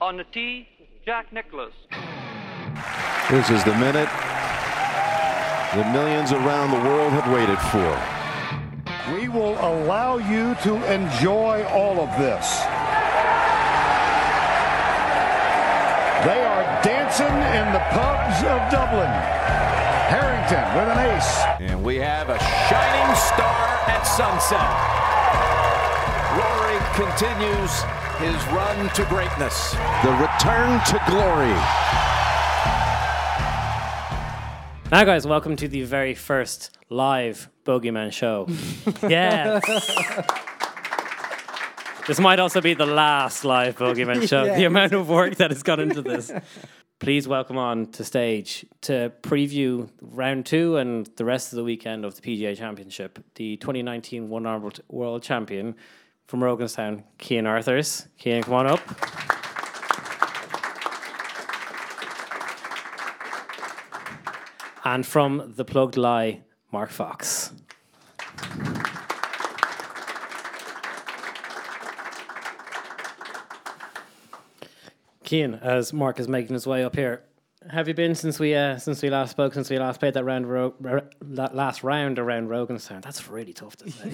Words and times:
On 0.00 0.16
the 0.16 0.24
tee, 0.24 0.66
Jack 1.04 1.30
Nicklaus. 1.30 1.74
This 3.28 3.50
is 3.50 3.62
the 3.64 3.74
minute 3.76 4.08
that 5.76 5.92
millions 5.92 6.32
around 6.32 6.70
the 6.70 6.80
world 6.88 7.12
have 7.12 7.28
waited 7.28 7.60
for. 7.68 7.92
We 9.12 9.28
will 9.28 9.60
allow 9.60 10.16
you 10.16 10.56
to 10.64 10.72
enjoy 10.90 11.64
all 11.68 12.00
of 12.00 12.08
this. 12.16 12.64
They 16.24 16.40
are 16.48 16.64
dancing 16.80 17.36
in 17.52 17.68
the 17.76 17.84
pubs 17.92 18.40
of 18.48 18.56
Dublin. 18.72 19.12
Harrington 20.08 20.64
with 20.80 20.96
an 20.96 21.12
ace. 21.12 21.44
And 21.60 21.84
we 21.84 21.96
have 21.96 22.30
a 22.30 22.38
shining 22.38 23.16
star 23.16 23.84
at 23.84 24.04
sunset. 24.04 24.99
Rory 26.98 27.10
continues 27.10 27.82
his 28.18 28.46
run 28.52 28.88
to 28.90 29.04
greatness. 29.06 29.72
The 30.02 30.12
return 30.12 30.80
to 30.86 31.02
glory. 31.08 31.52
Now, 34.90 35.04
guys, 35.04 35.26
welcome 35.26 35.56
to 35.56 35.68
the 35.68 35.82
very 35.82 36.14
first 36.14 36.76
live 36.88 37.48
Bogeyman 37.64 38.12
show. 38.12 38.46
yes. 39.08 39.62
this 42.06 42.18
might 42.18 42.40
also 42.40 42.60
be 42.60 42.74
the 42.74 42.86
last 42.86 43.44
live 43.44 43.76
Bogeyman 43.76 44.28
show. 44.28 44.44
The 44.44 44.64
amount 44.64 44.92
of 44.92 45.08
work 45.08 45.36
that 45.36 45.50
has 45.50 45.62
gone 45.62 45.80
into 45.80 46.02
this. 46.02 46.32
Please 46.98 47.26
welcome 47.26 47.56
on 47.56 47.86
to 47.92 48.04
stage 48.04 48.66
to 48.82 49.10
preview 49.22 49.88
round 50.02 50.44
two 50.44 50.76
and 50.76 51.06
the 51.16 51.24
rest 51.24 51.52
of 51.52 51.56
the 51.56 51.64
weekend 51.64 52.04
of 52.04 52.20
the 52.20 52.20
PGA 52.20 52.54
Championship, 52.56 53.18
the 53.36 53.56
2019 53.56 54.28
One 54.28 54.44
Arm 54.44 54.70
World 54.88 55.22
Champion 55.22 55.76
from 56.30 56.44
Roganstown, 56.44 57.02
Cian 57.18 57.44
Arthurs. 57.44 58.06
Cian, 58.16 58.44
come 58.44 58.54
on 58.54 58.68
up. 58.68 58.80
and 64.84 65.04
from 65.04 65.54
the 65.56 65.64
plugged 65.64 65.96
lie, 65.96 66.42
Mark 66.70 66.90
Fox. 66.90 67.52
Cian, 75.24 75.54
as 75.54 75.92
Mark 75.92 76.20
is 76.20 76.28
making 76.28 76.54
his 76.54 76.64
way 76.64 76.84
up 76.84 76.94
here, 76.94 77.24
have 77.68 77.88
you 77.88 77.94
been 77.94 78.14
since 78.14 78.38
we 78.38 78.54
uh, 78.54 78.78
since 78.78 79.02
we 79.02 79.10
last 79.10 79.32
spoke? 79.32 79.52
Since 79.52 79.68
we 79.68 79.78
last 79.78 80.00
played 80.00 80.14
that 80.14 80.24
round, 80.24 80.50
ro- 80.50 80.74
that 81.20 81.54
last 81.54 81.82
round 81.84 82.18
around 82.18 82.48
Roganstown? 82.48 83.02
That's 83.02 83.28
really 83.28 83.52
tough 83.52 83.76
to 83.76 83.90
say. 83.90 84.10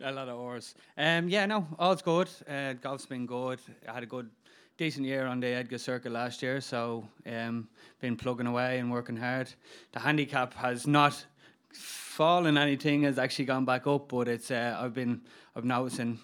a 0.02 0.12
lot 0.12 0.28
of 0.28 0.38
hours. 0.38 0.74
Um, 0.96 1.28
yeah, 1.28 1.44
no, 1.46 1.66
all's 1.78 2.02
good. 2.02 2.28
Uh, 2.48 2.72
golf's 2.74 3.06
been 3.06 3.26
good. 3.26 3.60
I 3.86 3.92
had 3.92 4.02
a 4.02 4.06
good, 4.06 4.30
decent 4.78 5.06
year 5.06 5.26
on 5.26 5.40
the 5.40 5.48
EDGA 5.48 5.78
Circuit 5.78 6.12
last 6.12 6.42
year, 6.42 6.62
so 6.62 7.06
um, 7.26 7.68
been 8.00 8.16
plugging 8.16 8.46
away 8.46 8.78
and 8.78 8.90
working 8.90 9.16
hard. 9.16 9.52
The 9.92 10.00
handicap 10.00 10.54
has 10.54 10.86
not 10.86 11.22
fallen 11.72 12.56
anything; 12.56 13.02
has 13.02 13.18
actually 13.18 13.44
gone 13.44 13.66
back 13.66 13.86
up, 13.86 14.08
but 14.08 14.28
it's 14.28 14.50
uh, 14.50 14.78
I've 14.80 14.94
been 14.94 15.20
I'm 15.54 15.68
noticing 15.68 16.18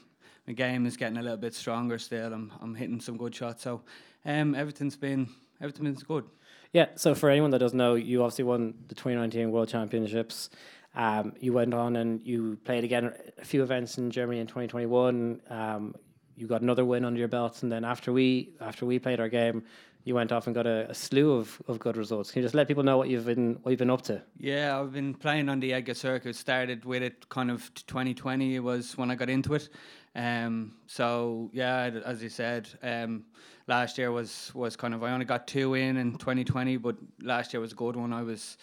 the 0.47 0.55
game 0.55 0.87
is 0.87 0.97
getting 0.97 1.19
a 1.19 1.23
little 1.23 1.37
bit 1.37 1.55
stronger 1.55 1.99
still. 1.99 2.33
I'm 2.33 2.53
I'm 2.63 2.75
hitting 2.75 3.01
some 3.01 3.19
good 3.19 3.35
shots, 3.35 3.63
so 3.63 3.83
um, 4.25 4.55
everything's 4.55 4.97
been 4.97 5.29
everything's 5.61 6.03
good. 6.03 6.25
Yeah. 6.73 6.87
So 6.97 7.15
for 7.15 7.31
anyone 7.31 7.51
that 7.53 7.59
doesn't 7.59 7.79
know, 7.79 7.95
you 7.95 8.23
obviously 8.23 8.45
won 8.45 8.75
the 8.89 8.95
2019 8.95 9.51
World 9.51 9.69
Championships. 9.69 10.51
Um, 10.95 11.35
you 11.41 11.53
went 11.53 11.75
on 11.75 11.97
and 11.97 12.27
you 12.27 12.59
played 12.65 12.85
again 12.85 13.13
a 13.39 13.45
few 13.45 13.63
events 13.63 13.99
in 13.99 14.11
Germany 14.11 14.41
in 14.41 14.47
2021. 14.47 15.41
Um, 15.51 15.95
you 16.37 16.47
got 16.47 16.63
another 16.63 16.85
win 16.85 17.05
under 17.05 17.19
your 17.19 17.29
belt, 17.29 17.63
and 17.63 17.73
then 17.73 17.85
after 17.85 18.13
we 18.13 18.51
after 18.61 18.85
we 18.85 18.99
played 18.99 19.21
our 19.21 19.29
game, 19.29 19.65
you 20.05 20.15
went 20.15 20.33
off 20.33 20.47
and 20.47 20.55
got 20.55 20.67
a, 20.67 20.89
a, 20.89 20.95
slew 20.95 21.33
of, 21.33 21.61
of 21.67 21.79
good 21.79 21.97
results. 21.97 22.31
Can 22.31 22.41
you 22.41 22.45
just 22.45 22.55
let 22.55 22.69
people 22.69 22.83
know 22.83 22.97
what 22.97 23.09
you've 23.09 23.27
been 23.27 23.59
what 23.63 23.71
you've 23.71 23.79
been 23.79 23.91
up 23.91 24.03
to? 24.03 24.23
Yeah, 24.39 24.79
I've 24.79 24.93
been 24.93 25.15
playing 25.15 25.49
on 25.49 25.61
the 25.61 25.73
EDGA 25.73 25.97
circuit. 25.97 26.37
Started 26.37 26.85
with 26.85 27.03
it 27.03 27.29
kind 27.29 27.51
of 27.51 27.73
2020 27.87 28.61
was 28.61 28.97
when 28.97 29.11
I 29.11 29.15
got 29.15 29.29
into 29.29 29.55
it. 29.55 29.69
Um, 30.17 30.73
so 30.87 31.51
yeah, 31.53 31.91
as 32.05 32.23
you 32.23 32.29
said, 32.29 32.69
um, 32.83 33.25
last 33.69 33.99
year 33.99 34.11
was 34.11 34.51
was 34.55 34.75
kind 34.75 34.95
of 34.95 35.05
I 35.05 35.13
only 35.13 35.27
got 35.27 35.47
two 35.47 35.75
in 35.75 35.97
in 35.97 36.13
2020, 36.13 36.79
but 36.79 36.97
last 37.23 37.53
year 37.53 37.61
was 37.61 37.73
a 37.73 37.77
good 37.77 37.95
one. 37.95 38.13
I 38.13 38.23
was, 38.23 38.57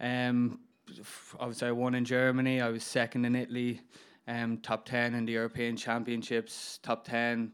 um, 0.00 0.58
I 1.40 1.72
won 1.72 1.94
in 1.94 2.04
Germany. 2.04 2.60
I 2.60 2.68
was 2.68 2.82
second 2.82 3.24
in 3.24 3.36
Italy 3.36 3.80
um, 4.28 4.58
top 4.58 4.84
10 4.84 5.14
in 5.14 5.24
the 5.24 5.32
European 5.32 5.76
Championships, 5.76 6.78
top 6.82 7.04
10, 7.04 7.50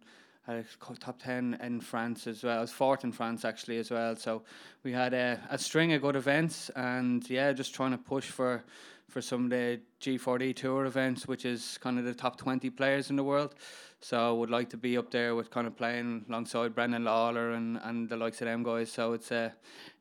uh, 0.48 0.62
top 0.98 1.22
10 1.22 1.58
in 1.62 1.80
France 1.80 2.26
as 2.26 2.42
well. 2.42 2.58
I 2.58 2.60
was 2.60 2.72
fourth 2.72 3.04
in 3.04 3.12
France 3.12 3.44
actually 3.44 3.78
as 3.78 3.90
well. 3.90 4.16
So 4.16 4.42
we 4.82 4.92
had 4.92 5.14
a, 5.14 5.40
a 5.50 5.56
string 5.56 5.92
of 5.92 6.02
good 6.02 6.16
events 6.16 6.70
and 6.70 7.28
yeah, 7.30 7.52
just 7.52 7.74
trying 7.74 7.92
to 7.92 7.98
push 7.98 8.28
for 8.28 8.64
for 9.08 9.20
some 9.22 9.44
of 9.44 9.50
the 9.50 9.80
G4D 10.00 10.56
Tour 10.56 10.86
events, 10.86 11.26
which 11.28 11.44
is 11.44 11.78
kind 11.80 11.98
of 11.98 12.04
the 12.04 12.14
top 12.14 12.36
20 12.36 12.70
players 12.70 13.10
in 13.10 13.16
the 13.16 13.24
world. 13.24 13.54
So 14.00 14.18
I 14.18 14.32
would 14.32 14.50
like 14.50 14.68
to 14.70 14.76
be 14.76 14.98
up 14.98 15.10
there 15.10 15.34
with 15.34 15.50
kind 15.50 15.66
of 15.66 15.76
playing 15.76 16.24
alongside 16.28 16.74
Brendan 16.74 17.04
Lawler 17.04 17.52
and, 17.52 17.78
and 17.84 18.08
the 18.08 18.16
likes 18.16 18.40
of 18.42 18.46
them 18.46 18.62
guys. 18.62 18.90
So 18.92 19.12
it's 19.14 19.32
uh, 19.32 19.50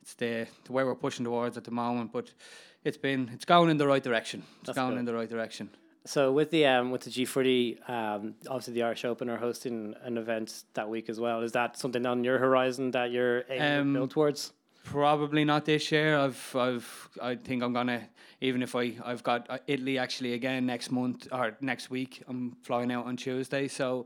it's 0.01 0.15
the, 0.15 0.47
the 0.65 0.71
way 0.73 0.83
we're 0.83 0.95
pushing 0.95 1.23
towards 1.25 1.57
at 1.57 1.63
the 1.63 1.71
moment. 1.71 2.11
But 2.11 2.31
it's 2.83 2.97
been 2.97 3.29
it's 3.33 3.45
going 3.45 3.69
in 3.69 3.77
the 3.77 3.87
right 3.87 4.03
direction. 4.03 4.43
It's 4.59 4.67
That's 4.67 4.77
going 4.77 4.91
good. 4.91 4.99
in 4.99 5.05
the 5.05 5.13
right 5.13 5.29
direction. 5.29 5.69
So 6.05 6.33
with 6.33 6.51
the 6.51 6.65
um, 6.65 6.91
with 6.91 7.03
the 7.03 7.11
G4D, 7.11 7.89
um, 7.89 8.35
obviously 8.49 8.73
the 8.73 8.83
Irish 8.83 9.05
Open 9.05 9.29
are 9.29 9.37
hosting 9.37 9.95
an 10.03 10.17
event 10.17 10.63
that 10.73 10.89
week 10.89 11.07
as 11.07 11.17
well. 11.17 11.41
Is 11.41 11.53
that 11.53 11.77
something 11.77 12.05
on 12.05 12.25
your 12.25 12.39
horizon 12.39 12.91
that 12.91 13.11
you're 13.11 13.43
aiming 13.49 13.79
Um, 13.79 13.93
to 13.93 13.99
build 13.99 14.11
towards? 14.11 14.51
Probably 14.83 15.45
not 15.45 15.66
this 15.66 15.91
year. 15.91 16.17
I've, 16.17 16.55
I've, 16.55 17.09
I 17.21 17.35
think 17.35 17.63
I'm 17.63 17.73
gonna. 17.73 18.09
Even 18.41 18.61
if 18.61 18.75
I, 18.75 18.94
I've 19.03 19.23
got 19.23 19.49
uh, 19.49 19.57
Italy 19.67 19.97
actually 19.97 20.33
again 20.33 20.66
next 20.66 20.91
month 20.91 21.29
or 21.31 21.55
next 21.61 21.89
week. 21.89 22.21
I'm 22.27 22.57
flying 22.61 22.91
out 22.91 23.05
on 23.05 23.16
Tuesday, 23.16 23.69
so 23.69 24.05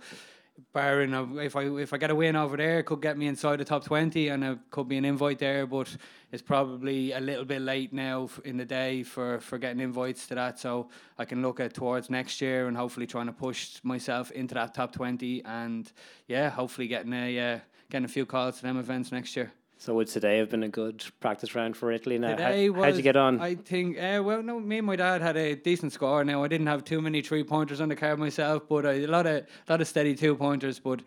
barring 0.73 1.13
a, 1.13 1.37
if 1.37 1.55
I, 1.55 1.63
if 1.63 1.93
I 1.93 1.97
get 1.97 2.11
a 2.11 2.15
win 2.15 2.35
over 2.35 2.55
there, 2.55 2.79
it 2.79 2.83
could 2.83 3.01
get 3.01 3.17
me 3.17 3.25
inside 3.25 3.59
the 3.59 3.65
top 3.65 3.83
twenty, 3.85 4.27
and 4.27 4.43
it 4.43 4.59
could 4.69 4.87
be 4.87 4.97
an 4.97 5.05
invite 5.05 5.39
there. 5.39 5.65
But 5.65 5.97
it's 6.31 6.43
probably 6.43 7.13
a 7.13 7.19
little 7.19 7.45
bit 7.45 7.61
late 7.61 7.91
now 7.91 8.29
in 8.45 8.57
the 8.57 8.65
day 8.65 9.01
for, 9.01 9.39
for 9.39 9.57
getting 9.57 9.79
invites 9.79 10.27
to 10.27 10.35
that. 10.35 10.59
So 10.59 10.89
I 11.17 11.25
can 11.25 11.41
look 11.41 11.59
at 11.59 11.73
towards 11.73 12.11
next 12.11 12.39
year 12.39 12.67
and 12.67 12.77
hopefully 12.77 13.07
trying 13.07 13.27
to 13.27 13.33
push 13.33 13.79
myself 13.81 14.29
into 14.31 14.53
that 14.53 14.75
top 14.75 14.93
twenty, 14.93 15.43
and 15.43 15.91
yeah, 16.27 16.51
hopefully 16.51 16.87
getting 16.87 17.13
a, 17.13 17.39
uh, 17.39 17.59
getting 17.89 18.05
a 18.05 18.09
few 18.09 18.27
calls 18.27 18.57
to 18.57 18.61
them 18.61 18.77
events 18.77 19.11
next 19.11 19.35
year. 19.35 19.51
So 19.79 19.93
would 19.95 20.07
today 20.07 20.39
have 20.39 20.49
been 20.49 20.63
a 20.63 20.69
good 20.69 21.03
practice 21.19 21.53
round 21.53 21.77
for 21.77 21.91
Italy? 21.91 22.17
Now, 22.17 22.31
Today 22.31 22.65
how, 22.67 22.73
was, 22.73 22.85
how'd 22.85 22.95
you 22.95 23.03
get 23.03 23.15
on? 23.15 23.39
I 23.39 23.55
think, 23.55 23.97
uh, 23.97 24.21
well, 24.23 24.41
no, 24.41 24.59
me 24.59 24.79
and 24.79 24.87
my 24.87 24.95
dad 24.95 25.21
had 25.21 25.37
a 25.37 25.55
decent 25.55 25.93
score. 25.93 26.23
Now 26.23 26.43
I 26.43 26.47
didn't 26.47 26.67
have 26.67 26.83
too 26.83 26.99
many 27.01 27.21
three 27.21 27.43
pointers 27.43 27.79
on 27.79 27.87
the 27.89 27.95
card 27.95 28.17
myself, 28.17 28.63
but 28.67 28.85
a 28.85 29.05
lot 29.07 29.27
of 29.27 29.45
lot 29.69 29.79
of 29.81 29.87
steady 29.87 30.15
two 30.15 30.35
pointers. 30.35 30.79
But 30.79 31.01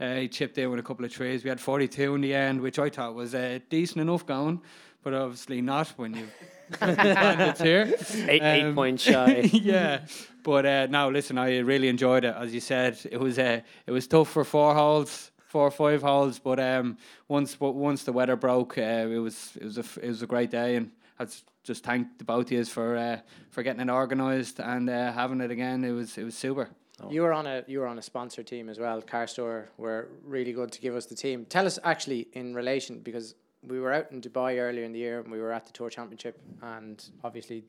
uh, 0.00 0.14
he 0.16 0.28
chipped 0.28 0.58
in 0.58 0.70
with 0.70 0.80
a 0.80 0.82
couple 0.82 1.04
of 1.04 1.12
trees. 1.12 1.44
We 1.44 1.50
had 1.50 1.60
forty 1.60 1.86
two 1.86 2.14
in 2.16 2.20
the 2.20 2.34
end, 2.34 2.60
which 2.60 2.78
I 2.80 2.88
thought 2.90 3.14
was 3.14 3.34
uh, 3.34 3.60
decent 3.70 4.00
enough 4.00 4.26
going, 4.26 4.60
but 5.04 5.14
obviously 5.14 5.62
not 5.62 5.88
when 5.96 6.14
you. 6.14 6.26
it's 6.82 7.60
here. 7.60 7.94
eight, 8.28 8.42
eight 8.42 8.64
Um, 8.64 8.74
points 8.74 9.04
shy. 9.04 9.42
yeah, 9.52 10.00
but 10.42 10.66
uh, 10.66 10.86
no, 10.90 11.10
listen, 11.10 11.38
I 11.38 11.58
really 11.58 11.86
enjoyed 11.86 12.24
it. 12.24 12.34
As 12.36 12.52
you 12.52 12.58
said, 12.60 12.98
it 13.12 13.20
was 13.20 13.38
uh, 13.38 13.60
it 13.86 13.92
was 13.92 14.08
tough 14.08 14.28
for 14.30 14.42
four 14.42 14.74
holes, 14.74 15.30
four 15.56 15.68
or 15.68 15.70
five 15.70 16.02
holes, 16.02 16.38
but 16.38 16.60
um, 16.60 16.98
once 17.28 17.54
but 17.56 17.72
once 17.72 18.04
the 18.04 18.12
weather 18.12 18.36
broke, 18.36 18.76
uh, 18.76 19.08
it 19.16 19.22
was 19.26 19.56
it 19.58 19.64
was 19.64 19.78
a 19.78 19.80
f- 19.80 19.98
it 20.02 20.08
was 20.08 20.22
a 20.22 20.26
great 20.26 20.50
day, 20.50 20.76
and 20.76 20.90
I 21.18 21.26
just 21.64 21.82
thank 21.82 22.18
the 22.18 22.24
both 22.24 22.46
of 22.48 22.52
you 22.52 22.64
for 22.66 22.94
uh, 22.94 23.20
for 23.48 23.62
getting 23.62 23.80
it 23.80 23.90
organised 23.90 24.60
and 24.60 24.90
uh, 24.90 25.12
having 25.12 25.40
it 25.40 25.50
again. 25.50 25.82
It 25.82 25.92
was 25.92 26.18
it 26.18 26.24
was 26.24 26.36
super. 26.36 26.68
You 27.08 27.22
were 27.22 27.32
on 27.32 27.46
a 27.46 27.64
you 27.66 27.78
were 27.80 27.86
on 27.86 27.98
a 27.98 28.02
sponsor 28.02 28.42
team 28.42 28.68
as 28.68 28.78
well. 28.78 29.00
Car 29.00 29.26
Store 29.26 29.70
were 29.78 30.08
really 30.24 30.52
good 30.52 30.72
to 30.72 30.80
give 30.82 30.94
us 30.94 31.06
the 31.06 31.14
team. 31.14 31.46
Tell 31.46 31.64
us 31.64 31.78
actually 31.84 32.28
in 32.34 32.54
relation 32.54 33.00
because 33.00 33.34
we 33.66 33.80
were 33.80 33.94
out 33.94 34.12
in 34.12 34.20
Dubai 34.20 34.58
earlier 34.58 34.84
in 34.84 34.92
the 34.92 34.98
year 34.98 35.20
and 35.20 35.32
we 35.32 35.40
were 35.40 35.52
at 35.52 35.64
the 35.64 35.72
Tour 35.72 35.88
Championship 35.88 36.38
and 36.60 37.02
obviously 37.24 37.64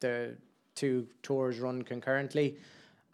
the 0.00 0.36
two 0.74 1.06
tours 1.22 1.58
run 1.58 1.82
concurrently 1.82 2.56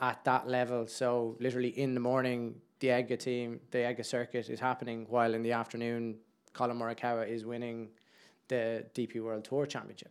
at 0.00 0.22
that 0.24 0.48
level. 0.48 0.86
So 0.86 1.36
literally 1.40 1.72
in 1.84 1.94
the 1.94 2.00
morning, 2.00 2.54
the 2.82 2.90
EGA 2.90 3.16
team, 3.16 3.60
the 3.70 3.88
EGA 3.88 4.02
circuit 4.02 4.50
is 4.50 4.58
happening, 4.58 5.06
while 5.08 5.34
in 5.34 5.42
the 5.42 5.52
afternoon, 5.52 6.16
Collin 6.52 6.76
Morikawa 6.76 7.26
is 7.28 7.46
winning 7.46 7.88
the 8.48 8.84
DP 8.92 9.22
World 9.22 9.44
Tour 9.44 9.66
Championship. 9.66 10.10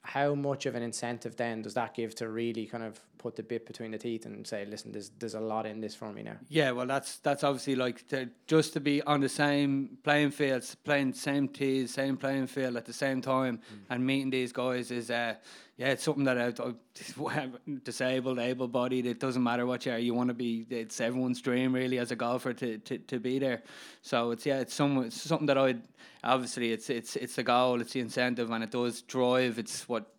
How 0.00 0.34
much 0.34 0.64
of 0.64 0.74
an 0.74 0.82
incentive 0.82 1.36
then 1.36 1.60
does 1.60 1.74
that 1.74 1.94
give 1.94 2.14
to 2.16 2.28
really 2.28 2.64
kind 2.64 2.84
of 2.84 3.00
put 3.24 3.36
the 3.36 3.42
bit 3.42 3.64
between 3.64 3.90
the 3.90 3.96
teeth 3.96 4.26
and 4.26 4.46
say, 4.46 4.66
listen, 4.66 4.92
there's 4.92 5.10
there's 5.18 5.32
a 5.34 5.40
lot 5.40 5.64
in 5.64 5.80
this 5.80 5.94
for 5.94 6.12
me 6.12 6.22
now. 6.22 6.36
Yeah, 6.50 6.72
well, 6.72 6.86
that's 6.86 7.16
that's 7.20 7.42
obviously 7.42 7.74
like 7.74 8.06
to, 8.08 8.28
just 8.46 8.74
to 8.74 8.80
be 8.80 9.00
on 9.00 9.22
the 9.22 9.30
same 9.30 9.96
playing 10.04 10.30
field, 10.30 10.62
playing 10.84 11.14
same 11.14 11.48
tees, 11.48 11.94
same 11.94 12.18
playing 12.18 12.48
field 12.48 12.76
at 12.76 12.84
the 12.84 12.92
same 12.92 13.22
time, 13.22 13.60
and 13.88 14.04
meeting 14.04 14.28
these 14.28 14.52
guys 14.52 14.90
is, 14.90 15.10
uh, 15.10 15.36
yeah, 15.78 15.92
it's 15.92 16.04
something 16.04 16.24
that 16.24 16.36
I, 16.60 16.68
I 16.68 17.54
disabled, 17.82 18.38
able-bodied. 18.38 19.06
It 19.06 19.20
doesn't 19.20 19.42
matter 19.42 19.64
what 19.64 19.86
you 19.86 19.92
are. 19.92 19.98
You 19.98 20.12
want 20.12 20.28
to 20.28 20.34
be. 20.34 20.66
It's 20.68 21.00
everyone's 21.00 21.40
dream, 21.40 21.74
really, 21.74 21.98
as 21.98 22.10
a 22.10 22.16
golfer, 22.16 22.52
to, 22.52 22.76
to, 22.76 22.98
to 22.98 23.18
be 23.18 23.38
there. 23.38 23.62
So 24.02 24.32
it's 24.32 24.44
yeah, 24.44 24.60
it's 24.60 24.74
some 24.74 24.98
it's 24.98 25.22
something 25.22 25.46
that 25.46 25.56
I 25.56 25.76
obviously 26.22 26.72
it's 26.72 26.90
it's 26.90 27.16
it's 27.16 27.36
the 27.36 27.42
goal, 27.42 27.80
it's 27.80 27.94
the 27.94 28.00
incentive, 28.00 28.50
and 28.50 28.62
it 28.62 28.70
does 28.70 29.00
drive. 29.00 29.58
It's 29.58 29.88
what 29.88 30.10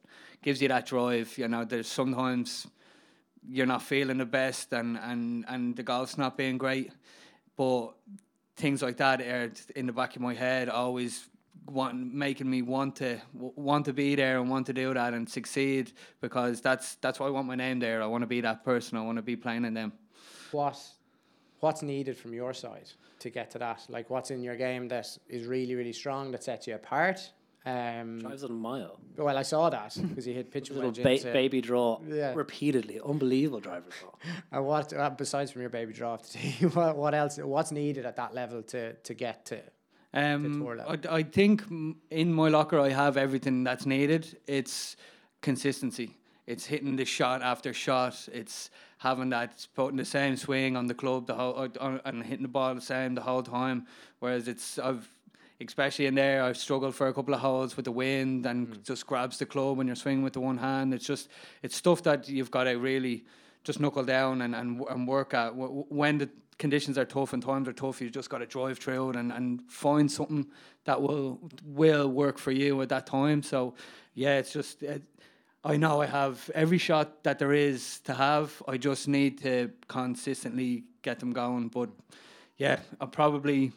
gives 0.42 0.60
you 0.60 0.70
that 0.70 0.88
drive. 0.88 1.38
You 1.38 1.48
know, 1.48 1.66
there's 1.66 1.88
sometimes 1.88 2.66
you're 3.50 3.66
not 3.66 3.82
feeling 3.82 4.18
the 4.18 4.26
best 4.26 4.74
and, 4.74 4.98
and, 4.98 5.46
and 5.48 5.76
the 5.76 5.84
golf's 5.84 6.18
not 6.18 6.38
being 6.38 6.58
great. 6.58 6.92
But 7.58 7.92
things 8.56 8.82
like 8.82 8.98
that 8.98 9.22
are 9.22 9.52
in 9.76 9.86
the 9.86 9.94
back 9.94 10.16
of 10.16 10.22
my 10.22 10.34
head, 10.34 10.70
always 10.70 11.30
want, 11.68 12.14
making 12.14 12.50
me 12.50 12.62
want 12.62 12.98
to 12.98 13.20
want 13.34 13.86
to 13.86 13.94
be 13.94 14.16
there 14.16 14.40
and 14.40 14.50
want 14.50 14.68
to 14.68 14.74
do 14.74 14.94
that 14.94 15.14
and 15.14 15.30
succeed 15.30 15.94
because 16.22 16.62
that's 16.62 16.96
that's 16.96 17.20
why 17.20 17.28
I 17.28 17.30
want 17.30 17.48
my 17.48 17.56
name 17.56 17.80
there. 17.80 18.02
I 18.02 18.06
want 18.06 18.22
to 18.22 18.28
be 18.28 18.42
that 18.42 18.64
person. 18.64 18.98
I 18.98 19.02
want 19.02 19.18
to 19.18 19.22
be 19.22 19.36
playing 19.36 19.66
in 19.66 19.74
them. 19.74 19.94
What 20.52 20.78
what's 21.60 21.82
needed 21.82 22.18
from 22.18 22.34
your 22.34 22.54
side 22.54 22.90
to 23.20 23.30
get 23.30 23.52
to 23.52 23.60
that? 23.60 23.86
Like 23.90 24.10
what's 24.10 24.32
in 24.32 24.44
your 24.44 24.56
game 24.56 24.88
that 24.90 25.18
is 25.28 25.46
really 25.46 25.76
really 25.76 25.94
strong 25.94 26.32
that 26.32 26.44
sets 26.44 26.68
you 26.68 26.76
apart? 26.76 27.32
Um, 27.66 28.20
Drives 28.20 28.44
it 28.44 28.50
a 28.52 28.54
mile. 28.54 29.00
well, 29.18 29.38
I 29.38 29.42
saw 29.42 29.70
that 29.72 29.98
because 30.10 30.26
he 30.26 30.34
hit 30.34 30.52
pitch 30.52 30.70
Little 30.70 30.90
wedge 30.92 31.02
ba- 31.02 31.12
into- 31.14 31.34
baby 31.34 31.62
draw 31.62 32.00
Yeah. 32.08 32.34
repeatedly. 32.36 33.00
Unbelievable 33.04 33.60
driver 33.60 33.90
draw. 34.00 34.12
And 34.52 34.66
what 34.66 34.94
uh, 34.94 35.10
besides 35.10 35.52
from 35.52 35.62
your 35.62 35.72
baby 35.72 35.92
draw 35.94 36.14
off 36.14 36.24
the 36.32 36.38
tee, 36.38 36.66
what, 36.68 36.96
what 36.96 37.14
else? 37.16 37.38
What's 37.38 37.72
needed 37.72 38.06
at 38.06 38.16
that 38.18 38.34
level 38.36 38.62
to 38.64 38.94
to 38.94 39.14
get 39.14 39.46
to? 39.46 39.60
Um, 40.14 40.62
tour 40.62 40.80
I, 40.80 40.92
level. 40.92 41.14
I 41.16 41.24
think 41.24 41.64
in 42.12 42.32
my 42.34 42.50
locker 42.50 42.80
I 42.80 42.90
have 42.90 43.18
everything 43.18 43.64
that's 43.64 43.86
needed. 43.86 44.38
It's 44.48 44.96
consistency. 45.42 46.18
It's 46.48 46.66
hitting 46.66 46.96
the 46.96 47.06
shot 47.06 47.42
after 47.42 47.74
shot. 47.74 48.30
It's 48.32 48.70
having 49.00 49.30
that, 49.32 49.52
it's 49.54 49.66
putting 49.66 49.98
the 49.98 50.06
same 50.06 50.38
swing 50.38 50.78
on 50.78 50.86
the 50.88 50.94
club 50.94 51.26
the 51.28 51.34
whole, 51.34 51.58
uh, 51.58 51.68
on, 51.80 52.00
and 52.06 52.24
hitting 52.24 52.44
the 52.44 52.48
ball 52.48 52.76
the 52.76 52.82
same 52.82 53.16
the 53.16 53.22
whole 53.22 53.44
time. 53.44 53.88
Whereas 54.20 54.48
it's 54.48 54.78
I've 54.80 55.08
especially 55.62 56.06
in 56.06 56.16
there 56.16 56.44
I've 56.44 56.58
struggled 56.58 56.96
for 56.96 57.08
a 57.08 57.14
couple 57.14 57.34
of 57.34 57.40
holes 57.40 57.76
with 57.76 57.86
the 57.86 57.92
wind 57.92 58.46
and 58.46 58.68
hmm. 58.68 58.82
just 58.84 59.08
grabs 59.08 59.38
the 59.38 59.46
club 59.46 59.78
when 59.78 59.88
you're 59.88 59.96
swinging 59.96 60.24
with 60.24 60.34
the 60.34 60.42
one 60.42 60.58
hand. 60.58 60.94
It's 60.94 61.06
just 61.06 61.30
it's 61.62 61.76
stuff 61.76 62.04
that 62.04 62.28
you've 62.28 62.52
got 62.52 62.66
to 62.66 62.74
really 62.74 63.26
just 63.64 63.80
knuckle 63.80 64.04
down 64.04 64.42
and 64.42 64.56
and, 64.56 64.82
and 64.90 65.08
work 65.08 65.34
at 65.34 65.56
when 65.56 66.18
the 66.18 66.30
conditions 66.58 66.98
are 66.98 67.06
tough 67.06 67.34
and 67.34 67.44
times 67.44 67.68
are 67.68 67.74
tough. 67.74 68.02
You 68.02 68.10
just 68.10 68.30
got 68.30 68.38
to 68.40 68.46
drive 68.46 68.80
through 68.80 69.12
it 69.12 69.16
and, 69.16 69.32
and 69.32 69.62
find 69.70 70.12
something 70.12 70.48
that 70.86 71.02
will 71.02 71.40
will 71.64 72.08
work 72.08 72.38
for 72.38 72.52
you 72.52 72.82
at 72.82 72.90
that 72.90 73.06
time. 73.06 73.44
So 73.44 73.76
yeah, 74.14 74.38
it's 74.38 74.54
just. 74.54 74.84
It, 74.84 75.04
I 75.68 75.78
know 75.78 76.00
I 76.00 76.06
have 76.06 76.52
every 76.54 76.78
shot 76.78 77.24
that 77.24 77.40
there 77.40 77.52
is 77.52 78.00
to 78.02 78.14
have. 78.14 78.62
I 78.68 78.78
just 78.78 79.08
need 79.08 79.42
to 79.42 79.72
consistently 79.88 80.84
get 81.02 81.20
them 81.20 81.34
going. 81.34 81.70
But 81.70 81.90
yeah, 82.58 82.82
I'm 83.02 83.10
probably 83.10 83.72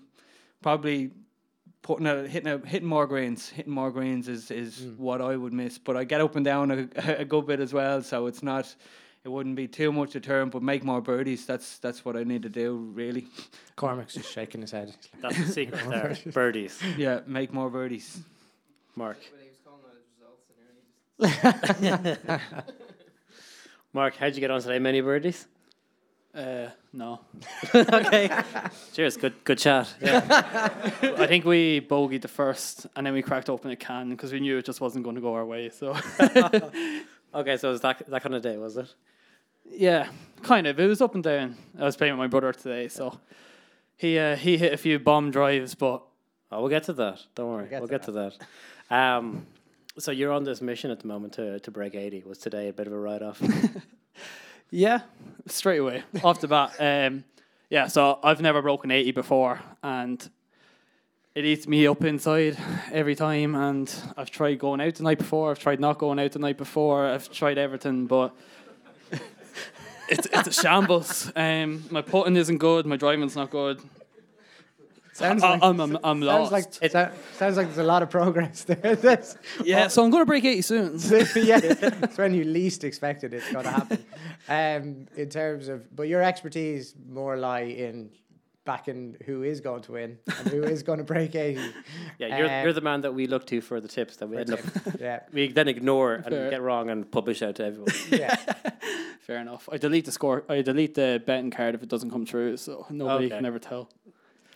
probably 0.60 1.12
putting 1.82 2.06
a 2.06 2.26
hitting 2.26 2.48
a 2.48 2.58
hitting 2.66 2.88
more 2.88 3.06
greens. 3.06 3.48
Hitting 3.48 3.72
more 3.72 3.90
greens 3.90 4.28
is 4.28 4.50
is 4.50 4.80
mm. 4.80 4.96
what 4.96 5.20
I 5.20 5.36
would 5.36 5.52
miss. 5.52 5.78
But 5.78 5.96
I 5.96 6.04
get 6.04 6.20
up 6.20 6.36
and 6.36 6.44
down 6.44 6.70
a, 6.70 6.88
a 7.18 7.24
good 7.24 7.46
bit 7.46 7.60
as 7.60 7.72
well, 7.72 8.02
so 8.02 8.26
it's 8.26 8.42
not. 8.42 8.74
It 9.24 9.30
wouldn't 9.30 9.56
be 9.56 9.66
too 9.66 9.90
much 9.92 10.14
a 10.14 10.20
term, 10.20 10.48
but 10.48 10.62
make 10.62 10.84
more 10.84 11.00
birdies. 11.00 11.44
That's 11.44 11.78
that's 11.78 12.04
what 12.04 12.16
I 12.16 12.22
need 12.22 12.42
to 12.42 12.48
do, 12.48 12.76
really. 12.94 13.26
Cormac's 13.76 14.14
just 14.14 14.32
shaking 14.32 14.60
his 14.60 14.70
head. 14.70 14.94
That's 15.20 15.36
the 15.36 15.52
secret 15.52 15.88
there. 15.88 16.16
Birdies. 16.32 16.80
Yeah, 16.96 17.20
make 17.26 17.52
more 17.52 17.68
birdies. 17.68 18.20
Mark. 18.96 19.18
Mark, 23.92 24.16
how'd 24.16 24.34
you 24.34 24.40
get 24.40 24.50
on 24.50 24.60
today? 24.60 24.78
Many 24.78 25.00
birdies? 25.00 25.46
Uh, 26.34 26.68
no. 26.92 27.20
okay. 27.74 28.30
Cheers. 28.92 29.16
Good 29.16 29.34
good 29.44 29.58
chat. 29.58 29.92
Yeah. 30.00 30.20
I 31.02 31.26
think 31.26 31.44
we 31.44 31.80
bogeyed 31.80 32.22
the 32.22 32.28
first, 32.28 32.86
and 32.94 33.06
then 33.06 33.14
we 33.14 33.22
cracked 33.22 33.50
open 33.50 33.70
a 33.70 33.76
can 33.76 34.10
because 34.10 34.32
we 34.32 34.40
knew 34.40 34.58
it 34.58 34.64
just 34.64 34.80
wasn't 34.80 35.04
going 35.04 35.16
to 35.16 35.22
go 35.22 35.34
our 35.34 35.44
way. 35.44 35.70
So, 35.70 35.96
Okay, 37.34 37.56
so 37.56 37.68
it 37.68 37.72
was 37.72 37.80
that 37.80 38.08
that 38.08 38.22
kind 38.22 38.34
of 38.34 38.42
day, 38.42 38.56
was 38.56 38.76
it? 38.76 38.94
yeah, 39.70 40.08
kind 40.42 40.66
of. 40.66 40.78
It 40.78 40.86
was 40.86 41.00
up 41.02 41.14
and 41.14 41.24
down. 41.24 41.56
I 41.78 41.84
was 41.84 41.96
playing 41.96 42.14
with 42.14 42.18
my 42.18 42.26
brother 42.26 42.52
today, 42.52 42.88
so 42.88 43.18
he 43.96 44.18
uh, 44.18 44.36
he 44.36 44.58
hit 44.58 44.72
a 44.72 44.78
few 44.78 44.98
bomb 44.98 45.30
drives, 45.30 45.74
but 45.74 46.02
Oh, 46.50 46.60
we'll 46.60 46.70
get 46.70 46.84
to 46.84 46.92
that. 46.94 47.20
Don't 47.34 47.50
worry. 47.50 47.68
We'll 47.70 47.86
get, 47.86 48.04
to, 48.04 48.12
that. 48.12 48.34
Um, 48.90 49.46
so 49.98 50.10
you're 50.10 50.32
on 50.32 50.44
this 50.44 50.62
mission 50.62 50.90
at 50.90 51.00
the 51.00 51.06
moment 51.06 51.34
to, 51.34 51.60
to 51.60 51.70
break 51.70 51.94
80. 51.94 52.24
Was 52.26 52.38
today 52.38 52.68
a 52.68 52.72
bit 52.72 52.86
of 52.86 52.92
a 52.92 52.98
write 52.98 53.22
off? 53.22 53.42
yeah, 54.70 55.00
straight 55.46 55.78
away 55.78 56.02
off 56.24 56.40
the 56.40 56.48
bat. 56.48 56.76
Um, 56.78 57.24
yeah, 57.70 57.86
so 57.86 58.18
I've 58.22 58.40
never 58.40 58.62
broken 58.62 58.90
eighty 58.90 59.12
before, 59.12 59.60
and 59.82 60.28
it 61.34 61.44
eats 61.44 61.66
me 61.66 61.86
up 61.86 62.02
inside 62.04 62.56
every 62.92 63.14
time. 63.14 63.54
And 63.54 63.92
I've 64.16 64.30
tried 64.30 64.58
going 64.58 64.80
out 64.80 64.94
the 64.94 65.04
night 65.04 65.18
before. 65.18 65.50
I've 65.50 65.58
tried 65.58 65.80
not 65.80 65.98
going 65.98 66.18
out 66.18 66.32
the 66.32 66.38
night 66.38 66.58
before. 66.58 67.06
I've 67.06 67.30
tried 67.30 67.58
everything, 67.58 68.06
but 68.06 68.34
it's 70.08 70.26
it's 70.32 70.48
a 70.48 70.52
shambles. 70.52 71.30
Um, 71.36 71.84
my 71.90 72.02
putting 72.02 72.36
isn't 72.36 72.58
good. 72.58 72.86
My 72.86 72.96
driving's 72.96 73.36
not 73.36 73.50
good. 73.50 73.80
Sounds 75.18 75.42
I, 75.42 75.50
like, 75.52 75.62
I'm, 75.62 75.80
I'm, 75.80 75.96
I'm 76.04 76.22
sounds 76.22 76.24
lost. 76.24 76.52
like 76.52 76.72
sou- 76.92 77.10
sounds 77.36 77.56
like 77.56 77.66
there's 77.66 77.78
a 77.78 77.82
lot 77.82 78.02
of 78.02 78.10
progress 78.10 78.64
there. 78.64 78.96
That's, 78.96 79.36
yeah, 79.64 79.88
so 79.88 80.04
I'm 80.04 80.10
going 80.10 80.22
to 80.22 80.26
break 80.26 80.44
80 80.44 80.62
soon. 80.62 80.98
yeah, 81.36 81.60
it's 81.62 82.16
when 82.18 82.34
you 82.34 82.44
least 82.44 82.84
expected 82.84 83.34
it's 83.34 83.50
going 83.52 83.64
to 83.64 83.70
happen. 83.70 84.04
Um, 84.48 85.06
in 85.16 85.28
terms 85.28 85.68
of, 85.68 85.94
but 85.94 86.08
your 86.08 86.22
expertise 86.22 86.94
more 87.08 87.36
lie 87.36 87.60
in 87.62 88.10
backing 88.64 89.16
who 89.24 89.42
is 89.44 89.60
going 89.62 89.80
to 89.80 89.92
win 89.92 90.18
and 90.26 90.48
who 90.48 90.62
is 90.62 90.82
going 90.82 90.98
to 90.98 91.04
break 91.04 91.34
80. 91.34 91.58
Yeah, 92.18 92.36
you're, 92.36 92.46
Um, 92.50 92.62
you're 92.64 92.72
the 92.74 92.80
man 92.82 93.00
that 93.02 93.14
we 93.14 93.26
look 93.26 93.46
to 93.46 93.60
for 93.62 93.80
the 93.80 93.88
tips 93.88 94.16
that 94.16 94.28
we 94.28 94.36
end 94.36 94.52
up 94.52 94.60
Yeah, 95.00 95.20
we 95.32 95.48
then 95.52 95.68
ignore 95.68 96.14
and 96.16 96.26
Fair. 96.26 96.50
get 96.50 96.60
wrong 96.62 96.90
and 96.90 97.10
publish 97.10 97.40
out 97.42 97.54
to 97.56 97.64
everyone. 97.64 97.88
yeah. 98.10 98.36
Fair 99.20 99.38
enough. 99.38 99.68
I 99.72 99.76
delete 99.78 100.04
the 100.06 100.12
score. 100.12 100.44
I 100.48 100.62
delete 100.62 100.94
the 100.94 101.22
betting 101.26 101.50
card 101.50 101.74
if 101.74 101.82
it 101.82 101.88
doesn't 101.88 102.10
come 102.10 102.24
true, 102.24 102.56
so 102.56 102.86
nobody 102.90 103.26
Okay. 103.26 103.36
can 103.36 103.46
ever 103.46 103.58
tell. 103.58 103.90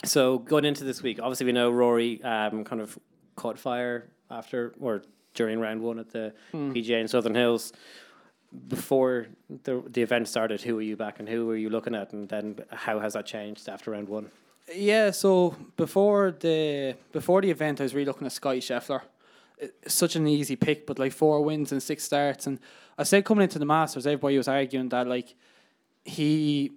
So 0.04 0.38
going 0.38 0.64
into 0.64 0.84
this 0.84 1.02
week, 1.02 1.18
obviously 1.20 1.46
we 1.46 1.52
know 1.52 1.70
Rory 1.70 2.22
um, 2.22 2.64
kind 2.64 2.80
of 2.82 2.98
caught 3.36 3.58
fire 3.58 4.08
after 4.30 4.74
or 4.80 5.02
during 5.34 5.60
round 5.60 5.80
one 5.80 5.98
at 5.98 6.10
the 6.10 6.32
PGA 6.52 7.00
in 7.00 7.08
Southern 7.08 7.34
Hills. 7.34 7.72
Before 8.68 9.28
the 9.64 9.82
the 9.88 10.02
event 10.02 10.28
started, 10.28 10.60
who 10.60 10.74
were 10.74 10.82
you 10.82 10.96
back 10.96 11.20
and 11.20 11.28
who 11.28 11.46
were 11.46 11.56
you 11.56 11.70
looking 11.70 11.94
at, 11.94 12.12
and 12.12 12.28
then 12.28 12.58
how 12.70 12.98
has 12.98 13.14
that 13.14 13.24
changed 13.24 13.66
after 13.68 13.92
round 13.92 14.08
one? 14.08 14.30
Yeah, 14.74 15.10
so 15.10 15.56
before 15.76 16.32
the 16.32 16.96
before 17.12 17.40
the 17.40 17.50
event, 17.50 17.80
I 17.80 17.84
was 17.84 17.94
really 17.94 18.04
looking 18.04 18.26
at 18.26 18.32
Scotty 18.32 18.60
Scheffler. 18.60 19.00
It's 19.56 19.94
such 19.94 20.16
an 20.16 20.26
easy 20.26 20.56
pick, 20.56 20.86
but 20.86 20.98
like 20.98 21.12
four 21.12 21.40
wins 21.42 21.72
and 21.72 21.82
six 21.82 22.04
starts, 22.04 22.46
and 22.46 22.58
I 22.98 23.04
said 23.04 23.24
coming 23.24 23.44
into 23.44 23.58
the 23.58 23.64
Masters, 23.64 24.06
everybody 24.06 24.36
was 24.36 24.48
arguing 24.48 24.90
that 24.90 25.06
like 25.06 25.34
he 26.04 26.72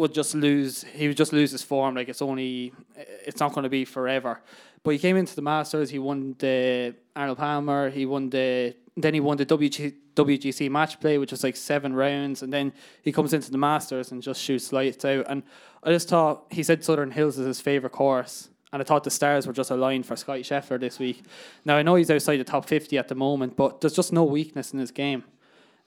would 0.00 0.14
just 0.14 0.34
lose. 0.34 0.82
He 0.82 1.08
would 1.08 1.16
just 1.16 1.32
lose 1.32 1.52
his 1.52 1.62
form. 1.62 1.94
Like 1.94 2.08
it's 2.08 2.22
only, 2.22 2.72
it's 2.96 3.40
not 3.40 3.52
going 3.52 3.64
to 3.64 3.70
be 3.70 3.84
forever. 3.84 4.40
But 4.82 4.90
he 4.90 4.98
came 4.98 5.16
into 5.16 5.36
the 5.36 5.42
Masters. 5.42 5.90
He 5.90 5.98
won 5.98 6.34
the 6.38 6.94
Arnold 7.14 7.38
Palmer. 7.38 7.90
He 7.90 8.06
won 8.06 8.30
the. 8.30 8.74
Then 8.96 9.14
he 9.14 9.20
won 9.20 9.36
the 9.36 9.46
WG, 9.46 9.94
WGC 10.14 10.70
match 10.70 11.00
play, 11.00 11.18
which 11.18 11.30
was 11.30 11.44
like 11.44 11.56
seven 11.56 11.94
rounds, 11.94 12.42
and 12.42 12.52
then 12.52 12.72
he 13.02 13.12
comes 13.12 13.32
into 13.32 13.50
the 13.50 13.58
Masters 13.58 14.12
and 14.12 14.22
just 14.22 14.42
shoots 14.42 14.72
lights 14.72 15.04
out. 15.04 15.26
And 15.28 15.42
I 15.82 15.92
just 15.92 16.08
thought 16.08 16.44
he 16.50 16.62
said 16.62 16.84
Southern 16.84 17.10
Hills 17.10 17.38
is 17.38 17.46
his 17.46 17.60
favorite 17.60 17.92
course, 17.92 18.48
and 18.72 18.82
I 18.82 18.84
thought 18.84 19.04
the 19.04 19.10
stars 19.10 19.46
were 19.46 19.52
just 19.52 19.70
aligned 19.70 20.06
for 20.06 20.16
Scotty 20.16 20.42
Scheffler 20.42 20.80
this 20.80 20.98
week. 20.98 21.22
Now 21.64 21.76
I 21.76 21.82
know 21.82 21.94
he's 21.94 22.10
outside 22.10 22.38
the 22.38 22.44
top 22.44 22.66
fifty 22.66 22.98
at 22.98 23.08
the 23.08 23.14
moment, 23.14 23.56
but 23.56 23.80
there's 23.80 23.94
just 23.94 24.12
no 24.12 24.24
weakness 24.24 24.72
in 24.72 24.80
his 24.80 24.90
game. 24.90 25.24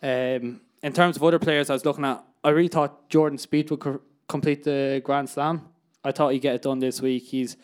Um, 0.01 0.62
in 0.82 0.91
terms 0.93 1.15
of 1.15 1.24
other 1.24 1.39
players 1.39 1.70
I 1.70 1.74
was 1.74 1.86
looking 1.86 2.05
at, 2.05 2.24
I 2.44 2.50
really 2.50 2.68
thought 2.68 3.10
Jordan 3.10 3.38
Spieth 3.38 3.72
would 3.72 3.80
co- 3.80 4.02
complete 4.28 4.64
the 4.64 5.02
Grand 5.04 5.30
Slam. 5.30 5.62
I 6.04 6.12
thought 6.12 6.34
he'd 6.34 6.40
get 6.40 6.56
it 6.56 6.62
done 6.62 6.80
this 6.80 7.02
week. 7.02 7.24
He's 7.24 7.56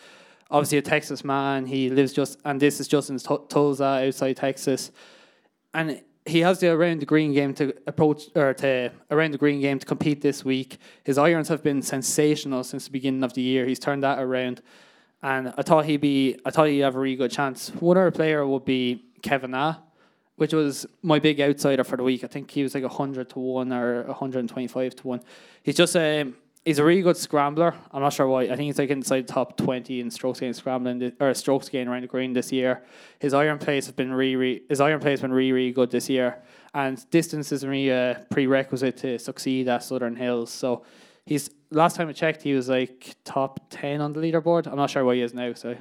obviously 0.50 0.78
a 0.78 0.82
Texas 0.82 1.24
man. 1.24 1.66
He 1.66 1.90
lives 1.90 2.14
just, 2.14 2.40
and 2.46 2.60
this 2.60 2.80
is 2.80 2.88
just 2.88 3.10
in 3.10 3.18
Tu- 3.20 3.46
Tulsa 3.50 3.84
outside 4.08 4.38
Texas, 4.38 4.92
and 5.74 6.02
he 6.26 6.40
has 6.42 6.60
the 6.60 6.70
around 6.70 7.02
the 7.02 7.06
green 7.06 7.34
game 7.34 7.54
to 7.56 7.74
approach 7.88 8.30
or 8.36 8.54
to 8.54 8.92
around 9.12 9.32
the 9.32 9.38
green 9.38 9.62
game 9.62 9.80
to 9.80 9.86
compete 9.86 10.22
this 10.22 10.46
week. 10.46 10.78
His 11.04 11.18
irons 11.18 11.48
have 11.50 11.64
been 11.64 11.82
sensational 11.82 12.64
since 12.64 12.86
the 12.86 12.92
beginning 12.92 13.24
of 13.24 13.34
the 13.34 13.42
year. 13.42 13.66
He's 13.66 13.80
turned 13.80 14.04
that 14.04 14.20
around, 14.20 14.62
and 15.22 15.54
I 15.58 15.62
thought 15.62 15.86
he'd 15.86 16.02
be. 16.02 16.38
I 16.46 16.52
thought 16.52 16.68
he'd 16.68 16.80
have 16.80 16.96
a 16.96 17.00
really 17.00 17.18
good 17.18 17.32
chance. 17.32 17.70
One 17.80 17.98
other 17.98 18.12
player 18.12 18.46
would 18.48 18.66
be 18.66 19.04
Kevin 19.22 19.52
Na 19.52 19.76
which 20.39 20.53
was 20.53 20.86
my 21.01 21.19
big 21.19 21.41
outsider 21.41 21.84
for 21.84 21.98
the 21.98 22.03
week. 22.03 22.24
I 22.24 22.27
think 22.27 22.50
he 22.50 22.63
was 22.63 22.74
like 22.74 22.86
hundred 22.86 23.29
to 23.31 23.39
one 23.39 23.74
or 23.74 24.12
hundred 24.13 24.39
and 24.39 24.50
twenty 24.50 24.67
five 24.67 24.96
to 24.96 25.08
one. 25.08 25.22
He's 25.63 25.75
just 25.75 25.96
um, 25.98 26.36
he's 26.63 26.79
a 26.79 26.84
really 26.84 27.01
good 27.01 27.17
scrambler. 27.17 27.75
I'm 27.91 28.01
not 28.01 28.13
sure 28.13 28.27
why. 28.27 28.43
I 28.43 28.55
think 28.55 28.62
he's 28.62 28.79
like 28.79 28.89
inside 28.89 29.27
top 29.27 29.58
twenty 29.58 30.00
in 30.00 30.10
strokes 30.10 30.39
gained 30.39 30.55
scrambling 30.55 31.12
or 31.19 31.34
strokes 31.34 31.67
gained 31.67 31.89
around 31.89 32.03
the 32.03 32.08
green 32.08 32.31
this 32.31 32.53
year. 32.53 32.84
His 33.19 33.34
iron 33.34 33.58
plays 33.60 33.86
have 33.88 33.98
been 33.98 34.13
really, 34.13 34.38
really 34.38 34.63
his 34.69 34.79
iron 34.79 35.01
play 35.01 35.12
has 35.12 35.22
been 35.22 35.34
really, 35.34 35.51
really 35.51 35.72
good 35.74 35.91
this 35.91 36.10
year. 36.10 36.38
And 36.74 37.10
distance 37.10 37.51
is 37.51 37.65
really 37.65 37.89
a 37.89 38.25
prerequisite 38.29 38.96
to 38.98 39.19
succeed 39.19 39.67
at 39.67 39.84
Southern 39.84 40.15
Hills. 40.15 40.51
So 40.51 40.86
he's 41.25 41.50
last 41.69 41.98
time 41.98 42.08
I 42.08 42.13
checked, 42.13 42.43
he 42.43 42.53
was 42.53 42.69
like 42.69 43.17
top 43.25 43.60
ten 43.69 44.00
on 44.00 44.13
the 44.13 44.22
leaderboard. 44.22 44.67
I'm 44.67 44.77
not 44.77 44.89
sure 44.89 45.03
where 45.03 45.15
he 45.15 45.22
is 45.22 45.34
now. 45.34 45.51
So 45.53 45.75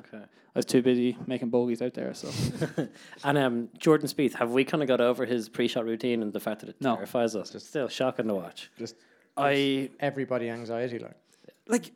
I 0.59 0.61
was 0.61 0.67
too 0.67 0.83
busy 0.83 1.17
making 1.29 1.51
bogeys 1.51 1.81
out 1.83 1.95
there. 1.95 2.13
So 2.15 2.29
And 3.25 3.39
um, 3.39 3.69
Jordan 3.79 4.09
Spieth, 4.09 4.33
have 4.35 4.51
we 4.51 4.65
kind 4.65 4.83
of 4.83 4.89
got 4.89 5.01
over 5.01 5.25
his 5.25 5.49
pre-shot 5.49 5.85
routine 5.85 6.21
and 6.21 6.33
the 6.33 6.41
fact 6.41 6.63
that 6.63 6.69
it 6.71 6.77
No. 6.81 6.97
terrifies 6.97 7.37
us? 7.37 7.55
It's 7.55 7.65
still 7.65 7.87
shocking 7.87 8.27
to 8.27 8.35
watch. 8.35 8.69
Just 8.77 8.97
I 9.37 9.89
everybody 10.01 10.51
anxiety 10.51 10.99
like. 10.99 11.15
like 11.69 11.93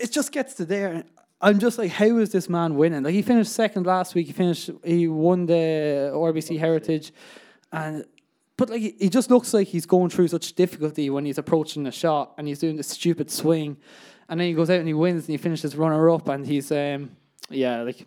it 0.00 0.10
just 0.10 0.32
gets 0.32 0.54
to 0.54 0.64
there. 0.64 1.04
I'm 1.42 1.58
just 1.58 1.76
like, 1.76 1.90
how 1.90 2.16
is 2.16 2.30
this 2.32 2.48
man 2.48 2.76
winning? 2.76 3.02
Like 3.02 3.12
he 3.12 3.20
finished 3.20 3.52
second 3.52 3.84
last 3.84 4.14
week. 4.14 4.26
He 4.26 4.32
finished. 4.32 4.70
He 4.82 5.06
won 5.06 5.44
the 5.44 6.12
RBC 6.14 6.58
Heritage, 6.58 7.12
and 7.72 8.06
but 8.56 8.70
like 8.70 8.80
he 8.80 8.94
he 8.98 9.10
just 9.10 9.30
looks 9.30 9.52
like 9.52 9.68
he's 9.68 9.84
going 9.84 10.08
through 10.08 10.28
such 10.28 10.54
difficulty 10.54 11.10
when 11.10 11.26
he's 11.26 11.36
approaching 11.36 11.82
the 11.82 11.92
shot 11.92 12.32
and 12.38 12.48
he's 12.48 12.58
doing 12.60 12.76
this 12.76 12.88
stupid 12.88 13.30
swing, 13.30 13.76
and 14.30 14.40
then 14.40 14.46
he 14.48 14.54
goes 14.54 14.70
out 14.70 14.78
and 14.78 14.88
he 14.88 14.94
wins 14.94 15.24
and 15.24 15.30
he 15.32 15.36
finishes 15.36 15.76
runner 15.76 16.08
up 16.08 16.26
and 16.28 16.46
he's 16.46 16.72
um 16.72 17.10
yeah 17.54 17.82
like, 17.82 18.06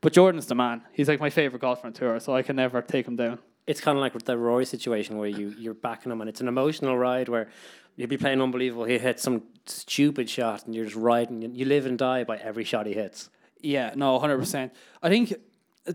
but 0.00 0.12
Jordan's 0.12 0.46
the 0.46 0.54
man. 0.54 0.82
He's 0.92 1.08
like 1.08 1.20
my 1.20 1.30
favorite 1.30 1.60
golfer 1.60 1.86
on 1.86 1.92
tour, 1.92 2.18
so 2.20 2.34
I 2.34 2.42
can 2.42 2.56
never 2.56 2.82
take 2.82 3.06
him 3.06 3.16
down. 3.16 3.38
It's 3.66 3.80
kind 3.80 3.96
of 3.96 4.02
like 4.02 4.12
the 4.24 4.36
Rory 4.36 4.64
situation 4.64 5.18
where 5.18 5.28
you 5.28 5.54
you're 5.58 5.74
backing 5.74 6.10
him 6.12 6.20
and 6.20 6.28
it's 6.28 6.40
an 6.40 6.48
emotional 6.48 6.98
ride 6.98 7.28
where 7.28 7.48
you'd 7.96 8.10
be 8.10 8.16
playing 8.16 8.40
unbelievable. 8.40 8.84
He 8.84 8.98
hits 8.98 9.22
some 9.22 9.42
stupid 9.66 10.28
shot 10.28 10.66
and 10.66 10.74
you're 10.74 10.84
just 10.84 10.96
riding. 10.96 11.54
You 11.54 11.64
live 11.66 11.86
and 11.86 11.98
die 11.98 12.24
by 12.24 12.38
every 12.38 12.64
shot 12.64 12.86
he 12.86 12.94
hits. 12.94 13.30
Yeah, 13.60 13.92
no, 13.94 14.18
hundred 14.18 14.38
percent. 14.38 14.72
I 15.02 15.08
think 15.08 15.34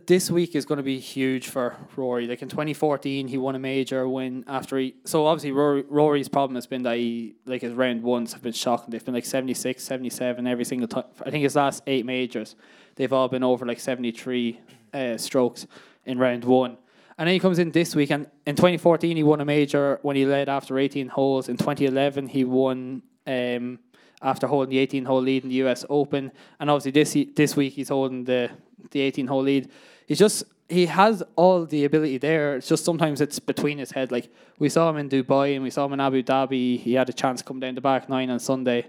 this 0.05 0.29
week 0.29 0.53
is 0.55 0.65
going 0.65 0.77
to 0.77 0.83
be 0.83 0.99
huge 0.99 1.47
for 1.47 1.75
Rory. 1.95 2.27
Like 2.27 2.41
in 2.41 2.49
2014, 2.49 3.27
he 3.27 3.37
won 3.37 3.55
a 3.55 3.59
major 3.59 4.07
win 4.07 4.43
after 4.47 4.77
he. 4.77 4.95
So 5.05 5.25
obviously, 5.25 5.51
Rory, 5.51 5.83
Rory's 5.87 6.27
problem 6.27 6.55
has 6.55 6.67
been 6.67 6.83
that 6.83 6.97
he 6.97 7.35
like 7.45 7.61
his 7.61 7.73
round 7.73 8.03
ones 8.03 8.33
have 8.33 8.41
been 8.41 8.53
shocking. 8.53 8.89
They've 8.89 9.03
been 9.03 9.13
like 9.13 9.25
76, 9.25 9.81
77 9.81 10.45
every 10.45 10.65
single 10.65 10.87
time. 10.87 11.05
I 11.25 11.29
think 11.29 11.43
his 11.43 11.55
last 11.55 11.83
eight 11.87 12.05
majors, 12.05 12.55
they've 12.97 13.13
all 13.13 13.29
been 13.29 13.43
over 13.43 13.65
like 13.65 13.79
73 13.79 14.59
uh, 14.93 15.17
strokes 15.17 15.65
in 16.05 16.19
round 16.19 16.43
one. 16.43 16.77
And 17.17 17.27
then 17.27 17.33
he 17.33 17.39
comes 17.39 17.57
in 17.57 17.71
this 17.71 17.95
week, 17.95 18.11
and 18.11 18.27
in 18.45 18.55
2014 18.55 19.17
he 19.17 19.23
won 19.23 19.41
a 19.41 19.45
major 19.45 19.99
when 20.03 20.15
he 20.15 20.25
led 20.25 20.49
after 20.49 20.77
18 20.77 21.07
holes. 21.07 21.49
In 21.49 21.57
2011 21.57 22.27
he 22.27 22.43
won 22.43 23.01
um, 23.25 23.79
after 24.21 24.45
holding 24.45 24.69
the 24.69 24.77
18 24.77 25.05
hole 25.05 25.21
lead 25.21 25.43
in 25.43 25.49
the 25.49 25.55
U.S. 25.55 25.83
Open, 25.89 26.31
and 26.59 26.69
obviously 26.69 26.91
this 26.91 27.17
this 27.35 27.55
week 27.55 27.73
he's 27.73 27.89
holding 27.89 28.23
the 28.25 28.51
the 28.91 29.01
18 29.01 29.25
hole 29.25 29.41
lead. 29.41 29.69
He's 30.05 30.19
just 30.19 30.43
he 30.69 30.85
has 30.85 31.23
all 31.35 31.65
the 31.65 31.85
ability 31.85 32.19
there. 32.19 32.57
It's 32.57 32.67
just 32.67 32.85
sometimes 32.85 33.19
it's 33.19 33.39
between 33.39 33.79
his 33.79 33.91
head. 33.91 34.11
Like 34.11 34.31
we 34.59 34.69
saw 34.69 34.89
him 34.89 34.97
in 34.97 35.09
Dubai 35.09 35.55
and 35.55 35.63
we 35.63 35.71
saw 35.71 35.85
him 35.85 35.93
in 35.93 35.99
Abu 35.99 36.21
Dhabi. 36.21 36.79
He 36.79 36.93
had 36.93 37.09
a 37.09 37.13
chance 37.13 37.41
to 37.41 37.47
come 37.47 37.59
down 37.59 37.73
the 37.73 37.81
back 37.81 38.09
nine 38.09 38.29
on 38.29 38.39
Sunday, 38.39 38.87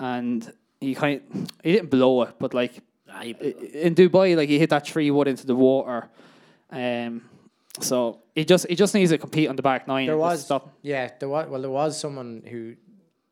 and 0.00 0.50
he 0.80 0.94
kind 0.94 1.20
he 1.62 1.72
didn't 1.72 1.90
blow 1.90 2.22
it, 2.22 2.34
but 2.38 2.54
like 2.54 2.82
In 3.20 3.94
Dubai, 3.94 4.36
like 4.36 4.48
he 4.48 4.58
hit 4.58 4.70
that 4.70 4.84
tree 4.84 5.10
wood 5.10 5.28
into 5.28 5.46
the 5.46 5.54
water. 5.56 6.08
Um, 6.70 7.22
so 7.80 8.20
he 8.34 8.44
just 8.44 8.66
he 8.68 8.74
just 8.74 8.94
needs 8.94 9.10
to 9.10 9.18
compete 9.18 9.48
on 9.48 9.56
the 9.56 9.62
back 9.62 9.86
nine. 9.88 10.06
There 10.06 10.16
was 10.16 10.44
stop. 10.44 10.72
yeah, 10.82 11.10
there 11.18 11.28
was 11.28 11.48
well, 11.48 11.60
there 11.60 11.70
was 11.70 11.98
someone 11.98 12.42
who 12.46 12.74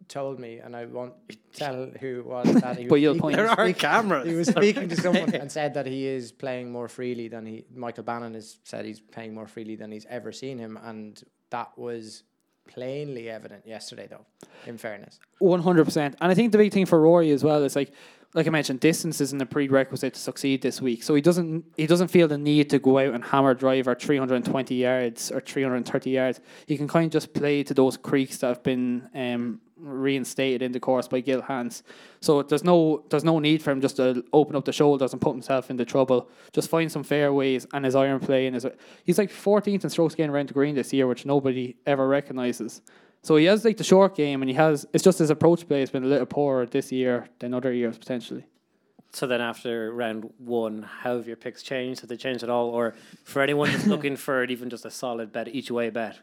told 0.09 0.41
me, 0.41 0.59
and 0.59 0.75
I 0.75 0.87
won't 0.87 1.15
tell 1.55 1.87
who 2.01 2.21
it 2.21 2.27
was 2.27 2.53
that 2.63 2.77
he 2.77 2.85
was. 2.85 2.91
But 2.91 2.95
you'll 2.97 3.15
speaking- 3.15 3.21
point. 3.21 3.37
he 3.37 3.43
There 3.43 3.51
are 3.51 3.73
cameras. 3.73 4.29
He 4.29 4.35
was 4.35 4.49
speaking 4.49 4.89
to 4.89 4.97
someone 5.01 5.35
and 5.35 5.51
said 5.53 5.75
that 5.75 5.87
he 5.87 6.07
is 6.07 6.33
playing 6.33 6.71
more 6.73 6.89
freely 6.89 7.29
than 7.29 7.47
he. 7.47 7.65
Michael 7.75 8.05
Bannon 8.05 8.35
has 8.35 8.59
said 8.65 8.85
he's 8.85 9.01
playing 9.01 9.35
more 9.35 9.47
freely 9.47 9.77
than 9.77 9.93
he's 9.93 10.07
ever 10.11 10.33
seen 10.33 10.59
him, 10.59 10.79
and 10.83 11.23
that 11.51 11.71
was 11.77 12.25
plainly 12.69 13.29
evident 13.31 13.67
yesterday, 13.67 14.07
though. 14.09 14.27
In 14.67 14.77
fairness, 14.79 15.19
One 15.39 15.61
hundred 15.61 15.85
percent, 15.85 16.17
and 16.21 16.31
I 16.31 16.35
think 16.35 16.53
the 16.53 16.59
big 16.59 16.73
thing 16.73 16.87
for 16.87 17.01
Rory 17.01 17.31
as 17.31 17.43
well 17.45 17.63
is 17.65 17.75
like, 17.77 17.93
like 18.33 18.47
I 18.47 18.51
mentioned, 18.51 18.79
distance 18.79 19.21
isn't 19.21 19.43
a 19.43 19.47
prerequisite 19.47 20.15
to 20.15 20.21
succeed 20.21 20.63
this 20.63 20.81
week. 20.81 21.03
So 21.03 21.15
he 21.15 21.21
doesn't 21.21 21.65
he 21.77 21.87
doesn't 21.87 22.09
feel 22.09 22.29
the 22.29 22.39
need 22.39 22.71
to 22.71 22.79
go 22.79 22.99
out 22.99 23.15
and 23.15 23.25
hammer 23.25 23.55
driver 23.55 23.95
three 23.95 24.19
hundred 24.19 24.37
and 24.37 24.45
twenty 24.45 24.77
yards 24.77 25.33
or 25.33 25.41
three 25.41 25.63
hundred 25.63 25.77
and 25.77 25.87
thirty 25.87 26.11
yards. 26.11 26.41
He 26.67 26.77
can 26.77 26.87
kind 26.87 27.07
of 27.07 27.13
just 27.13 27.35
play 27.35 27.65
to 27.65 27.75
those 27.75 27.97
creeks 27.97 28.39
that 28.39 28.47
have 28.47 28.63
been 28.63 29.09
um, 29.17 29.61
reinstated 29.77 30.63
in 30.63 30.71
the 30.71 30.79
course 30.79 31.09
by 31.09 31.21
Gil 31.21 31.43
Hanse. 31.43 31.83
So 32.21 32.43
there's 32.43 32.63
no 32.63 33.05
there's 33.11 33.25
no 33.25 33.41
need 33.41 33.63
for 33.63 33.73
him 33.73 33.81
just 33.81 33.97
to 33.97 34.25
open 34.33 34.55
up 34.55 34.65
the 34.65 34.73
shoulders 34.73 35.13
and 35.13 35.21
put 35.21 35.33
himself 35.33 35.69
into 35.69 35.85
trouble. 35.85 36.29
Just 36.53 36.71
find 36.71 36.91
some 36.91 37.03
fairways 37.03 37.67
and 37.73 37.85
his 37.85 37.97
iron 37.97 38.21
play 38.21 38.47
and 38.47 38.55
his 38.55 38.65
he's 39.05 39.19
like 39.19 39.31
14th 39.31 39.83
in 39.83 39.91
strokes 39.91 40.15
gained 40.15 40.31
around 40.31 40.51
the 40.51 40.55
green 40.55 40.77
this 40.77 40.93
year, 40.93 41.09
which 41.09 41.27
nobody 41.27 41.77
ever 41.85 42.07
recognizes. 42.07 42.81
So 43.23 43.37
he 43.37 43.45
has 43.47 43.65
like 43.65 43.77
the 43.77 43.85
short 43.85 44.17
game, 44.17 44.43
and 44.43 44.49
he 44.49 44.55
has. 44.57 44.87
It's 44.93 45.05
just 45.05 45.19
his 45.19 45.31
approach 45.31 45.69
play 45.69 45.81
has 45.81 45.91
been 45.91 46.05
a 46.05 46.07
little 46.07 46.27
poorer 46.27 46.67
this 46.67 46.91
year 46.91 47.29
than 47.39 47.53
other 47.53 47.73
years 47.73 47.99
potentially. 47.99 48.47
So 49.13 49.27
then 49.27 49.41
after 49.41 49.93
round 49.93 50.31
one, 50.39 50.83
how 50.83 51.17
have 51.17 51.27
your 51.27 51.37
picks 51.37 51.63
changed? 51.63 52.01
Have 52.01 52.09
they 52.09 52.17
changed 52.17 52.43
at 52.43 52.51
all? 52.51 52.69
Or 52.69 52.95
for 53.25 53.43
anyone 53.43 53.71
that's 53.71 53.87
looking 53.95 54.17
for 54.17 54.45
even 54.45 54.71
just 54.71 54.85
a 54.85 54.91
solid 54.91 55.33
bet, 55.33 55.49
each 55.49 55.71
way 55.71 55.91
bet, 55.91 56.21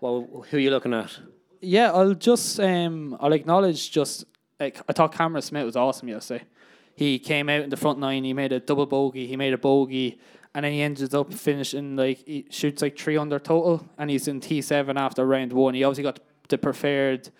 well, 0.00 0.44
who 0.50 0.56
are 0.58 0.60
you 0.60 0.70
looking 0.70 0.92
at? 0.94 1.18
Yeah, 1.60 1.92
I'll 1.92 2.14
just 2.14 2.60
um 2.60 3.16
I'll 3.20 3.32
acknowledge 3.32 3.90
just 3.90 4.24
like 4.60 4.80
I 4.88 4.92
thought 4.92 5.14
Cameron 5.14 5.42
Smith 5.42 5.64
was 5.64 5.76
awesome 5.76 6.08
yesterday. 6.08 6.44
He 6.94 7.18
came 7.18 7.48
out 7.48 7.62
in 7.62 7.70
the 7.70 7.76
front 7.76 7.98
nine, 7.98 8.24
he 8.24 8.34
made 8.34 8.52
a 8.52 8.60
double 8.60 8.84
bogey, 8.86 9.26
he 9.26 9.36
made 9.36 9.54
a 9.54 9.58
bogey, 9.58 10.20
and 10.54 10.64
then 10.64 10.72
he 10.72 10.82
ended 10.82 11.14
up 11.14 11.32
finishing 11.32 11.96
like 11.96 12.26
he 12.26 12.46
shoots 12.50 12.82
like 12.82 12.98
three 12.98 13.16
under 13.16 13.38
total 13.38 13.86
and 13.98 14.10
he's 14.10 14.28
in 14.28 14.40
T 14.40 14.60
seven 14.60 14.96
after 14.96 15.26
round 15.26 15.52
one. 15.52 15.74
He 15.74 15.84
obviously 15.84 16.04
got 16.04 16.20
the 16.48 16.58
preferred 16.58 17.30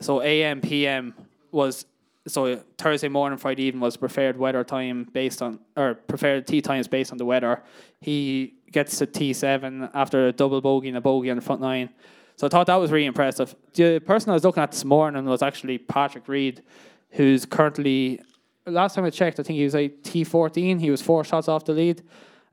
so 0.00 0.22
AM 0.22 0.60
PM 0.60 1.14
was 1.52 1.86
so 2.26 2.56
Thursday 2.78 3.08
morning, 3.08 3.38
Friday 3.38 3.64
evening 3.64 3.82
was 3.82 3.96
preferred 3.96 4.38
weather 4.38 4.64
time 4.64 5.06
based 5.12 5.42
on 5.42 5.60
or 5.76 5.94
preferred 5.94 6.46
tee 6.46 6.62
times 6.62 6.88
based 6.88 7.12
on 7.12 7.18
the 7.18 7.24
weather. 7.24 7.62
He 8.00 8.54
gets 8.72 8.98
to 8.98 9.06
T 9.06 9.32
seven 9.32 9.90
after 9.92 10.28
a 10.28 10.32
double 10.32 10.60
bogey 10.60 10.88
and 10.88 10.96
a 10.96 11.00
bogey 11.00 11.30
on 11.30 11.36
the 11.36 11.42
front 11.42 11.60
nine. 11.60 11.90
So 12.36 12.46
I 12.46 12.50
thought 12.50 12.66
that 12.66 12.76
was 12.76 12.90
really 12.90 13.06
impressive. 13.06 13.54
The 13.74 14.00
person 14.00 14.30
I 14.30 14.34
was 14.34 14.42
looking 14.42 14.62
at 14.62 14.72
this 14.72 14.84
morning 14.84 15.24
was 15.26 15.42
actually 15.42 15.78
Patrick 15.78 16.26
Reed, 16.26 16.62
who's 17.10 17.44
currently 17.44 18.20
last 18.66 18.94
time 18.94 19.04
I 19.04 19.10
checked, 19.10 19.38
I 19.38 19.42
think 19.42 19.58
he 19.58 19.64
was 19.64 19.74
like 19.74 20.02
T 20.02 20.24
fourteen. 20.24 20.78
He 20.78 20.90
was 20.90 21.02
four 21.02 21.24
shots 21.24 21.48
off 21.48 21.64
the 21.64 21.72
lead, 21.72 22.02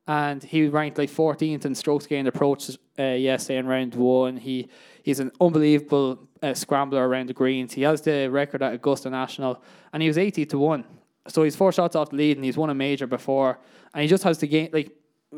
and 0.08 0.43
he 0.43 0.67
ranked 0.67 0.98
like 0.98 1.10
fourteenth 1.10 1.65
in 1.65 1.75
strokes 1.75 2.08
gained 2.08 2.27
approach 2.27 2.70
uh, 3.00 3.03
yesterday 3.03 3.60
in 3.60 3.67
round 3.67 3.96
one. 3.96 4.38
He 4.38 4.70
he's 5.03 5.20
an 5.20 5.31
unbelievable 5.39 6.27
uh, 6.41 6.53
scrambler 6.53 7.08
around 7.08 7.27
the 7.29 7.34
greens. 7.34 7.74
He 7.74 7.84
has 7.84 8.01
the 8.01 8.29
record 8.29 8.62
at 8.62 8.74
Augusta 8.74 9.10
National, 9.10 9.62
and 9.93 10.01
he 10.01 10.08
was 10.08 10.17
eighty 10.17 10.46
to 10.48 10.58
one. 10.58 10.86
So 11.27 11.43
he's 11.43 11.55
four 11.55 11.72
shots 11.72 11.96
off 11.96 12.10
the 12.10 12.15
lead, 12.15 12.38
and 12.38 12.46
he's 12.46 12.58
won 12.58 12.70
a 12.70 12.75
major 12.75 13.08
before, 13.08 13.60
and 13.93 14.01
he 14.01 14.08
just 14.08 14.24
has 14.24 14.38
the 14.38 14.48
game 14.48 14.70
like. 14.74 14.91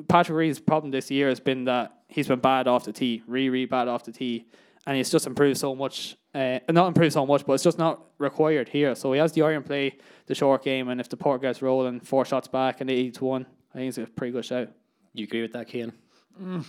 Patrick 0.08 0.36
Reed's 0.36 0.60
problem 0.60 0.90
this 0.90 1.12
year 1.12 1.30
has 1.30 1.40
been 1.40 1.66
that 1.66 1.94
he's 2.08 2.28
been 2.28 2.40
bad 2.40 2.68
off 2.68 2.84
the 2.84 2.92
tee, 2.92 3.22
really, 3.28 3.50
really 3.50 3.66
bad 3.66 3.88
off 3.88 4.04
the 4.04 4.12
tee, 4.12 4.48
and 4.88 4.98
he's 4.98 5.12
just 5.12 5.28
improved 5.28 5.60
so 5.60 5.76
much. 5.76 6.18
Uh, 6.34 6.58
not 6.72 6.88
improved 6.88 7.14
so 7.14 7.28
much, 7.28 7.46
but 7.46 7.54
it's 7.54 7.64
just 7.64 7.78
not 7.78 8.02
required 8.18 8.68
here. 8.70 8.96
So 8.96 9.14
he 9.14 9.20
has 9.20 9.34
the 9.34 9.44
iron 9.44 9.62
play, 9.62 10.00
the 10.26 10.34
short 10.34 10.64
game, 10.64 10.90
and 10.90 11.00
if 11.00 11.10
the 11.10 11.16
port 11.16 11.44
gets 11.44 11.62
rolling, 11.62 12.00
four 12.00 12.26
shots 12.26 12.48
back 12.48 12.82
and 12.82 12.90
eight 12.90 13.14
to 13.14 13.26
one, 13.26 13.46
I 13.74 13.78
think 13.78 13.90
it's 13.90 13.98
a 13.98 14.06
pretty 14.06 14.32
good 14.32 14.46
shout. 14.46 14.70
You 15.14 15.24
agree 15.26 15.42
with 15.42 15.54
that, 15.54 15.70
Cian? 15.70 15.94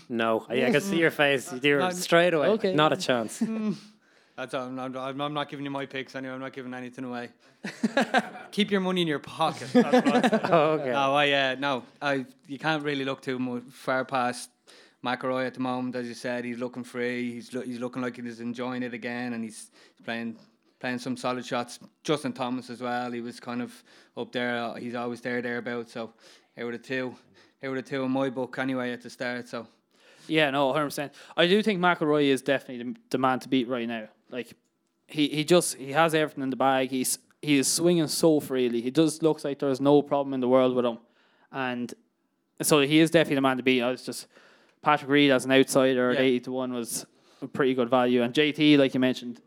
No, 0.08 0.44
I, 0.48 0.66
I 0.66 0.70
can 0.70 0.80
see 0.80 0.98
your 0.98 1.10
face. 1.10 1.52
You're 1.62 1.78
No, 1.80 1.90
straight 1.90 2.34
away. 2.34 2.48
okay. 2.48 2.74
Not 2.74 2.92
a 2.92 2.96
chance. 2.96 3.42
That's. 4.36 4.52
I'm, 4.52 4.74
not- 4.74 4.96
I'm, 4.96 5.20
I'm 5.20 5.32
not 5.32 5.48
giving 5.48 5.64
you 5.64 5.70
my 5.70 5.86
picks 5.86 6.14
anyway. 6.16 6.34
I'm 6.34 6.40
not 6.40 6.52
giving 6.52 6.74
anything 6.74 7.04
away. 7.04 7.30
Keep 8.50 8.70
your 8.72 8.80
money 8.80 9.02
in 9.02 9.06
your 9.08 9.20
pocket. 9.20 9.68
That's 9.72 10.04
what 10.06 10.34
I'd. 10.34 10.50
Oh, 10.50 10.70
okay. 10.72 10.90
No, 10.90 11.14
I 11.14 11.30
uh, 11.30 11.56
no, 11.58 11.84
I 12.02 12.26
you 12.48 12.58
can't 12.58 12.82
really 12.82 13.04
look 13.04 13.22
too 13.22 13.38
much 13.38 13.62
far 13.70 14.04
past 14.04 14.50
McIlroy 15.04 15.46
at 15.46 15.54
the 15.54 15.60
moment. 15.60 15.94
As 15.96 16.06
you 16.08 16.14
said, 16.14 16.44
he's 16.44 16.58
looking 16.58 16.82
free. 16.84 17.32
He's 17.34 17.54
lo- 17.54 17.62
he's 17.62 17.78
looking 17.80 18.02
like 18.02 18.16
he's 18.16 18.40
enjoying 18.40 18.82
it 18.82 18.92
again, 18.92 19.32
and 19.34 19.44
he's 19.44 19.70
playing 20.04 20.36
playing 20.80 20.98
some 20.98 21.16
solid 21.16 21.46
shots. 21.46 21.78
Justin 22.02 22.32
Thomas 22.32 22.68
as 22.70 22.80
well. 22.82 23.12
He 23.12 23.20
was 23.20 23.38
kind 23.40 23.62
of 23.62 23.72
up 24.16 24.32
there. 24.32 24.58
Uh, 24.58 24.74
he's 24.74 24.94
always 24.96 25.20
there 25.20 25.40
thereabouts. 25.42 25.92
So 25.92 26.12
were 26.62 26.72
the 26.72 26.78
two. 26.78 27.16
Were 27.62 27.74
the 27.74 27.82
two 27.82 28.02
in 28.02 28.10
my 28.10 28.28
book 28.28 28.58
anyway 28.58 28.92
at 28.92 29.00
the 29.00 29.08
start. 29.08 29.48
So 29.48 29.66
Yeah, 30.28 30.50
no, 30.50 30.72
hundred 30.72 30.86
percent. 30.86 31.14
I 31.34 31.46
do 31.46 31.62
think 31.62 31.80
McIlroy 31.80 32.24
is 32.24 32.42
definitely 32.42 32.92
the, 32.92 32.98
the 33.10 33.18
man 33.18 33.40
to 33.40 33.48
beat 33.48 33.68
right 33.68 33.88
now. 33.88 34.08
Like 34.30 34.52
he, 35.06 35.28
he 35.28 35.44
just 35.44 35.76
he 35.76 35.92
has 35.92 36.14
everything 36.14 36.42
in 36.42 36.50
the 36.50 36.56
bag. 36.56 36.90
He's 36.90 37.18
he 37.40 37.58
is 37.58 37.66
swinging 37.66 38.08
so 38.08 38.38
freely. 38.38 38.82
He 38.82 38.90
just 38.90 39.22
looks 39.22 39.44
like 39.44 39.58
there's 39.58 39.80
no 39.80 40.02
problem 40.02 40.34
in 40.34 40.40
the 40.40 40.48
world 40.48 40.76
with 40.76 40.84
him, 40.84 40.98
and 41.50 41.92
so 42.60 42.80
he 42.80 43.00
is 43.00 43.10
definitely 43.10 43.36
the 43.36 43.40
man 43.40 43.56
to 43.56 43.62
beat. 43.62 43.82
I 43.82 43.90
was 43.90 44.04
just 44.04 44.26
Patrick 44.84 45.10
Reed 45.10 45.30
as 45.30 45.44
an 45.44 45.52
outsider 45.52 46.10
at. 46.10 46.20
80 46.20 46.40
to 46.40 46.52
1 46.52 46.72
was 46.72 47.06
a 47.42 47.48
pretty 47.48 47.74
good 47.74 47.90
value. 47.90 48.22
And 48.22 48.32
JT, 48.32 48.78
like 48.78 48.94
you 48.94 49.00
mentioned, 49.00 49.40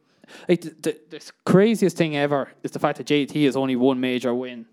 like 0.50 0.62
the, 0.62 0.76
the, 0.82 1.00
the 1.10 1.32
craziest 1.46 1.96
thing 1.96 2.18
ever 2.18 2.50
is 2.64 2.72
the 2.72 2.80
fact 2.80 2.98
that 2.98 3.08
JT 3.08 3.46
has 3.46 3.56
only 3.56 3.76
one 3.76 4.00
major 4.00 4.34
win. 4.34 4.66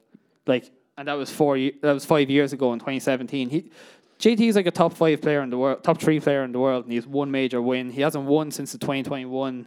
Like, 0.47 0.71
and 0.97 1.09
that 1.09 1.15
was 1.15 1.31
four. 1.31 1.59
That 1.59 1.93
was 1.93 2.05
five 2.05 2.31
years 2.31 2.53
ago 2.53 2.73
in 2.73 2.79
2017. 2.79 3.51
He, 3.51 3.71
JT 4.19 4.41
is 4.41 4.57
like 4.57 4.67
a 4.67 4.71
top 4.71 4.95
five 4.95 5.21
player 5.21 5.43
in 5.43 5.51
the 5.51 5.59
world, 5.59 5.83
top 5.83 6.01
three 6.01 6.21
player 6.21 6.45
in 6.45 6.53
the 6.53 6.61
world, 6.61 6.85
and 6.85 6.93
he 6.93 6.97
has 6.97 7.07
one 7.07 7.31
major 7.31 7.61
win. 7.61 7.91
He 7.91 8.01
hasn't 8.01 8.25
won 8.25 8.51
since 8.51 8.73
the 8.73 8.79
2021 8.79 9.67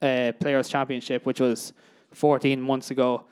uh, 0.00 0.32
Players 0.40 0.68
Championship, 0.68 1.26
which 1.26 1.40
was 1.40 1.72
14 2.12 2.60
months 2.60 2.90
ago. 2.90 3.24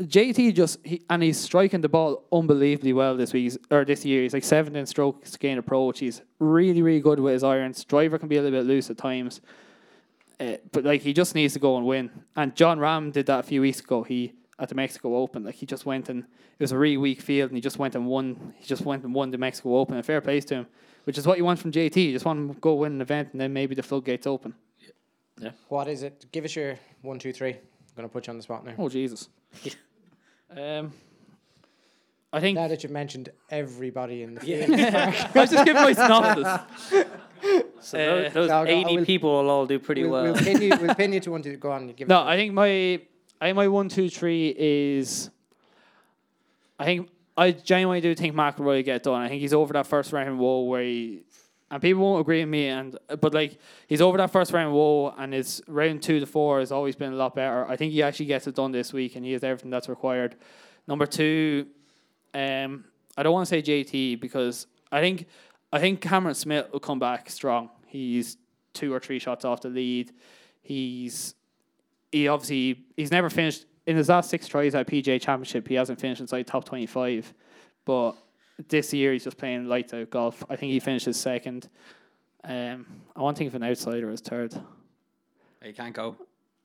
JT 0.00 0.54
just 0.54 0.80
he, 0.84 1.02
and 1.08 1.22
he's 1.22 1.38
striking 1.38 1.80
the 1.80 1.88
ball 1.88 2.24
unbelievably 2.32 2.92
well 2.92 3.16
this 3.16 3.32
week 3.32 3.56
or 3.70 3.84
this 3.84 4.04
year. 4.04 4.22
He's 4.22 4.34
like 4.34 4.42
seventh 4.42 4.74
in 4.74 4.86
strokes 4.86 5.36
gain 5.36 5.58
approach. 5.58 6.00
He's 6.00 6.20
really 6.40 6.82
really 6.82 7.00
good 7.00 7.20
with 7.20 7.34
his 7.34 7.44
irons. 7.44 7.84
Driver 7.84 8.18
can 8.18 8.28
be 8.28 8.36
a 8.36 8.42
little 8.42 8.58
bit 8.58 8.66
loose 8.66 8.90
at 8.90 8.98
times, 8.98 9.40
uh, 10.40 10.54
but 10.72 10.82
like 10.82 11.02
he 11.02 11.12
just 11.12 11.36
needs 11.36 11.52
to 11.52 11.60
go 11.60 11.76
and 11.76 11.86
win. 11.86 12.10
And 12.34 12.56
Jon 12.56 12.80
Rahm 12.80 13.12
did 13.12 13.26
that 13.26 13.40
a 13.40 13.42
few 13.44 13.60
weeks 13.60 13.78
ago. 13.78 14.02
He 14.02 14.32
at 14.58 14.68
the 14.68 14.74
Mexico 14.74 15.16
Open, 15.16 15.44
like 15.44 15.56
he 15.56 15.66
just 15.66 15.84
went 15.84 16.08
and 16.08 16.20
it 16.22 16.62
was 16.62 16.72
a 16.72 16.78
really 16.78 16.96
weak 16.96 17.20
field, 17.20 17.50
and 17.50 17.56
he 17.56 17.60
just 17.60 17.78
went 17.78 17.94
and 17.94 18.06
won. 18.06 18.54
He 18.58 18.64
just 18.66 18.84
went 18.84 19.02
and 19.04 19.12
won 19.14 19.30
the 19.30 19.38
Mexico 19.38 19.76
Open. 19.78 19.96
And 19.96 20.04
fair 20.06 20.20
plays 20.20 20.44
to 20.46 20.54
him, 20.54 20.66
which 21.04 21.18
is 21.18 21.26
what 21.26 21.38
you 21.38 21.44
want 21.44 21.58
from 21.58 21.72
JT. 21.72 21.96
You 21.96 22.12
just 22.12 22.24
want 22.24 22.38
him 22.38 22.54
to 22.54 22.60
go 22.60 22.74
win 22.74 22.92
an 22.92 23.00
event, 23.00 23.30
and 23.32 23.40
then 23.40 23.52
maybe 23.52 23.74
the 23.74 23.82
floodgates 23.82 24.26
open. 24.26 24.54
Yeah. 25.40 25.50
What 25.68 25.88
is 25.88 26.02
it? 26.04 26.26
Give 26.30 26.44
us 26.44 26.54
your 26.54 26.76
one, 27.02 27.18
two, 27.18 27.32
three. 27.32 27.50
I'm 27.52 27.58
gonna 27.96 28.08
put 28.08 28.26
you 28.26 28.30
on 28.32 28.36
the 28.36 28.42
spot 28.44 28.64
now. 28.64 28.74
Oh 28.78 28.88
Jesus. 28.88 29.28
um, 30.56 30.92
I 32.32 32.40
think 32.40 32.56
Now 32.58 32.66
that 32.68 32.82
you've 32.82 32.92
mentioned 32.92 33.28
everybody 33.50 34.22
in 34.22 34.34
the 34.34 34.40
field, 34.40 34.68
yeah. 34.78 35.28
I 35.34 35.38
was 35.40 35.50
just 35.50 35.64
giving 35.64 35.82
my 35.82 35.92
synopsis. 35.92 37.04
So 37.80 37.98
Uh, 37.98 38.22
those, 38.22 38.32
those 38.32 38.48
no, 38.48 38.64
no, 38.64 38.70
80 38.70 38.96
we'll- 38.96 39.04
people 39.04 39.30
will 39.42 39.50
all 39.50 39.66
do 39.66 39.78
pretty 39.78 40.02
we'll, 40.04 40.12
well. 40.12 40.32
we'll 40.32 40.42
pin 40.42 40.62
you. 40.62 40.72
We'll 40.80 40.94
pin 40.94 41.12
you 41.12 41.20
to 41.20 41.30
one. 41.30 41.42
To 41.42 41.54
go 41.56 41.70
on. 41.72 41.88
Give 41.92 42.08
No, 42.08 42.20
us 42.20 42.26
I 42.28 42.36
think 42.36 42.54
my 42.54 43.02
I 43.40 43.46
think 43.46 43.56
my 43.56 43.68
one, 43.68 43.88
two, 43.88 44.08
three 44.08 44.54
is. 44.56 45.30
I 46.78 46.84
think 46.84 47.08
I 47.36 47.50
genuinely 47.52 48.00
do 48.00 48.14
think 48.14 48.34
McIlroy 48.34 48.64
will 48.64 48.82
get 48.82 49.02
done. 49.02 49.20
I 49.20 49.28
think 49.28 49.40
he's 49.40 49.54
over 49.54 49.72
that 49.74 49.86
first 49.86 50.12
round 50.12 50.38
whoa 50.38 50.62
where 50.62 50.82
he, 50.82 51.22
and 51.70 51.82
people 51.82 52.02
won't 52.02 52.20
agree 52.20 52.40
with 52.40 52.48
me, 52.48 52.68
and 52.68 52.96
but 53.20 53.34
like 53.34 53.58
he's 53.86 54.00
over 54.00 54.16
that 54.18 54.30
first 54.30 54.52
round 54.52 54.72
whoa, 54.72 55.14
and 55.18 55.32
his 55.32 55.62
round 55.66 56.02
two 56.02 56.20
to 56.20 56.26
four 56.26 56.60
has 56.60 56.70
always 56.72 56.96
been 56.96 57.12
a 57.12 57.16
lot 57.16 57.34
better. 57.34 57.66
I 57.68 57.76
think 57.76 57.92
he 57.92 58.02
actually 58.02 58.26
gets 58.26 58.46
it 58.46 58.54
done 58.54 58.72
this 58.72 58.92
week, 58.92 59.16
and 59.16 59.24
he 59.24 59.32
has 59.32 59.42
everything 59.42 59.70
that's 59.70 59.88
required. 59.88 60.36
Number 60.86 61.06
two, 61.06 61.66
um, 62.34 62.84
I 63.16 63.22
don't 63.22 63.32
want 63.32 63.48
to 63.48 63.50
say 63.50 63.62
JT 63.62 64.20
because 64.20 64.66
I 64.92 65.00
think 65.00 65.26
I 65.72 65.80
think 65.80 66.00
Cameron 66.00 66.34
Smith 66.34 66.70
will 66.72 66.80
come 66.80 66.98
back 67.00 67.28
strong. 67.30 67.70
He's 67.86 68.36
two 68.72 68.92
or 68.92 69.00
three 69.00 69.18
shots 69.18 69.44
off 69.44 69.60
the 69.60 69.68
lead. 69.70 70.12
He's 70.62 71.34
he 72.14 72.28
obviously 72.28 72.84
he's 72.96 73.10
never 73.10 73.28
finished 73.28 73.66
in 73.86 73.96
his 73.96 74.08
last 74.08 74.30
six 74.30 74.46
tries 74.46 74.74
at 74.74 74.86
PGA 74.86 75.20
Championship. 75.20 75.66
He 75.66 75.74
hasn't 75.74 76.00
finished 76.00 76.20
inside 76.20 76.46
top 76.46 76.64
twenty 76.64 76.86
five, 76.86 77.32
but 77.84 78.12
this 78.68 78.94
year 78.94 79.12
he's 79.12 79.24
just 79.24 79.36
playing 79.36 79.66
lights 79.66 79.92
out 79.92 80.10
golf. 80.10 80.44
I 80.48 80.54
think 80.56 80.70
he 80.72 80.78
finishes 80.80 81.18
second. 81.18 81.68
Um, 82.44 82.86
I 83.16 83.20
want 83.20 83.36
to 83.36 83.38
think 83.38 83.48
of 83.48 83.54
an 83.56 83.64
outsider 83.64 84.10
as 84.10 84.20
third. 84.20 84.54
You 85.64 85.72
can't 85.72 85.94
go. 85.94 86.16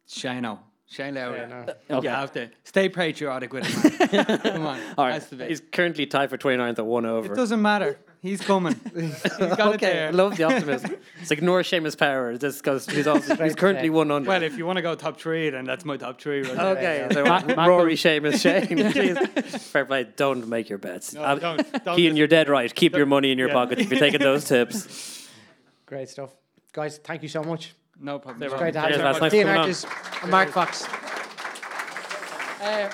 Shano. 0.08 0.60
Shane 0.88 1.16
Lowry. 1.16 1.40
Yeah, 1.40 1.46
no. 1.48 1.98
Okay. 1.98 2.08
You 2.08 2.14
have 2.14 2.32
to 2.34 2.50
stay 2.64 2.90
patriotic 2.90 3.54
with 3.54 3.64
it, 3.66 4.12
man. 4.12 4.40
Come 4.44 4.66
on. 4.66 4.80
All 4.98 5.06
right. 5.06 5.14
Has 5.14 5.30
to 5.30 5.36
be. 5.36 5.46
He's 5.46 5.62
currently 5.72 6.06
tied 6.08 6.30
for 6.30 6.38
29th 6.38 6.80
at 6.80 6.86
one 6.86 7.06
over. 7.06 7.32
It 7.32 7.36
doesn't 7.36 7.62
matter. 7.62 8.00
He's 8.22 8.42
coming. 8.42 8.80
He's 8.96 9.22
got 9.24 9.42
it 9.42 9.60
okay, 9.60 9.94
there. 9.94 10.08
I 10.10 10.12
love 10.12 10.36
the 10.36 10.44
optimism. 10.44 10.96
It's 11.22 11.32
ignore 11.32 11.62
Seamus 11.62 11.98
Power. 11.98 12.38
This 12.38 12.58
because 12.58 12.86
he's, 12.86 13.08
also, 13.08 13.36
he's 13.36 13.56
currently 13.56 13.90
one 13.90 14.10
under. 14.12 14.28
Well, 14.28 14.44
if 14.44 14.58
you 14.58 14.66
want 14.66 14.78
to 14.78 14.82
go 14.82 14.96
top 14.96 15.20
three, 15.20 15.50
then 15.50 15.66
that's 15.66 15.84
my 15.86 15.98
top 15.98 16.20
three. 16.20 16.42
Right 16.42 16.60
okay, 16.60 17.08
there. 17.10 17.12
so 17.14 17.24
Rory, 17.66 17.96
Seamus, 17.96 18.42
Shane. 18.42 18.78
Jeez. 18.78 19.60
Fair 19.60 19.86
play. 19.86 20.08
Don't 20.16 20.48
make 20.48 20.70
your 20.70 20.78
bets. 20.78 21.14
No, 21.14 21.24
Um, 21.24 21.40
don't- 21.40 21.84
don't 21.86 21.98
Cian, 21.98 22.16
you're 22.18 22.28
dead 22.28 22.50
right. 22.50 22.74
Keep 22.74 22.96
your 22.96 23.06
money 23.06 23.32
in 23.32 23.38
your 23.38 23.50
yeah. 23.50 23.54
pocket 23.54 23.80
if 23.80 23.90
you're 23.90 24.00
taking 24.00 24.22
those 24.22 24.46
tips. 24.46 25.28
Great 25.86 26.10
stuff, 26.10 26.32
guys. 26.74 26.98
Thank 27.00 27.24
you 27.24 27.30
so 27.30 27.44
much. 27.44 27.74
No 28.00 28.20
problem. 28.20 28.44
It's 28.44 28.54
great 28.54 28.74
to 28.74 28.80
have 28.80 28.90
Cheers, 28.90 29.00
you. 29.00 29.06
lads. 29.06 29.22
Nice 29.22 29.32
Dean 29.32 29.44
coming. 29.44 29.58
Arches 29.60 29.86
Mark 30.28 30.50
Fox. 30.50 30.86
Uh, 32.62 32.90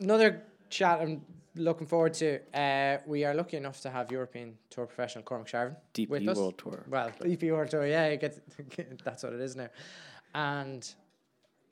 another 0.00 0.42
chat 0.68 1.00
I'm 1.00 1.22
looking 1.60 1.86
forward 1.86 2.14
to. 2.14 2.40
Uh, 2.54 2.98
we 3.06 3.24
are 3.24 3.34
lucky 3.34 3.56
enough 3.56 3.80
to 3.82 3.90
have 3.90 4.10
European 4.10 4.56
Tour 4.70 4.86
professional 4.86 5.22
Cormac 5.24 5.46
Sharvin 5.48 5.76
with 6.08 6.22
DP 6.22 6.28
us. 6.28 6.36
World 6.36 6.58
Tour. 6.58 6.84
Well, 6.88 7.10
DP 7.20 7.52
World 7.52 7.70
Tour, 7.70 7.86
yeah, 7.86 8.16
that's 9.04 9.22
what 9.22 9.32
it 9.32 9.40
is 9.40 9.56
now. 9.56 9.68
And 10.34 10.88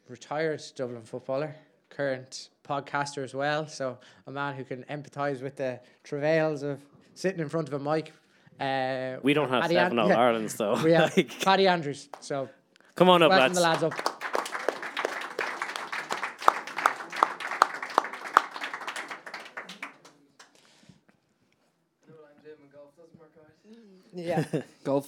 retired 0.09 0.62
Dublin 0.77 1.03
footballer, 1.03 1.55
current 1.90 2.51
podcaster 2.66 3.24
as 3.24 3.35
well. 3.35 3.66
So 3.66 3.98
a 4.27 4.31
man 4.31 4.55
who 4.55 4.64
can 4.64 4.85
empathise 4.85 5.42
with 5.42 5.57
the 5.57 5.81
travails 6.05 6.62
of 6.62 6.81
sitting 7.14 7.40
in 7.40 7.48
front 7.48 7.68
of 7.68 7.74
a 7.74 7.79
mic. 7.79 8.12
Uh, 8.61 9.20
We 9.22 9.35
don't 9.35 9.48
have 9.48 9.62
Paddy 9.62 9.74
seven 9.74 9.98
An- 9.98 10.05
All 10.05 10.09
yeah. 10.11 10.18
Irelands 10.18 10.55
though. 10.55 10.83
We 10.83 10.92
have 10.92 11.14
Paddy 11.44 11.66
Andrews. 11.68 12.09
So 12.20 12.48
come 12.94 13.09
on 13.09 13.22
up, 13.22 13.31
lads. 13.31 13.55
the 13.55 13.61
lads 13.61 13.83
up. 13.85 13.94
Yeah, 24.12 24.44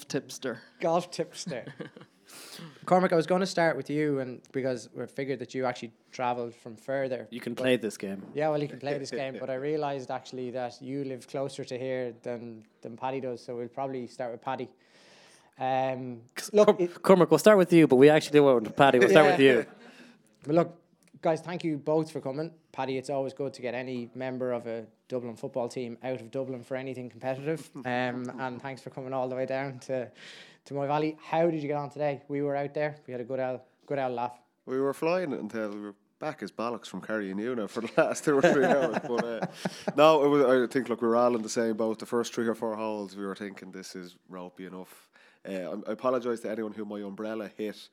Golf 0.01 0.09
tipster. 0.09 0.61
golf 0.81 1.11
tipster. 1.11 1.65
Cormac, 2.87 3.13
I 3.13 3.17
was 3.17 3.27
going 3.27 3.41
to 3.41 3.47
start 3.47 3.77
with 3.77 3.91
you, 3.91 4.21
and 4.21 4.41
because 4.53 4.89
we 4.95 5.05
figured 5.07 5.39
that 5.41 5.53
you 5.55 5.67
actually 5.67 5.93
travelled 6.13 6.55
from 6.55 6.77
further. 6.77 7.27
You 7.31 7.41
can 7.41 7.55
play 7.55 7.77
this 7.77 7.97
game. 7.97 8.23
Yeah, 8.35 8.49
well, 8.51 8.63
you 8.63 8.69
can 8.69 8.79
play 8.79 8.99
this 8.99 9.11
game, 9.11 9.37
but 9.41 9.51
I 9.51 9.55
realised 9.55 10.11
actually 10.11 10.51
that 10.53 10.81
you 10.81 11.05
live 11.05 11.27
closer 11.29 11.65
to 11.65 11.79
here 11.79 12.15
than 12.23 12.65
than 12.83 12.97
Paddy 12.97 13.21
does, 13.21 13.43
so 13.45 13.57
we'll 13.57 13.69
probably 13.69 14.07
start 14.07 14.31
with 14.33 14.43
Paddy. 14.43 14.69
Um, 15.59 16.21
look, 16.53 16.67
Cor- 16.69 16.77
it- 16.81 17.03
Cormac, 17.03 17.31
we'll 17.31 17.39
start 17.39 17.59
with 17.59 17.73
you, 17.73 17.87
but 17.87 17.97
we 17.97 18.09
actually 18.09 18.41
won't. 18.41 18.75
Paddy, 18.77 18.99
we'll 18.99 19.09
start 19.11 19.27
with 19.33 19.41
you. 19.41 19.67
But 20.47 20.55
look, 20.55 20.80
guys, 21.23 21.41
thank 21.41 21.65
you 21.65 21.77
both 21.77 22.11
for 22.11 22.21
coming. 22.21 22.51
Paddy, 22.73 22.97
it's 22.99 23.11
always 23.11 23.33
good 23.33 23.53
to 23.55 23.63
get 23.63 23.75
any 23.75 24.11
member 24.15 24.53
of 24.53 24.67
a 24.67 24.87
Dublin 25.09 25.37
football 25.37 25.69
team 25.69 25.99
out 26.03 26.21
of 26.21 26.31
Dublin 26.31 26.63
for 26.63 26.77
anything 26.77 27.11
competitive. 27.11 27.69
Um, 27.85 28.31
and 28.39 28.61
thanks 28.63 28.81
for 28.83 28.91
coming 28.91 29.13
all 29.13 29.29
the 29.29 29.35
way 29.37 29.47
down 29.47 29.79
to, 29.81 30.11
to 30.67 30.75
Moyvalley. 30.75 31.17
How 31.23 31.51
did 31.51 31.61
you 31.63 31.69
get 31.69 31.77
on 31.77 31.91
today? 31.91 32.23
We 32.29 32.43
were 32.43 32.55
out 32.57 32.75
there. 32.75 32.97
We 33.07 33.13
had 33.13 33.21
a 33.21 33.25
good 33.25 33.41
old, 33.41 33.61
good 33.87 33.99
old 33.99 34.13
laugh. 34.13 34.39
We 34.67 34.79
were 34.81 34.95
flying 34.95 35.33
until 35.33 35.71
we 35.71 35.81
were 35.81 35.95
back 36.21 36.43
as 36.43 36.53
bollocks 36.53 36.87
from 36.87 37.01
carrying 37.01 37.39
you 37.39 37.57
now 37.57 37.67
for 37.67 37.81
the 37.81 37.91
last 37.97 38.25
two 38.25 38.37
or 38.39 38.43
three 38.43 38.65
hours. 38.67 38.99
But 39.07 39.25
uh, 39.25 39.47
no, 39.97 40.25
it 40.25 40.29
was, 40.29 40.69
I 40.69 40.73
think 40.73 40.89
look 40.89 41.01
we 41.03 41.09
were 41.09 41.17
all 41.17 41.35
in 41.35 41.43
the 41.43 41.49
same 41.49 41.77
boat. 41.77 41.99
The 41.99 42.07
first 42.07 42.33
three 42.35 42.47
or 42.47 42.55
four 42.55 42.77
holes, 42.77 43.17
we 43.17 43.25
were 43.27 43.35
thinking 43.37 43.73
this 43.73 43.97
is 43.97 44.17
ropey 44.29 44.67
enough. 44.67 45.09
Uh, 45.49 45.53
I- 45.53 45.89
I 45.89 45.93
apologise 45.93 46.41
to 46.41 46.51
anyone 46.51 46.73
who 46.73 46.85
my 46.85 47.01
umbrella 47.01 47.51
hit. 47.57 47.89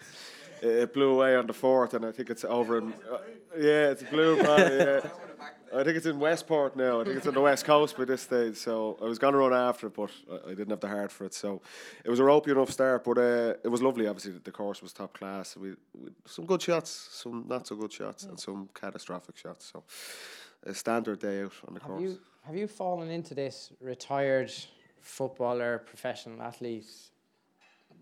It 0.62 0.94
blew 0.94 1.12
away 1.14 1.36
on 1.36 1.48
the 1.48 1.54
fourth, 1.54 1.94
and 1.94 2.06
I 2.06 2.12
think 2.12 2.30
it's 2.30 2.44
over 2.44 2.78
in. 2.80 2.94
Uh, 2.94 3.18
yeah, 3.58 3.90
it's 3.92 4.04
blue. 4.04 4.38
Probably, 4.42 4.78
yeah. 4.78 5.02
I 5.74 5.84
think 5.84 5.98
it's 5.98 6.06
in 6.06 6.20
Westport 6.20 6.76
now. 6.76 7.02
I 7.02 7.04
think 7.04 7.18
it's 7.18 7.28
on 7.28 7.34
the 7.34 7.42
west 7.42 7.66
coast 7.66 7.98
by 7.98 8.06
this 8.06 8.22
stage. 8.22 8.56
So 8.56 8.98
I 9.02 9.06
was 9.06 9.20
going 9.20 9.34
to 9.34 9.40
run 9.40 9.54
after 9.54 9.88
it, 9.88 9.94
but 9.96 10.10
I, 10.32 10.52
I 10.52 10.54
didn't 10.54 10.70
have 10.70 10.80
the 10.80 10.88
heart 10.88 11.12
for 11.12 11.26
it. 11.26 11.34
So 11.34 11.62
it 12.04 12.10
was 12.10 12.20
a 12.20 12.24
ropey 12.24 12.52
enough 12.52 12.72
start, 12.72 13.04
but 13.04 13.18
uh, 13.18 13.54
it 13.64 13.68
was 13.68 13.82
lovely. 13.82 14.08
Obviously, 14.08 14.34
the 14.44 14.52
course 14.52 14.82
was 14.82 14.94
top 14.94 15.14
class. 15.14 15.58
We, 15.58 15.72
we 15.94 16.12
some 16.26 16.46
good 16.46 16.62
shots, 16.62 17.10
some 17.12 17.46
not 17.48 17.68
so 17.68 17.76
good 17.76 17.92
shots, 17.92 18.24
and 18.24 18.40
some 18.40 18.70
catastrophic 18.74 19.38
shots. 19.38 19.72
So 19.72 19.84
a 20.64 20.74
standard 20.74 21.20
day 21.20 21.44
out 21.44 21.54
on 21.68 21.74
the 21.74 21.80
Have 21.82 21.90
course. 21.90 22.02
you 22.02 22.20
have 22.46 22.56
you 22.56 22.68
fallen 22.68 23.10
into 23.10 23.34
this 23.36 23.72
retired 23.82 24.52
footballer, 25.02 25.80
professional 25.80 26.42
athlete? 26.42 26.88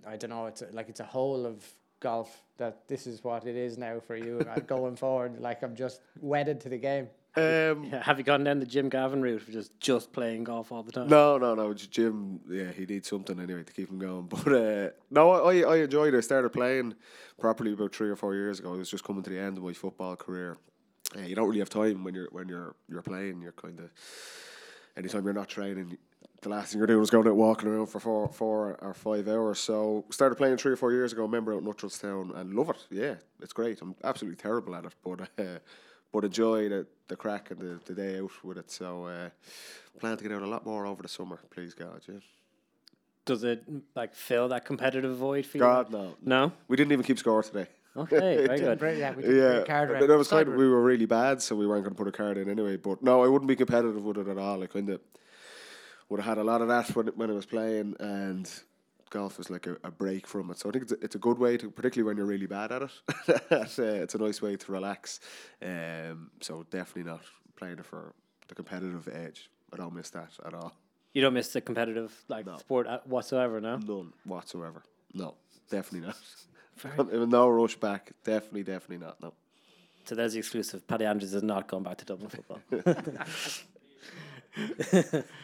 I 0.07 0.17
don't 0.17 0.29
know. 0.29 0.45
It's 0.45 0.61
a, 0.61 0.67
like 0.71 0.87
it's 0.89 0.99
a 0.99 1.05
whole 1.05 1.45
of 1.47 1.65
golf 1.99 2.43
that 2.57 2.87
this 2.87 3.07
is 3.07 3.23
what 3.23 3.45
it 3.45 3.55
is 3.55 3.77
now 3.77 3.99
for 3.99 4.15
you 4.15 4.39
uh, 4.49 4.59
going 4.59 4.95
forward. 5.05 5.39
Like 5.39 5.63
I'm 5.63 5.75
just 5.75 6.01
wedded 6.21 6.61
to 6.61 6.69
the 6.69 6.77
game. 6.77 7.09
Um, 7.37 7.83
Yeah, 7.91 8.01
have 8.01 8.17
you 8.17 8.23
gone 8.23 8.45
down 8.45 8.59
the 8.59 8.65
Jim 8.65 8.87
Gavin 8.87 9.21
route 9.21 9.41
of 9.41 9.51
just 9.51 9.77
just 9.79 10.13
playing 10.13 10.45
golf 10.45 10.71
all 10.71 10.83
the 10.83 10.91
time? 10.93 11.09
No, 11.09 11.37
no, 11.37 11.53
no. 11.53 11.73
Jim, 11.73 12.39
yeah, 12.49 12.71
he 12.71 12.85
needs 12.85 13.09
something 13.09 13.37
anyway 13.39 13.63
to 13.63 13.73
keep 13.73 13.89
him 13.89 13.99
going. 13.99 14.27
But 14.29 14.47
uh, 14.47 14.89
no, 15.11 15.31
I, 15.31 15.59
I 15.61 15.75
enjoyed 15.77 16.13
it. 16.13 16.17
I 16.17 16.21
started 16.21 16.51
playing 16.53 16.95
properly 17.37 17.73
about 17.73 17.93
three 17.93 18.09
or 18.09 18.15
four 18.15 18.35
years 18.35 18.59
ago. 18.59 18.73
I 18.73 18.77
was 18.77 18.89
just 18.89 19.03
coming 19.03 19.23
to 19.23 19.29
the 19.29 19.39
end 19.39 19.57
of 19.57 19.63
my 19.63 19.73
football 19.73 20.15
career. 20.15 20.57
Uh, 21.15 21.21
you 21.21 21.35
don't 21.35 21.47
really 21.47 21.59
have 21.59 21.69
time 21.69 22.03
when 22.05 22.13
you're 22.13 22.29
when 22.31 22.47
you're 22.47 22.75
you're 22.87 23.01
playing. 23.01 23.41
You're 23.41 23.51
kind 23.51 23.79
of 23.81 23.89
anytime 24.95 25.25
you're 25.25 25.33
not 25.33 25.49
training, 25.49 25.97
the 26.45 26.51
last 26.51 26.71
thing 26.71 26.77
you're 26.79 26.85
doing 26.87 27.01
is 27.01 27.09
going 27.09 27.27
out 27.27 27.35
walking 27.35 27.67
around 27.67 27.87
for 27.87 27.99
four, 27.99 28.27
four 28.29 28.77
or 28.79 28.93
five 28.93 29.27
hours. 29.27 29.59
So 29.59 30.05
started 30.11 30.35
playing 30.35 30.57
three 30.57 30.71
or 30.73 30.75
four 30.75 30.91
years 30.91 31.11
ago. 31.11 31.27
Member 31.27 31.53
out 31.53 31.61
in 31.61 31.65
Luttrellstown 31.67 32.35
and 32.37 32.53
love 32.53 32.69
it. 32.69 32.85
Yeah, 32.91 33.15
it's 33.41 33.51
great. 33.51 33.81
I'm 33.81 33.95
absolutely 34.03 34.37
terrible 34.37 34.75
at 34.75 34.85
it, 34.85 34.93
but 35.03 35.21
uh, 35.39 35.59
but 36.13 36.23
enjoy 36.23 36.69
the 36.69 36.85
the 37.07 37.15
crack 37.15 37.49
and 37.49 37.59
the, 37.59 37.79
the 37.85 37.93
day 37.93 38.19
out 38.19 38.31
with 38.43 38.59
it. 38.59 38.69
So 38.69 39.05
uh, 39.07 39.29
plan 39.99 40.17
to 40.17 40.23
get 40.23 40.31
out 40.33 40.43
a 40.43 40.47
lot 40.47 40.65
more 40.65 40.85
over 40.85 41.01
the 41.01 41.09
summer. 41.09 41.39
Please 41.49 41.73
God, 41.73 42.01
yeah. 42.07 42.19
does 43.25 43.43
it 43.43 43.63
like 43.95 44.13
fill 44.13 44.47
that 44.49 44.65
competitive 44.65 45.17
void 45.17 45.47
for 45.47 45.57
you? 45.57 45.63
God 45.63 45.91
no, 45.91 46.15
No. 46.21 46.51
we 46.67 46.77
didn't 46.77 46.91
even 46.91 47.03
keep 47.05 47.17
score 47.17 47.41
today. 47.41 47.67
Okay, 47.97 48.45
very 48.45 48.59
good. 48.59 48.81
Right, 48.81 48.97
yeah, 48.97 49.15
we 49.15 49.23
did 49.23 49.35
Yeah, 49.35 49.43
a 49.61 49.65
card 49.65 49.89
but 49.89 49.95
around 49.95 50.07
that 50.09 50.17
was 50.17 50.29
the 50.29 50.35
kind 50.35 50.49
of, 50.49 50.55
we 50.55 50.67
were 50.69 50.83
really 50.83 51.05
bad, 51.07 51.41
so 51.41 51.55
we 51.55 51.65
weren't 51.65 51.83
going 51.85 51.95
to 51.95 51.97
put 51.97 52.07
a 52.07 52.11
card 52.11 52.37
in 52.37 52.49
anyway. 52.49 52.75
But 52.77 53.01
no, 53.01 53.23
I 53.23 53.27
wouldn't 53.27 53.47
be 53.47 53.55
competitive 53.55 54.03
with 54.03 54.17
it 54.17 54.27
at 54.27 54.37
all. 54.37 54.61
I 54.61 54.67
kind 54.67 54.89
of 54.89 54.99
would 56.09 56.19
have 56.19 56.37
had 56.37 56.37
a 56.37 56.43
lot 56.43 56.61
of 56.61 56.67
that 56.67 56.95
when, 56.95 57.07
when 57.07 57.29
I 57.29 57.33
was 57.33 57.45
playing, 57.45 57.95
and 57.99 58.49
golf 59.09 59.39
is 59.39 59.49
like 59.49 59.65
a, 59.67 59.77
a 59.83 59.91
break 59.91 60.27
from 60.27 60.51
it. 60.51 60.59
So 60.59 60.69
I 60.69 60.71
think 60.71 60.83
it's 60.83 60.91
a, 60.91 61.03
it's 61.03 61.15
a 61.15 61.19
good 61.19 61.37
way 61.39 61.57
to, 61.57 61.69
particularly 61.71 62.07
when 62.07 62.17
you're 62.17 62.25
really 62.25 62.47
bad 62.47 62.71
at 62.71 62.81
it. 62.83 62.91
That, 63.49 63.79
uh, 63.79 63.83
it's 64.03 64.15
a 64.15 64.17
nice 64.17 64.41
way 64.41 64.55
to 64.57 64.71
relax. 64.71 65.19
Um, 65.61 66.31
so 66.41 66.65
definitely 66.69 67.09
not 67.11 67.21
playing 67.55 67.79
it 67.79 67.85
for 67.85 68.13
the 68.47 68.55
competitive 68.55 69.07
edge. 69.11 69.49
I 69.73 69.77
don't 69.77 69.93
miss 69.95 70.09
that 70.11 70.31
at 70.45 70.53
all. 70.53 70.73
You 71.13 71.21
don't 71.21 71.33
miss 71.33 71.49
the 71.53 71.61
competitive 71.61 72.13
like 72.27 72.45
No. 72.45 72.57
sport 72.57 72.87
whatsoever, 73.05 73.61
no? 73.61 73.77
None 73.77 74.11
whatsoever. 74.25 74.83
No, 75.13 75.35
definitely 75.69 76.07
not. 76.07 77.07
no 77.29 77.47
rush 77.49 77.75
back. 77.77 78.11
Definitely, 78.25 78.63
definitely 78.63 79.05
not. 79.05 79.21
No. 79.21 79.33
So 80.03 80.13
there's 80.13 80.33
the 80.33 80.39
exclusive. 80.39 80.85
Paddy 80.85 81.05
Andrews 81.05 81.33
is 81.33 81.41
not 81.41 81.67
going 81.67 81.83
back 81.83 81.97
to 81.99 82.05
Dublin 82.05 82.29
football. 82.29 82.59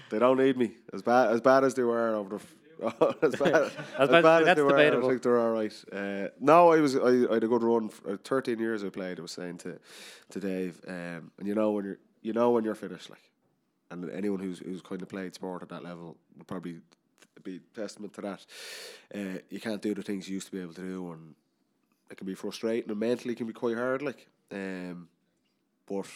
They 0.09 0.19
don't 0.19 0.37
need 0.37 0.57
me 0.57 0.71
as 0.93 1.01
bad 1.01 1.31
as 1.31 1.41
bad 1.41 1.63
as 1.63 1.73
they 1.73 1.83
were 1.83 2.15
over 2.15 2.37
the. 2.37 2.43
as 3.21 3.35
bad 3.35 3.53
as, 3.55 3.71
As 3.99 4.09
bad, 4.09 4.23
bad- 4.23 4.47
as 4.47 4.55
they 4.55 4.61
were, 4.63 4.69
debatable. 4.69 5.05
I 5.05 5.09
think 5.11 5.21
they're 5.21 5.39
all 5.39 5.51
right. 5.51 5.83
Uh, 5.93 6.29
no, 6.39 6.71
I 6.71 6.79
was 6.79 6.95
I, 6.95 7.29
I 7.29 7.33
had 7.35 7.43
a 7.43 7.47
good 7.47 7.61
run. 7.61 7.89
For, 7.89 8.13
uh, 8.13 8.17
Thirteen 8.23 8.57
years 8.59 8.83
I 8.83 8.89
played. 8.89 9.19
I 9.19 9.21
was 9.21 9.31
saying 9.31 9.59
to 9.59 9.79
to 10.31 10.39
Dave, 10.39 10.81
um, 10.87 11.31
and 11.37 11.47
you 11.47 11.53
know 11.53 11.71
when 11.71 11.85
you're 11.85 11.99
you 12.23 12.33
know 12.33 12.49
when 12.51 12.63
you're 12.63 12.73
finished, 12.75 13.09
like, 13.11 13.29
and 13.91 14.09
anyone 14.09 14.39
who's 14.39 14.59
who's 14.59 14.81
kind 14.81 15.01
of 15.01 15.09
played 15.09 15.35
sport 15.35 15.61
at 15.61 15.69
that 15.69 15.83
level 15.83 16.17
would 16.37 16.47
probably 16.47 16.79
be 17.43 17.59
testament 17.75 18.13
to 18.13 18.21
that. 18.21 18.45
Uh, 19.13 19.39
you 19.49 19.59
can't 19.59 19.81
do 19.81 19.93
the 19.93 20.01
things 20.03 20.27
you 20.27 20.35
used 20.35 20.47
to 20.47 20.51
be 20.51 20.61
able 20.61 20.73
to 20.73 20.81
do, 20.81 21.11
and 21.11 21.35
it 22.09 22.17
can 22.17 22.25
be 22.27 22.35
frustrating 22.35 22.89
and 22.89 22.99
mentally 22.99 23.35
can 23.35 23.45
be 23.47 23.53
quite 23.53 23.77
hard. 23.77 24.01
Like, 24.01 24.27
um, 24.51 25.07
but 25.85 26.07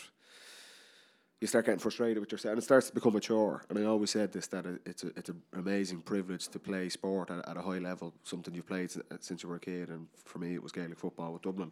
you 1.41 1.47
start 1.47 1.65
getting 1.65 1.79
frustrated 1.79 2.19
with 2.19 2.31
yourself, 2.31 2.53
and 2.53 2.59
it 2.59 2.63
starts 2.63 2.87
to 2.87 2.93
become 2.93 3.15
a 3.15 3.19
chore. 3.19 3.61
And 3.69 3.77
I 3.77 3.83
always 3.83 4.09
said 4.09 4.31
this 4.31 4.47
that 4.47 4.65
it's 4.85 5.03
a, 5.03 5.07
it's 5.17 5.29
an 5.29 5.41
amazing 5.53 6.01
privilege 6.01 6.47
to 6.47 6.59
play 6.59 6.87
sport 6.87 7.29
at, 7.29 7.47
at 7.47 7.57
a 7.57 7.61
high 7.61 7.79
level, 7.79 8.13
something 8.23 8.53
you've 8.53 8.67
played 8.67 8.89
since 9.19 9.43
you 9.43 9.49
were 9.49 9.55
a 9.55 9.59
kid. 9.59 9.89
And 9.89 10.07
for 10.23 10.39
me, 10.39 10.53
it 10.53 10.63
was 10.63 10.71
Gaelic 10.71 10.97
football 10.97 11.33
with 11.33 11.41
Dublin. 11.41 11.71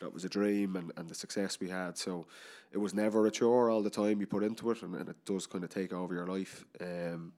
That 0.00 0.12
was 0.12 0.24
a 0.24 0.28
dream, 0.28 0.74
and, 0.76 0.92
and 0.96 1.08
the 1.08 1.14
success 1.14 1.60
we 1.60 1.68
had. 1.68 1.96
So 1.96 2.26
it 2.72 2.78
was 2.78 2.92
never 2.92 3.26
a 3.26 3.30
chore 3.30 3.70
all 3.70 3.82
the 3.82 3.90
time 3.90 4.20
you 4.20 4.26
put 4.26 4.42
into 4.42 4.70
it, 4.72 4.82
and, 4.82 4.96
and 4.96 5.08
it 5.08 5.24
does 5.24 5.46
kind 5.46 5.62
of 5.62 5.70
take 5.70 5.92
over 5.92 6.12
your 6.12 6.26
life. 6.26 6.64
Um, 6.80 7.32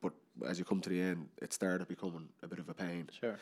but 0.00 0.12
as 0.48 0.58
you 0.58 0.64
come 0.64 0.80
to 0.80 0.88
the 0.88 1.00
end, 1.00 1.28
it 1.42 1.52
started 1.52 1.86
becoming 1.86 2.28
a 2.42 2.48
bit 2.48 2.58
of 2.58 2.68
a 2.70 2.74
pain 2.74 3.10
sure. 3.20 3.36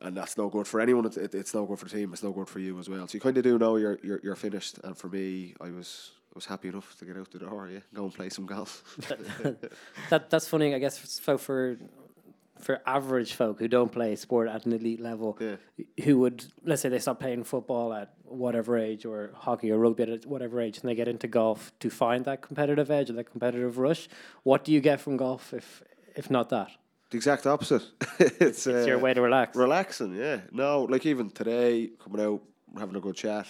and 0.00 0.16
that's 0.16 0.38
no 0.38 0.48
good 0.48 0.68
for 0.68 0.80
anyone. 0.80 1.04
It's, 1.04 1.16
it, 1.16 1.34
it's 1.34 1.52
no 1.52 1.66
good 1.66 1.80
for 1.80 1.86
the 1.86 1.90
team. 1.90 2.12
It's 2.12 2.22
no 2.22 2.30
good 2.30 2.48
for 2.48 2.60
you 2.60 2.78
as 2.78 2.88
well. 2.88 3.08
So 3.08 3.16
you 3.16 3.20
kind 3.20 3.36
of 3.36 3.42
do 3.42 3.58
know 3.58 3.76
you're, 3.76 3.98
you're 4.04 4.20
you're 4.22 4.36
finished. 4.36 4.78
And 4.84 4.96
for 4.96 5.08
me, 5.08 5.54
I 5.60 5.70
was 5.70 6.12
was 6.34 6.46
happy 6.46 6.68
enough 6.68 6.96
to 6.98 7.04
get 7.04 7.16
out 7.16 7.30
the 7.30 7.38
door. 7.38 7.68
Yeah, 7.72 7.80
go 7.92 8.04
and 8.04 8.12
play 8.14 8.28
some 8.28 8.46
golf. 8.46 8.82
That 10.10 10.30
that's 10.30 10.48
funny. 10.48 10.74
I 10.74 10.78
guess 10.78 10.98
for 11.18 11.38
for 11.38 11.76
for 12.60 12.80
average 12.86 13.34
folk 13.34 13.58
who 13.58 13.68
don't 13.68 13.90
play 13.92 14.16
sport 14.16 14.48
at 14.48 14.64
an 14.66 14.72
elite 14.72 15.00
level, 15.00 15.36
Yeah. 15.40 15.56
who 16.04 16.18
would 16.20 16.44
let's 16.64 16.82
say 16.82 16.88
they 16.88 16.98
stop 17.00 17.20
playing 17.20 17.44
football 17.44 17.92
at 17.92 18.14
whatever 18.24 18.78
age 18.78 19.04
or 19.04 19.30
hockey 19.34 19.70
or 19.70 19.78
rugby 19.78 20.04
at 20.04 20.26
whatever 20.26 20.60
age, 20.60 20.78
and 20.80 20.88
they 20.88 20.94
get 20.94 21.08
into 21.08 21.28
golf 21.28 21.72
to 21.80 21.90
find 21.90 22.24
that 22.24 22.42
competitive 22.42 22.90
edge 22.90 23.10
or 23.10 23.14
that 23.14 23.30
competitive 23.30 23.78
rush. 23.78 24.08
What 24.44 24.64
do 24.64 24.72
you 24.72 24.80
get 24.80 25.00
from 25.00 25.16
golf 25.16 25.52
if 25.52 25.82
if 26.16 26.30
not 26.30 26.48
that? 26.50 26.70
the 27.10 27.16
exact 27.18 27.46
opposite. 27.46 27.82
it's 28.18 28.66
It's 28.66 28.86
your 28.86 28.96
uh, 28.98 29.00
way 29.00 29.14
to 29.14 29.20
relax. 29.22 29.56
relaxing. 29.56 30.14
Yeah, 30.16 30.40
no, 30.50 30.82
like 30.84 31.06
even 31.06 31.30
today, 31.30 31.90
coming 32.02 32.20
out, 32.26 32.42
having 32.78 32.96
a 32.96 33.00
good 33.00 33.14
chat, 33.14 33.46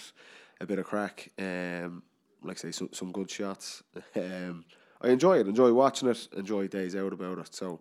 a 0.61 0.65
bit 0.65 0.77
of 0.77 0.85
crack. 0.85 1.31
Um, 1.39 2.03
like 2.45 2.57
I 2.57 2.61
say, 2.61 2.71
some 2.71 2.89
some 2.93 3.11
good 3.11 3.29
shots. 3.29 3.83
Um, 4.15 4.65
I 5.01 5.09
enjoy 5.09 5.39
it. 5.39 5.47
Enjoy 5.47 5.71
watching 5.73 6.09
it. 6.09 6.27
Enjoy 6.35 6.67
days 6.67 6.95
out 6.95 7.13
about 7.13 7.39
it. 7.39 7.53
So. 7.53 7.79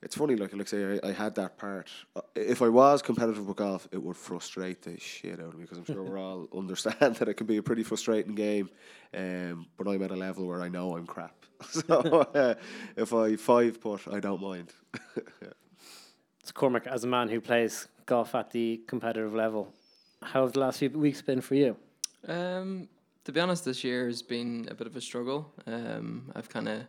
It's 0.00 0.14
funny, 0.14 0.36
like 0.36 0.52
like 0.52 0.68
I 0.68 0.70
say, 0.70 1.00
I, 1.02 1.08
I 1.08 1.12
had 1.12 1.34
that 1.34 1.58
part. 1.58 1.90
Uh, 2.14 2.20
If 2.36 2.62
I 2.62 2.68
was 2.68 3.02
competitive 3.02 3.48
with 3.48 3.56
golf, 3.56 3.88
it 3.90 4.00
would 4.00 4.16
frustrate 4.16 4.82
the 4.82 4.96
shit 5.00 5.40
out 5.40 5.48
of 5.48 5.54
me 5.54 5.62
because 5.62 5.78
I'm 5.78 5.84
sure 5.84 6.04
we're 6.04 6.20
all 6.20 6.46
understand 6.56 7.16
that 7.16 7.28
it 7.28 7.34
can 7.34 7.48
be 7.48 7.56
a 7.56 7.62
pretty 7.62 7.82
frustrating 7.82 8.36
game. 8.36 8.70
Um, 9.12 9.66
but 9.76 9.88
I'm 9.88 10.00
at 10.02 10.12
a 10.12 10.16
level 10.16 10.46
where 10.46 10.62
I 10.62 10.68
know 10.68 10.96
I'm 10.96 11.04
crap. 11.04 11.34
so 11.68 12.28
uh, 12.32 12.54
if 12.96 13.12
I 13.12 13.34
five 13.34 13.80
put, 13.80 14.06
I 14.06 14.20
don't 14.20 14.40
mind. 14.40 14.72
So 16.44 16.52
Cormac, 16.54 16.86
as 16.86 17.02
a 17.04 17.08
man 17.08 17.28
who 17.28 17.40
plays 17.40 17.88
golf 18.06 18.34
at 18.36 18.50
the 18.52 18.80
competitive 18.86 19.34
level, 19.34 19.74
how 20.22 20.42
have 20.42 20.52
the 20.52 20.60
last 20.60 20.78
few 20.78 20.90
weeks 20.90 21.20
been 21.22 21.40
for 21.40 21.56
you? 21.56 21.76
Um, 22.26 22.88
to 23.28 23.32
be 23.32 23.40
honest, 23.40 23.66
this 23.66 23.84
year 23.84 24.06
has 24.06 24.22
been 24.22 24.66
a 24.70 24.74
bit 24.74 24.86
of 24.86 24.96
a 24.96 25.02
struggle. 25.02 25.52
Um, 25.66 26.32
I've 26.34 26.48
kind 26.48 26.66
of 26.66 26.84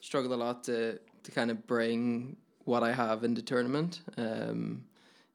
struggled 0.00 0.34
a 0.34 0.36
lot 0.36 0.64
to 0.64 0.98
to 1.22 1.30
kind 1.32 1.50
of 1.50 1.66
bring 1.66 2.36
what 2.64 2.82
I 2.82 2.92
have 2.92 3.24
into 3.24 3.40
tournament. 3.40 4.02
Um, 4.18 4.84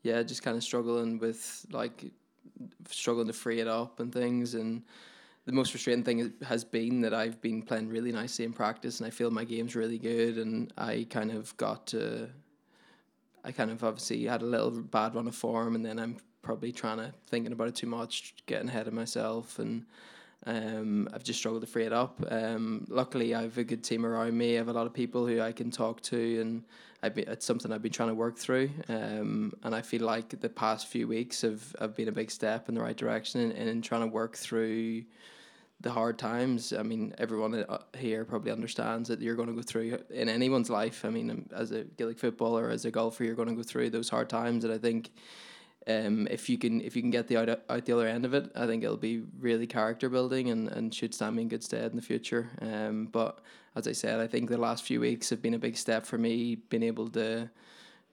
yeah, 0.03 0.21
just 0.21 0.43
kind 0.43 0.55
of 0.55 0.63
struggling 0.63 1.17
with 1.17 1.65
like 1.71 2.11
struggling 2.87 3.25
to 3.25 3.33
free 3.33 3.61
it 3.61 3.67
up 3.67 3.99
and 3.99 4.13
things. 4.13 4.53
And 4.53 4.83
the 5.45 5.53
most 5.53 5.71
frustrating 5.71 6.03
thing 6.03 6.31
has 6.43 6.63
been 6.63 7.01
that 7.01 7.15
I've 7.15 7.41
been 7.41 7.63
playing 7.63 7.89
really 7.89 8.11
nicely 8.11 8.45
in 8.45 8.53
practice, 8.53 8.99
and 8.99 9.07
I 9.07 9.09
feel 9.09 9.31
my 9.31 9.43
game's 9.43 9.75
really 9.75 9.97
good, 9.97 10.37
and 10.37 10.71
I 10.77 11.07
kind 11.09 11.31
of 11.31 11.57
got 11.57 11.87
to. 11.87 12.29
I 13.43 13.51
kind 13.51 13.71
of 13.71 13.83
obviously 13.83 14.25
had 14.25 14.43
a 14.43 14.45
little 14.45 14.69
bad 14.69 15.15
run 15.15 15.27
of 15.27 15.33
form, 15.33 15.73
and 15.73 15.83
then 15.83 15.97
I'm 15.97 16.17
probably 16.43 16.71
trying 16.71 16.97
to 16.97 17.11
thinking 17.25 17.53
about 17.53 17.69
it 17.69 17.75
too 17.75 17.87
much, 17.87 18.35
getting 18.45 18.69
ahead 18.69 18.87
of 18.87 18.93
myself, 18.93 19.57
and 19.57 19.83
um, 20.45 21.09
I've 21.13 21.23
just 21.23 21.39
struggled 21.39 21.61
to 21.61 21.67
free 21.67 21.85
it 21.85 21.93
up. 21.93 22.23
Um, 22.29 22.85
luckily, 22.89 23.33
I 23.33 23.41
have 23.41 23.57
a 23.57 23.63
good 23.63 23.83
team 23.83 24.05
around 24.05 24.37
me. 24.37 24.53
I 24.53 24.57
have 24.57 24.67
a 24.67 24.73
lot 24.73 24.85
of 24.85 24.93
people 24.93 25.25
who 25.27 25.41
I 25.41 25.51
can 25.51 25.71
talk 25.71 26.01
to, 26.03 26.39
and 26.41 26.63
been, 27.09 27.27
it's 27.27 27.45
something 27.45 27.71
I've 27.71 27.81
been 27.81 27.91
trying 27.91 28.09
to 28.09 28.15
work 28.15 28.37
through. 28.37 28.69
Um, 28.87 29.53
and 29.63 29.75
I 29.75 29.81
feel 29.81 30.03
like 30.03 30.39
the 30.39 30.49
past 30.49 30.87
few 30.87 31.07
weeks 31.07 31.41
have, 31.41 31.75
have 31.79 31.95
been 31.95 32.07
a 32.07 32.11
big 32.11 32.31
step 32.31 32.69
in 32.69 32.75
the 32.75 32.81
right 32.81 32.95
direction 32.95 33.51
in, 33.51 33.67
in 33.67 33.81
trying 33.81 34.01
to 34.01 34.07
work 34.07 34.35
through 34.35 35.03
the 35.81 35.91
hard 35.91 36.17
times. 36.17 36.73
I 36.73 36.81
mean, 36.81 37.13
everyone 37.17 37.53
uh, 37.53 37.79
here 37.95 38.25
probably 38.25 38.51
understands 38.51 39.09
that 39.09 39.21
you're 39.21 39.35
going 39.35 39.49
to 39.49 39.53
go 39.53 39.61
through 39.61 39.99
in 40.09 40.27
anyone's 40.29 40.69
life. 40.69 41.05
I 41.05 41.09
mean, 41.09 41.29
um, 41.29 41.45
as 41.55 41.71
a 41.71 41.83
Gaelic 41.83 42.19
footballer, 42.19 42.69
as 42.69 42.85
a 42.85 42.91
golfer, 42.91 43.23
you're 43.23 43.35
going 43.35 43.49
to 43.49 43.55
go 43.55 43.63
through 43.63 43.89
those 43.89 44.09
hard 44.09 44.29
times, 44.29 44.63
and 44.63 44.73
I 44.73 44.77
think. 44.77 45.11
Um, 45.87 46.27
if 46.29 46.49
you 46.49 46.57
can 46.57 46.81
if 46.81 46.95
you 46.95 47.01
can 47.01 47.11
get 47.11 47.27
the 47.27 47.37
out, 47.37 47.61
out 47.69 47.85
the 47.85 47.93
other 47.93 48.07
end 48.07 48.25
of 48.25 48.33
it, 48.33 48.51
I 48.55 48.65
think 48.67 48.83
it'll 48.83 48.97
be 48.97 49.23
really 49.39 49.67
character 49.67 50.09
building 50.09 50.49
and, 50.49 50.67
and 50.67 50.93
should 50.93 51.13
stand 51.13 51.37
me 51.37 51.43
in 51.43 51.47
good 51.47 51.63
stead 51.63 51.91
in 51.91 51.95
the 51.95 52.01
future. 52.01 52.49
Um, 52.61 53.05
but 53.05 53.39
as 53.75 53.87
I 53.87 53.93
said, 53.93 54.19
I 54.19 54.27
think 54.27 54.49
the 54.49 54.57
last 54.57 54.83
few 54.83 54.99
weeks 54.99 55.29
have 55.29 55.41
been 55.41 55.53
a 55.53 55.59
big 55.59 55.77
step 55.77 56.05
for 56.05 56.17
me, 56.17 56.55
being 56.55 56.83
able 56.83 57.07
to 57.09 57.49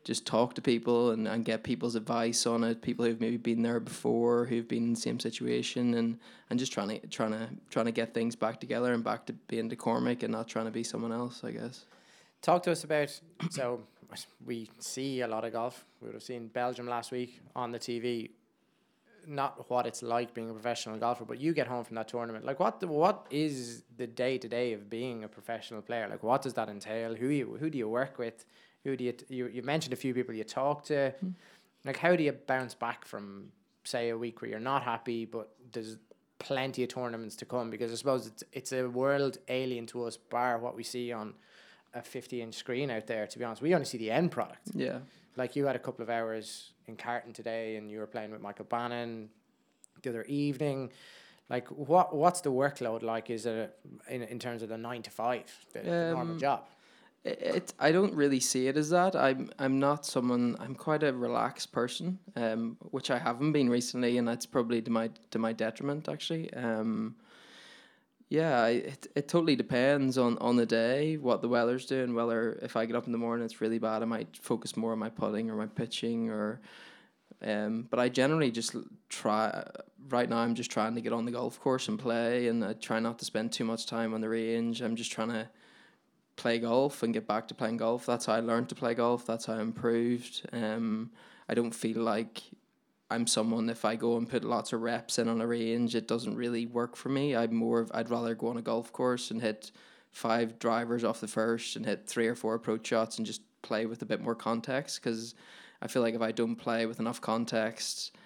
just 0.05 0.27
talk 0.27 0.55
to 0.55 0.63
people 0.63 1.11
and, 1.11 1.27
and 1.27 1.45
get 1.45 1.65
people's 1.65 1.95
advice 1.95 2.47
on 2.47 2.63
it. 2.63 2.83
People 2.83 3.07
who've 3.07 3.21
maybe 3.21 3.39
been 3.39 3.63
there 3.63 3.81
before, 3.81 4.45
who've 4.45 4.69
been 4.69 4.85
in 4.85 4.93
the 4.93 5.01
same 5.01 5.19
situation, 5.19 5.95
and, 5.95 6.19
and 6.51 6.59
just 6.59 6.73
trying 6.73 6.89
to 6.89 7.07
trying 7.09 7.33
to 7.33 7.49
trying 7.71 7.87
to 7.87 7.93
get 7.93 8.15
things 8.15 8.37
back 8.37 8.61
together 8.61 8.93
and 8.93 9.03
back 9.03 9.27
to 9.27 9.33
being 9.33 9.69
McCormick 9.69 10.23
and 10.23 10.31
not 10.31 10.47
trying 10.47 10.67
to 10.67 10.71
be 10.71 10.85
someone 10.85 11.13
else. 11.13 11.43
I 11.43 11.51
guess. 11.51 11.87
Talk 12.43 12.63
to 12.65 12.73
us 12.73 12.85
about 12.85 13.09
so 13.51 13.81
we 14.45 14.69
see 14.79 15.21
a 15.21 15.29
lot 15.29 15.45
of 15.45 15.53
golf. 15.53 15.85
We 16.01 16.07
would 16.07 16.15
have 16.15 16.23
seen 16.23 16.49
Belgium 16.49 16.87
last 16.87 17.11
week 17.13 17.41
on 17.55 17.73
the 17.73 17.79
TV. 17.79 18.31
Not 19.27 19.71
what 19.71 19.87
it's 19.87 20.03
like 20.03 20.35
being 20.35 20.51
a 20.51 20.53
professional 20.53 20.99
golfer, 20.99 21.25
but 21.25 21.41
you 21.41 21.55
get 21.55 21.67
home 21.67 21.83
from 21.85 21.97
that 21.97 22.09
tournament. 22.09 22.45
Like 22.45 22.61
what? 22.61 22.81
The, 22.81 22.87
what 22.87 23.27
is 23.31 23.83
the 23.97 24.07
day 24.07 24.37
to 24.39 24.49
day 24.49 24.75
of 24.75 24.91
being 24.91 25.25
a 25.25 25.29
professional 25.29 25.81
player? 25.81 26.07
Like 26.09 26.23
what 26.23 26.43
does 26.43 26.55
that 26.55 26.69
entail? 26.69 27.15
Who 27.15 27.29
you 27.29 27.57
who 27.59 27.71
do 27.71 27.79
you 27.79 27.89
work 27.89 28.19
with? 28.19 28.45
Who 28.85 28.97
do 28.97 29.05
you 29.05 29.13
t- 29.13 29.25
you 29.35 29.47
you 29.47 29.63
mentioned 29.63 29.95
a 29.95 29.97
few 29.97 30.13
people 30.13 30.35
you 30.35 30.45
talk 30.45 30.85
to? 30.85 31.11
Hmm. 31.21 31.31
Like 31.85 31.97
how 31.97 32.15
do 32.17 32.23
you 32.23 32.33
bounce 32.33 32.75
back 32.75 33.07
from 33.07 33.51
say 33.85 34.11
a 34.11 34.19
week 34.19 34.43
where 34.43 34.51
you're 34.51 34.61
not 34.61 34.83
happy, 34.83 35.25
but 35.25 35.51
there's 35.73 35.97
plenty 36.39 36.83
of 36.83 36.91
tournaments 36.91 37.37
to 37.37 37.47
come? 37.47 37.71
Because 37.71 37.93
I 37.93 37.95
suppose 37.95 38.27
it's 38.27 38.45
it's 38.53 38.73
a 38.73 38.87
world 38.87 39.39
alien 39.49 39.87
to 39.87 40.05
us, 40.05 40.19
bar 40.19 40.59
what 40.59 40.77
we 40.77 40.83
see 40.83 41.13
on 41.13 41.33
a 41.95 42.03
50 42.03 42.43
inch 42.43 42.55
screen 42.55 42.91
out 42.91 43.07
there 43.07 43.27
to 43.27 43.39
be 43.39 43.45
honest 43.45 43.63
we 43.63 43.73
only 43.75 43.87
see 43.87 43.99
the 43.99 44.11
end 44.11 44.31
product 44.31 44.69
Yeah. 44.75 44.99
like 45.37 45.57
you 45.57 45.67
had 45.67 45.77
a 45.77 45.79
couple 45.79 46.03
of 46.03 46.11
hours 46.11 46.73
in 46.87 46.97
Carton 46.97 47.33
today 47.33 47.77
and 47.77 47.91
you 47.91 47.99
were 47.99 48.07
playing 48.07 48.31
with 48.33 48.41
Michael 48.41 48.67
Bannon 48.67 49.29
the 50.03 50.11
other 50.11 50.25
evening 50.25 50.91
like 51.49 51.69
what 51.69 52.15
what's 52.15 52.41
the 52.41 52.51
workload 52.51 53.03
like 53.03 53.31
is 53.31 53.47
it 53.47 53.77
in, 54.09 54.23
in 54.23 54.39
terms 54.39 54.63
of 54.63 54.69
the 54.69 54.79
9 54.79 55.03
to 55.03 55.11
5 55.11 55.67
the, 55.73 55.79
the 55.81 55.91
normal 56.15 56.35
Um, 56.35 56.39
job 56.39 56.61
It, 57.25 57.39
it 57.59 57.75
I 57.79 57.91
don't 57.93 58.15
really 58.15 58.41
see 58.41 58.67
it 58.69 58.77
as 58.77 58.91
that. 58.91 59.15
I'm 59.17 59.49
I'm 59.59 59.79
not 59.79 60.05
someone. 60.05 60.57
I'm 60.61 60.75
quite 60.75 61.03
a 61.03 61.13
relaxed 61.27 61.73
person, 61.73 62.19
um, 62.37 62.77
which 62.91 63.09
I 63.11 63.19
haven't 63.19 63.53
been 63.53 63.71
recently, 63.71 64.19
and 64.19 64.29
that's 64.29 64.45
probably 64.47 64.83
to 64.83 64.91
my 64.91 65.07
to 65.31 65.39
my 65.39 65.53
detriment 65.55 66.07
actually. 66.15 66.53
Um, 66.53 67.15
Yeah, 68.29 68.67
it 68.67 69.07
it 69.15 69.29
totally 69.29 69.57
depends 69.57 70.19
on 70.19 70.39
on 70.39 70.57
the 70.57 70.67
day, 70.67 71.17
what 71.17 71.43
the 71.43 71.49
weather's 71.49 71.87
doing. 71.87 72.15
Whether 72.15 72.59
if 72.63 72.77
I 72.77 72.87
get 72.87 72.97
up 72.97 73.07
in 73.07 73.13
the 73.13 73.19
morning, 73.19 73.45
it's 73.45 73.61
really 73.61 73.79
bad, 73.79 74.03
I 74.03 74.07
might 74.07 74.37
focus 74.37 74.77
more 74.77 74.93
on 74.93 74.99
my 74.99 75.11
putting 75.11 75.51
or 75.51 75.57
my 75.57 75.67
pitching 75.67 76.31
or. 76.31 76.61
Um, 77.43 77.87
but 77.91 77.99
I 78.01 78.09
generally 78.09 78.51
just 78.51 78.75
try. 79.09 79.67
Right 80.09 80.29
now, 80.29 80.39
I'm 80.39 80.55
just 80.55 80.71
trying 80.71 80.95
to 80.95 81.01
get 81.01 81.13
on 81.13 81.25
the 81.25 81.33
golf 81.33 81.61
course 81.61 81.89
and 81.89 81.99
play, 81.99 82.49
and 82.49 82.65
I 82.65 82.73
try 82.75 83.01
not 83.01 83.19
to 83.19 83.25
spend 83.25 83.53
too 83.53 83.65
much 83.65 83.87
time 83.87 84.15
on 84.15 84.21
the 84.21 84.29
range. 84.29 84.81
I'm 84.81 84.97
just 84.97 85.13
trying 85.13 85.29
to 85.31 85.49
play 86.37 86.59
golf 86.59 87.03
and 87.03 87.13
get 87.15 87.27
back 87.27 87.49
to 87.49 87.55
playing 87.55 87.79
golf. 87.79 88.07
That's 88.07 88.27
how 88.27 88.35
I 88.35 88.41
learned 88.41 88.69
to 88.71 88.75
play 88.75 88.95
golf. 88.95 89.27
That's 89.27 89.47
how 89.47 89.55
I 89.55 89.61
improved. 89.61 90.43
Um, 90.53 91.11
I 91.49 91.55
don't 91.55 91.75
feel 91.75 92.01
like 92.03 92.43
I'm 93.11 93.27
someone 93.27 93.69
if 93.69 93.85
I 93.85 93.97
go 93.97 94.17
and 94.17 94.29
put 94.29 94.45
lots 94.45 94.73
of 94.73 94.81
reps 94.81 95.19
in 95.19 95.29
on 95.29 95.41
a 95.41 95.47
range, 95.47 95.95
it 95.95 96.09
doesn't 96.09 96.37
really 96.37 96.67
work 96.67 96.97
for 96.97 97.11
me. 97.11 97.37
I'm 97.37 97.55
more 97.55 97.81
of 97.81 97.91
I'd 97.95 98.11
rather 98.11 98.35
go 98.35 98.49
on 98.49 98.57
a 98.57 98.63
golf 98.63 98.93
course 98.93 99.31
and 99.31 99.43
hit 99.43 99.71
five 100.11 100.59
drivers 100.59 101.05
off 101.05 101.21
the 101.21 101.29
first 101.29 101.77
and 101.77 101.85
hit 101.85 102.07
three 102.07 102.27
or 102.27 102.35
four 102.35 102.55
approach 102.55 102.87
shots 102.87 103.19
and 103.19 103.27
just 103.27 103.43
play 103.63 103.87
with 103.87 104.03
a 104.03 104.07
bit 104.07 104.21
more 104.21 104.35
context 104.35 105.03
because 105.03 105.35
I 105.83 105.89
feel 105.89 106.03
like 106.03 106.15
if 106.15 106.23
I 106.23 106.33
don't 106.33 106.57
play 106.57 106.87
with 106.87 107.01
enough 107.01 107.21
context, 107.21 108.17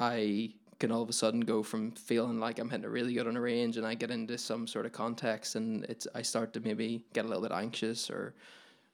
I 0.00 0.54
can 0.78 0.90
all 0.90 1.02
of 1.02 1.08
a 1.08 1.12
sudden 1.12 1.40
go 1.40 1.62
from 1.62 1.92
feeling 1.92 2.40
like 2.40 2.58
I'm 2.58 2.70
hitting 2.70 2.84
it 2.84 2.90
really 2.90 3.14
good 3.14 3.26
on 3.26 3.36
a 3.36 3.40
range 3.40 3.76
and 3.76 3.86
I 3.86 3.94
get 3.94 4.10
into 4.10 4.38
some 4.38 4.66
sort 4.66 4.86
of 4.86 4.92
context 4.92 5.54
and 5.56 5.84
it's 5.84 6.06
I 6.14 6.22
start 6.22 6.52
to 6.54 6.60
maybe 6.60 7.02
get 7.12 7.24
a 7.24 7.28
little 7.28 7.42
bit 7.42 7.52
anxious 7.52 8.10
or 8.10 8.34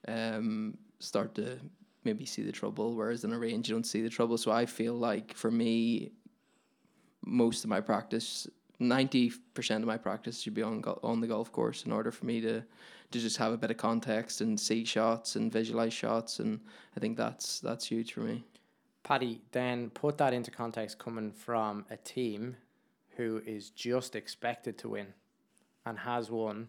um 0.07 0.77
start 0.99 1.35
to 1.35 1.59
maybe 2.03 2.25
see 2.25 2.41
the 2.41 2.51
trouble 2.51 2.95
whereas 2.95 3.23
in 3.23 3.33
a 3.33 3.37
range 3.37 3.69
you 3.69 3.75
don't 3.75 3.85
see 3.85 4.01
the 4.01 4.09
trouble 4.09 4.37
so 4.37 4.51
I 4.51 4.65
feel 4.65 4.93
like 4.93 5.33
for 5.35 5.51
me 5.51 6.11
most 7.23 7.63
of 7.63 7.69
my 7.69 7.81
practice 7.81 8.47
90% 8.79 9.35
of 9.75 9.83
my 9.83 9.97
practice 9.97 10.41
should 10.41 10.55
be 10.55 10.63
on 10.63 10.81
go- 10.81 10.99
on 11.03 11.21
the 11.21 11.27
golf 11.27 11.51
course 11.51 11.85
in 11.85 11.91
order 11.91 12.11
for 12.11 12.25
me 12.25 12.41
to 12.41 12.63
to 13.11 13.19
just 13.19 13.37
have 13.37 13.51
a 13.51 13.57
bit 13.57 13.69
of 13.69 13.77
context 13.77 14.39
and 14.41 14.57
see 14.59 14.85
shots 14.85 15.35
and 15.35 15.51
visualize 15.51 15.93
shots 15.93 16.39
and 16.39 16.59
I 16.95 16.99
think 16.99 17.17
that's 17.17 17.59
that's 17.59 17.85
huge 17.85 18.13
for 18.13 18.21
me. 18.21 18.43
Paddy, 19.03 19.41
then 19.51 19.89
put 19.89 20.17
that 20.19 20.33
into 20.33 20.51
context 20.51 20.99
coming 20.99 21.31
from 21.31 21.85
a 21.89 21.97
team 21.97 22.55
who 23.17 23.41
is 23.45 23.69
just 23.71 24.15
expected 24.15 24.77
to 24.79 24.89
win 24.89 25.07
and 25.85 25.99
has 25.99 26.29
won, 26.29 26.67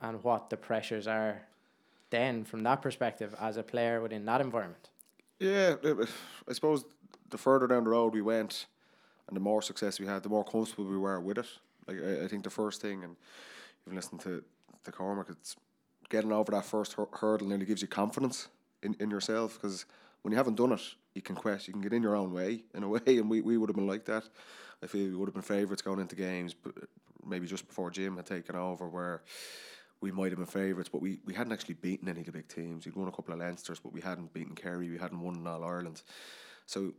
and 0.00 0.22
what 0.22 0.50
the 0.50 0.56
pressures 0.56 1.06
are 1.06 1.42
then 2.10 2.44
from 2.44 2.62
that 2.62 2.82
perspective 2.82 3.34
as 3.40 3.56
a 3.56 3.62
player 3.62 4.00
within 4.00 4.24
that 4.26 4.40
environment. 4.40 4.90
Yeah, 5.38 5.76
I 6.48 6.52
suppose 6.52 6.84
the 7.30 7.38
further 7.38 7.66
down 7.66 7.84
the 7.84 7.90
road 7.90 8.14
we 8.14 8.22
went, 8.22 8.66
and 9.28 9.36
the 9.36 9.40
more 9.40 9.62
success 9.62 9.98
we 9.98 10.06
had, 10.06 10.22
the 10.22 10.28
more 10.28 10.44
comfortable 10.44 10.84
we 10.84 10.98
were 10.98 11.20
with 11.20 11.38
it. 11.38 11.46
Like 11.86 11.98
I, 12.02 12.24
I 12.24 12.28
think 12.28 12.44
the 12.44 12.50
first 12.50 12.80
thing, 12.80 13.04
and 13.04 13.16
even 13.86 13.96
listening 13.96 14.20
to 14.20 14.44
to 14.84 14.92
Cormac, 14.92 15.26
it's 15.30 15.56
getting 16.10 16.32
over 16.32 16.52
that 16.52 16.64
first 16.64 16.92
hur- 16.92 17.08
hurdle 17.12 17.48
nearly 17.48 17.66
gives 17.66 17.82
you 17.82 17.88
confidence 17.88 18.48
in, 18.82 18.94
in 19.00 19.10
yourself 19.10 19.54
because 19.54 19.86
when 20.22 20.32
you 20.32 20.36
haven't 20.36 20.56
done 20.56 20.72
it, 20.72 20.82
you 21.14 21.22
can 21.22 21.34
question, 21.34 21.72
you 21.72 21.72
can 21.72 21.82
get 21.82 21.96
in 21.96 22.02
your 22.02 22.16
own 22.16 22.32
way 22.32 22.62
in 22.74 22.82
a 22.82 22.88
way, 22.96 23.00
and 23.06 23.28
we, 23.28 23.40
we 23.40 23.56
would 23.56 23.68
have 23.68 23.76
been 23.76 23.86
like 23.86 24.04
that. 24.04 24.24
I 24.82 24.86
feel 24.86 25.08
we 25.08 25.16
would 25.16 25.28
have 25.28 25.34
been 25.34 25.42
favourites 25.42 25.82
going 25.82 26.00
into 26.00 26.16
games, 26.16 26.54
but 26.54 26.74
maybe 27.26 27.46
just 27.46 27.66
before 27.66 27.90
Jim 27.90 28.16
had 28.16 28.26
taken 28.26 28.56
over, 28.56 28.88
where 28.88 29.22
we 30.04 30.10
might 30.10 30.30
have 30.30 30.36
been 30.36 30.44
favourites, 30.44 30.90
but 30.90 31.00
we, 31.00 31.18
we 31.24 31.32
hadn't 31.32 31.54
actually 31.54 31.76
beaten 31.76 32.10
any 32.10 32.20
of 32.20 32.26
the 32.26 32.32
big 32.32 32.46
teams. 32.46 32.84
We'd 32.84 32.94
won 32.94 33.08
a 33.08 33.10
couple 33.10 33.32
of 33.32 33.40
Leinsters, 33.40 33.80
but 33.82 33.90
we 33.90 34.02
hadn't 34.02 34.34
beaten 34.34 34.54
Kerry, 34.54 34.90
we 34.90 34.98
hadn't 34.98 35.18
won 35.18 35.36
in 35.36 35.46
All 35.46 35.64
Ireland. 35.64 36.02
So 36.66 36.92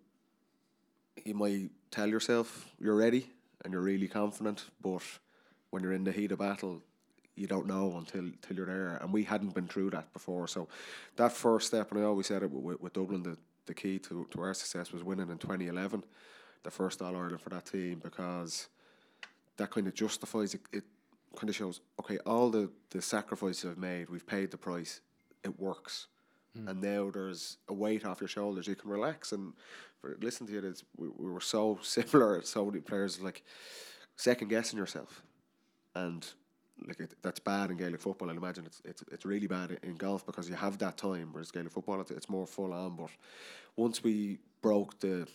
you 1.24 1.36
might 1.36 1.70
tell 1.91 2.08
yourself 2.08 2.68
you're 2.80 2.96
ready 2.96 3.30
and 3.63 3.72
you're 3.72 3.84
really 3.84 4.08
confident, 4.08 4.65
but 4.82 5.04
when 5.70 5.84
you're 5.84 5.94
in 5.94 6.04
the 6.04 6.12
heat 6.12 6.32
of 6.32 6.39
battle, 6.39 6.82
you 7.36 7.46
don't 7.46 7.68
know 7.68 7.96
until 7.96 8.32
till 8.41 8.58
you're 8.58 8.65
there. 8.65 8.98
And 9.00 9.13
we 9.13 9.24
hadn't 9.24 9.54
been 9.54 9.68
through 9.68 9.91
that 9.91 10.12
before. 10.12 10.48
So 10.48 10.68
that 11.18 11.32
first 11.32 11.68
step, 11.68 11.91
and 11.91 12.02
I 12.02 12.06
always 12.06 12.26
said 12.26 12.41
it 12.41 12.50
with, 12.50 12.82
with 12.82 12.94
Dublin, 12.94 13.22
the, 13.22 13.38
the 13.68 13.76
key 13.76 14.00
to, 14.00 14.26
to 14.32 14.41
our 14.41 14.56
success 14.56 14.91
was 14.91 15.04
winning 15.04 15.30
in 15.30 15.38
2011, 15.38 16.04
the 16.63 16.72
first 16.72 17.04
All 17.04 17.15
Ireland 17.15 17.39
for 17.39 17.50
that 17.50 17.68
team, 17.68 18.02
because 18.04 18.68
that 19.58 19.70
kind 19.70 19.86
of 19.86 19.94
justifies 19.94 20.56
it. 20.56 20.62
It 20.72 20.84
kind 21.36 21.50
of 21.50 21.56
shows, 21.56 21.82
okay, 22.00 22.17
all 22.26 22.50
the, 22.50 22.69
the 22.89 23.02
sacrifices 23.02 23.65
I've 23.69 23.78
made, 23.78 24.10
we've 24.10 24.26
paid 24.26 24.52
the 24.52 24.58
price, 24.58 25.02
it 25.43 25.60
works. 25.60 26.08
Hmm. 26.56 26.67
And 26.67 26.82
now 26.82 27.10
there's 27.12 27.58
a 27.67 27.74
weight 27.74 28.06
off 28.06 28.21
your 28.21 28.28
shoulders. 28.28 28.67
You 28.67 28.76
can 28.76 28.89
relax 28.89 29.32
and 29.32 29.54
for, 30.00 30.17
listen 30.21 30.48
to 30.48 30.58
it. 30.58 30.63
It's, 30.63 30.84
we, 30.98 31.10
we 31.10 31.30
were 31.30 31.41
so 31.41 31.80
similar. 31.84 32.41
So 32.43 32.65
many 32.65 32.80
players 32.80 33.21
like 33.21 33.43
second 34.15 34.50
guessing 34.50 34.80
yourself, 34.80 35.24
and 35.93 36.26
like 36.88 37.00
it, 37.00 37.15
that's 37.21 37.39
bad 37.39 37.71
in 37.71 37.78
Gaelic 37.78 38.02
football. 38.02 38.30
I 38.30 38.34
imagine 38.34 38.65
it's 38.65 38.82
it's 38.86 39.04
it's 39.12 39.26
really 39.26 39.48
bad 39.48 39.78
in, 39.84 39.95
golf 39.95 40.26
because 40.26 40.50
you 40.50 40.56
have 40.56 40.78
that 40.80 40.98
time. 40.98 41.30
Whereas 41.32 41.52
Gaelic 41.52 41.71
football, 41.71 42.02
it's, 42.02 42.12
it's 42.12 42.30
more 42.30 42.48
full 42.48 42.74
on. 42.74 42.95
But 42.95 43.10
once 43.76 44.04
we 44.04 44.39
broke 44.62 45.00
the 45.00 45.28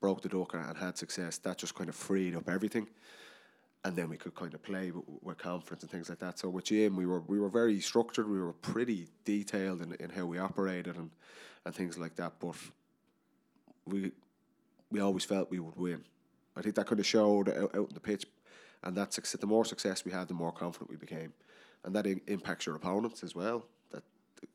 broke 0.00 0.22
the 0.22 0.28
duck 0.28 0.54
and 0.54 0.76
had 0.76 0.98
success, 0.98 1.38
that 1.38 1.58
just 1.58 1.74
kind 1.74 1.88
of 1.88 1.94
freed 1.94 2.36
up 2.36 2.48
everything 2.48 2.88
and 3.84 3.94
then 3.94 4.08
we 4.08 4.16
could 4.16 4.34
kind 4.34 4.54
of 4.54 4.62
play 4.62 4.90
with, 4.90 5.04
with 5.22 5.38
confidence 5.38 5.82
and 5.82 5.90
things 5.90 6.08
like 6.08 6.18
that. 6.20 6.38
So 6.38 6.48
with 6.48 6.64
Jim, 6.64 6.96
we 6.96 7.06
were 7.06 7.20
we 7.20 7.38
were 7.38 7.50
very 7.50 7.80
structured. 7.80 8.28
We 8.28 8.40
were 8.40 8.52
pretty 8.52 9.08
detailed 9.24 9.82
in, 9.82 9.94
in 10.00 10.10
how 10.10 10.24
we 10.24 10.38
operated 10.38 10.96
and, 10.96 11.10
and 11.64 11.74
things 11.74 11.98
like 11.98 12.16
that. 12.16 12.34
But 12.40 12.56
we 13.86 14.12
we 14.90 15.00
always 15.00 15.24
felt 15.24 15.50
we 15.50 15.60
would 15.60 15.76
win. 15.76 16.04
I 16.56 16.62
think 16.62 16.76
that 16.76 16.86
kind 16.86 17.00
of 17.00 17.06
showed 17.06 17.48
out, 17.48 17.74
out 17.74 17.88
in 17.88 17.94
the 17.94 18.00
pitch, 18.00 18.24
and 18.82 18.96
that 18.96 19.12
success, 19.12 19.40
the 19.40 19.46
more 19.46 19.64
success 19.64 20.04
we 20.04 20.12
had, 20.12 20.28
the 20.28 20.34
more 20.34 20.52
confident 20.52 20.90
we 20.90 20.96
became, 20.96 21.32
and 21.84 21.94
that 21.94 22.06
in, 22.06 22.20
impacts 22.26 22.66
your 22.66 22.76
opponents 22.76 23.22
as 23.22 23.34
well. 23.34 23.66
That 23.90 24.04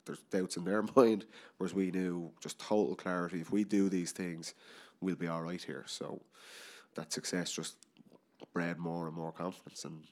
there's 0.06 0.22
doubts 0.32 0.58
in 0.58 0.63
their 0.63 0.82
mind, 0.96 1.26
whereas 1.58 1.76
we 1.76 1.92
knew 1.92 2.32
just 2.42 2.58
total 2.58 2.96
clarity. 2.96 3.42
If 3.42 3.52
we 3.52 3.63
do 3.63 3.89
these 3.89 4.12
things, 4.12 4.56
we'll 5.02 5.15
be 5.15 5.28
all 5.28 5.44
right 5.44 5.62
here. 5.62 5.84
So 5.88 6.22
that 6.96 7.13
success 7.13 7.52
just 7.52 7.76
bred 8.54 8.78
more 8.78 9.08
and 9.08 9.15
more 9.15 9.32
confidence, 9.32 9.86
and 9.86 10.04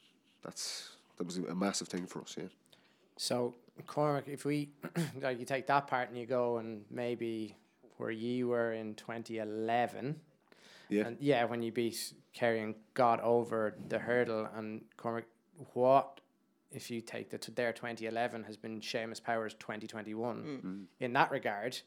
that's 0.44 0.98
that 1.18 1.26
was 1.26 1.38
a 1.38 1.56
massive 1.56 1.88
thing 1.88 2.06
for 2.06 2.22
us. 2.22 2.36
Yeah. 2.38 2.46
So, 3.18 3.56
Cormac, 3.86 4.28
if 4.28 4.46
we 4.46 4.70
like 5.22 5.40
you 5.40 5.46
take 5.46 5.68
that 5.68 5.88
part 5.88 6.10
and 6.10 6.18
you 6.18 6.26
go 6.26 6.58
and 6.58 6.86
maybe 6.90 7.56
where 7.98 8.12
you 8.12 8.50
were 8.50 8.74
in 8.74 8.94
2011, 8.96 10.20
Yeah. 10.90 11.08
and 11.08 11.18
yeah, 11.20 11.46
when 11.46 11.64
you 11.64 11.72
beat 11.72 12.14
Kerry 12.34 12.62
and 12.62 12.76
got 12.94 13.20
over 13.22 13.76
the 13.90 14.00
hurdle, 14.00 14.48
and 14.56 14.84
Cormac, 14.98 15.26
what 15.74 16.22
if 16.72 16.92
you 16.92 17.02
take 17.02 17.30
the 17.30 17.38
to 17.40 17.52
their 17.52 17.74
2011 17.74 18.44
has 18.44 18.58
been 18.58 18.82
Seamus 18.82 19.24
Power's 19.24 19.54
2021 19.56 20.38
mm. 20.38 20.64
mm. 20.64 20.86
in 21.00 21.14
that 21.14 21.32
regard, 21.32 21.80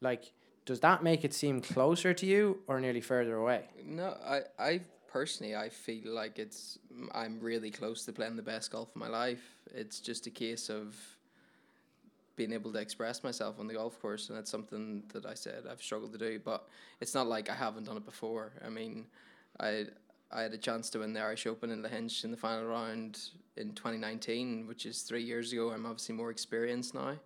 like. 0.00 0.32
Does 0.66 0.80
that 0.80 1.02
make 1.02 1.24
it 1.24 1.32
seem 1.32 1.62
closer 1.62 2.12
to 2.14 2.26
you 2.26 2.58
or 2.68 2.80
nearly 2.80 3.00
further 3.00 3.34
away? 3.34 3.64
No, 3.84 4.14
I, 4.24 4.42
I 4.56 4.80
personally, 5.12 5.56
I 5.56 5.68
feel 5.68 6.12
like 6.12 6.38
it's 6.38 6.78
I'm 7.12 7.40
really 7.40 7.70
close 7.70 8.04
to 8.06 8.12
playing 8.12 8.36
the 8.36 8.42
best 8.42 8.70
golf 8.70 8.90
of 8.90 8.96
my 8.96 9.08
life. 9.08 9.42
It's 9.74 10.00
just 10.00 10.26
a 10.26 10.30
case 10.30 10.70
of 10.70 10.96
being 12.36 12.52
able 12.52 12.72
to 12.72 12.78
express 12.78 13.22
myself 13.22 13.58
on 13.58 13.66
the 13.66 13.74
golf 13.74 14.00
course, 14.00 14.30
and 14.30 14.38
it's 14.38 14.50
something 14.50 15.02
that 15.12 15.26
I 15.26 15.34
said 15.34 15.64
I've 15.70 15.82
struggled 15.82 16.12
to 16.12 16.18
do. 16.18 16.40
But 16.42 16.66
it's 17.00 17.14
not 17.14 17.26
like 17.26 17.50
I 17.50 17.54
haven't 17.54 17.84
done 17.84 17.96
it 17.96 18.06
before. 18.06 18.52
I 18.64 18.68
mean, 18.68 19.06
I 19.58 19.86
I 20.32 20.42
had 20.42 20.54
a 20.54 20.58
chance 20.58 20.90
to 20.90 21.00
win 21.00 21.12
the 21.12 21.20
Irish 21.20 21.46
Open 21.46 21.70
in 21.70 21.82
Lahinch 21.82 22.24
in 22.24 22.30
the 22.30 22.36
final 22.36 22.64
round 22.64 23.18
in 23.56 23.72
2019, 23.72 24.66
which 24.68 24.86
is 24.86 25.02
three 25.02 25.24
years 25.24 25.52
ago. 25.52 25.70
I'm 25.70 25.86
obviously 25.86 26.14
more 26.14 26.30
experienced 26.30 26.94
now. 26.94 27.16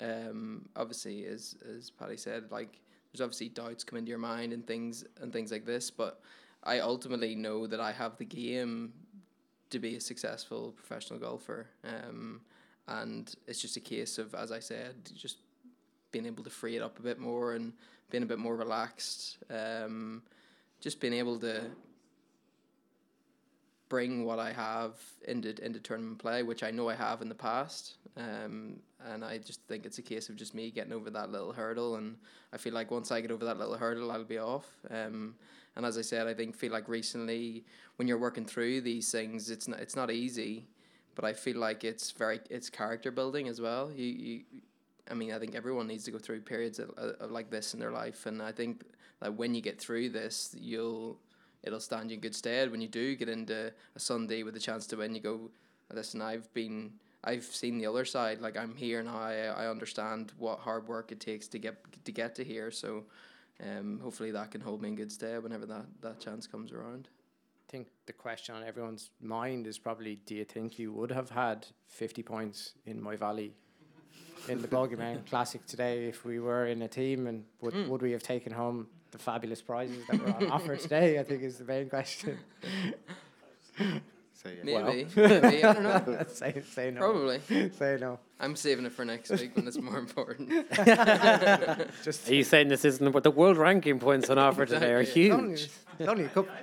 Um, 0.00 0.68
obviously, 0.76 1.24
as 1.26 1.56
as 1.76 1.90
Paddy 1.90 2.16
said, 2.16 2.50
like 2.50 2.80
there's 3.12 3.20
obviously 3.20 3.48
doubts 3.48 3.84
come 3.84 3.98
into 3.98 4.10
your 4.10 4.18
mind 4.18 4.52
and 4.52 4.66
things 4.66 5.04
and 5.20 5.32
things 5.32 5.50
like 5.52 5.64
this, 5.64 5.90
but 5.90 6.20
I 6.68 6.80
ultimately 6.80 7.34
know 7.34 7.66
that 7.66 7.80
I 7.80 7.92
have 7.92 8.18
the 8.18 8.26
game 8.26 8.92
to 9.70 9.78
be 9.78 9.96
a 9.96 10.00
successful 10.00 10.72
professional 10.72 11.18
golfer. 11.18 11.66
Um, 11.82 12.42
and 12.86 13.34
it's 13.46 13.60
just 13.60 13.76
a 13.76 13.80
case 13.80 14.18
of, 14.18 14.34
as 14.34 14.52
I 14.52 14.60
said, 14.60 14.94
just 15.14 15.38
being 16.10 16.26
able 16.26 16.44
to 16.44 16.50
free 16.50 16.76
it 16.76 16.82
up 16.82 16.98
a 16.98 17.02
bit 17.02 17.18
more 17.18 17.54
and 17.54 17.72
being 18.10 18.22
a 18.22 18.26
bit 18.26 18.38
more 18.38 18.54
relaxed. 18.54 19.38
Um, 19.50 20.22
just 20.80 21.00
being 21.00 21.14
able 21.14 21.38
to 21.40 21.62
bring 23.88 24.24
what 24.24 24.38
I 24.38 24.52
have 24.52 24.94
into 25.26 25.54
into 25.64 25.80
tournament 25.80 26.18
play, 26.18 26.42
which 26.42 26.62
I 26.62 26.70
know 26.70 26.88
I 26.88 26.94
have 26.94 27.22
in 27.22 27.28
the 27.28 27.34
past. 27.34 27.96
Um, 28.18 28.80
and 29.12 29.24
I 29.24 29.38
just 29.38 29.60
think 29.68 29.86
it's 29.86 29.98
a 29.98 30.02
case 30.02 30.28
of 30.28 30.36
just 30.36 30.54
me 30.54 30.70
getting 30.70 30.92
over 30.92 31.08
that 31.10 31.30
little 31.30 31.52
hurdle, 31.52 31.96
and 31.96 32.16
I 32.52 32.56
feel 32.56 32.74
like 32.74 32.90
once 32.90 33.12
I 33.12 33.20
get 33.20 33.30
over 33.30 33.44
that 33.44 33.58
little 33.58 33.76
hurdle, 33.76 34.10
I'll 34.10 34.24
be 34.24 34.38
off. 34.38 34.66
Um, 34.90 35.36
and 35.76 35.86
as 35.86 35.96
I 35.96 36.02
said, 36.02 36.26
I 36.26 36.34
think 36.34 36.56
feel 36.56 36.72
like 36.72 36.88
recently 36.88 37.64
when 37.96 38.08
you're 38.08 38.18
working 38.18 38.44
through 38.44 38.80
these 38.80 39.10
things, 39.12 39.50
it's 39.50 39.68
not 39.68 39.78
it's 39.78 39.94
not 39.94 40.10
easy, 40.10 40.66
but 41.14 41.24
I 41.24 41.32
feel 41.32 41.58
like 41.58 41.84
it's 41.84 42.10
very 42.10 42.40
it's 42.50 42.68
character 42.68 43.12
building 43.12 43.46
as 43.48 43.60
well. 43.60 43.92
You 43.92 44.06
you. 44.06 44.40
I 45.10 45.14
mean, 45.14 45.32
I 45.32 45.38
think 45.38 45.54
everyone 45.54 45.86
needs 45.86 46.04
to 46.04 46.10
go 46.10 46.18
through 46.18 46.42
periods 46.42 46.78
of, 46.78 46.90
of 46.90 47.30
like 47.30 47.48
this 47.50 47.72
in 47.72 47.80
their 47.80 47.92
life, 47.92 48.26
and 48.26 48.42
I 48.42 48.52
think 48.52 48.82
that 49.20 49.32
when 49.34 49.54
you 49.54 49.62
get 49.62 49.78
through 49.78 50.10
this, 50.10 50.54
you'll 50.58 51.18
it'll 51.62 51.80
stand 51.80 52.10
you 52.10 52.16
in 52.16 52.20
good 52.20 52.34
stead 52.34 52.70
when 52.70 52.80
you 52.80 52.88
do 52.88 53.16
get 53.16 53.28
into 53.28 53.72
a 53.94 54.00
Sunday 54.00 54.42
with 54.42 54.56
a 54.56 54.60
chance 54.60 54.86
to 54.88 54.96
win. 54.96 55.14
You 55.14 55.20
go, 55.20 55.50
listen, 55.92 56.20
I've 56.20 56.52
been. 56.54 56.92
I've 57.28 57.44
seen 57.44 57.78
the 57.78 57.86
other 57.86 58.04
side. 58.04 58.40
Like 58.40 58.56
I'm 58.56 58.74
here 58.74 59.02
now. 59.02 59.18
I, 59.18 59.34
I 59.62 59.66
understand 59.74 60.32
what 60.38 60.58
hard 60.60 60.88
work 60.88 61.12
it 61.12 61.20
takes 61.20 61.46
to 61.48 61.58
get 61.58 61.76
to 62.04 62.12
get 62.12 62.34
to 62.36 62.44
here. 62.52 62.70
So, 62.70 63.04
um, 63.68 64.00
hopefully 64.02 64.30
that 64.32 64.50
can 64.50 64.60
hold 64.60 64.80
me 64.82 64.88
in 64.88 64.96
good 64.96 65.12
stead 65.12 65.42
whenever 65.42 65.66
that, 65.66 65.86
that 66.00 66.20
chance 66.20 66.46
comes 66.46 66.72
around. 66.72 67.08
I 67.68 67.70
think 67.72 67.88
the 68.06 68.14
question 68.14 68.54
on 68.54 68.62
everyone's 68.64 69.10
mind 69.20 69.66
is 69.66 69.78
probably: 69.78 70.14
Do 70.24 70.34
you 70.34 70.44
think 70.44 70.78
you 70.78 70.92
would 70.92 71.12
have 71.12 71.30
had 71.30 71.66
fifty 71.86 72.22
points 72.22 72.72
in 72.86 73.00
Moyvalley 73.00 73.50
in 74.48 74.62
the 74.62 74.68
Bogeyman 74.68 75.26
Classic 75.30 75.64
today 75.66 76.06
if 76.08 76.24
we 76.24 76.40
were 76.40 76.66
in 76.66 76.80
a 76.82 76.88
team, 76.88 77.26
and 77.26 77.44
would 77.60 77.74
Mm. 77.74 77.88
would 77.88 78.02
we 78.02 78.12
have 78.12 78.22
taken 78.22 78.52
home 78.52 78.86
the 79.10 79.18
fabulous 79.18 79.60
prizes 79.62 80.06
that 80.06 80.18
were 80.22 80.32
on 80.32 80.50
offer 80.50 80.76
today? 80.76 81.18
I 81.20 81.24
think 81.24 81.42
is 81.42 81.58
the 81.58 81.64
main 81.64 81.88
question. 81.90 82.38
Say 84.48 84.58
yeah. 84.64 84.82
Maybe, 84.82 85.06
maybe 85.16 85.64
I 85.64 85.72
don't 85.72 85.82
know. 85.82 86.24
say, 86.32 86.62
say 86.72 86.90
no. 86.90 87.00
Probably. 87.00 87.40
Say 87.70 87.98
no. 88.00 88.18
I'm 88.40 88.56
saving 88.56 88.86
it 88.86 88.92
for 88.92 89.04
next 89.04 89.30
week 89.30 89.56
when 89.56 89.66
it's 89.66 89.78
more 89.78 89.98
important. 89.98 90.48
Just 92.04 92.28
Are 92.28 92.34
you 92.34 92.44
saying 92.44 92.68
this 92.68 92.84
isn't 92.84 93.06
about 93.06 93.24
the 93.24 93.30
world 93.30 93.56
ranking 93.56 93.98
points 93.98 94.30
on 94.30 94.38
offer 94.38 94.64
today 94.66 94.92
are 94.92 95.00
Exactly. 95.00 95.26
It's 95.26 95.34
only, 95.34 95.48
huge? 95.50 95.70
it's 95.98 96.08
only 96.08 96.24
a 96.24 96.28
couple. 96.28 96.52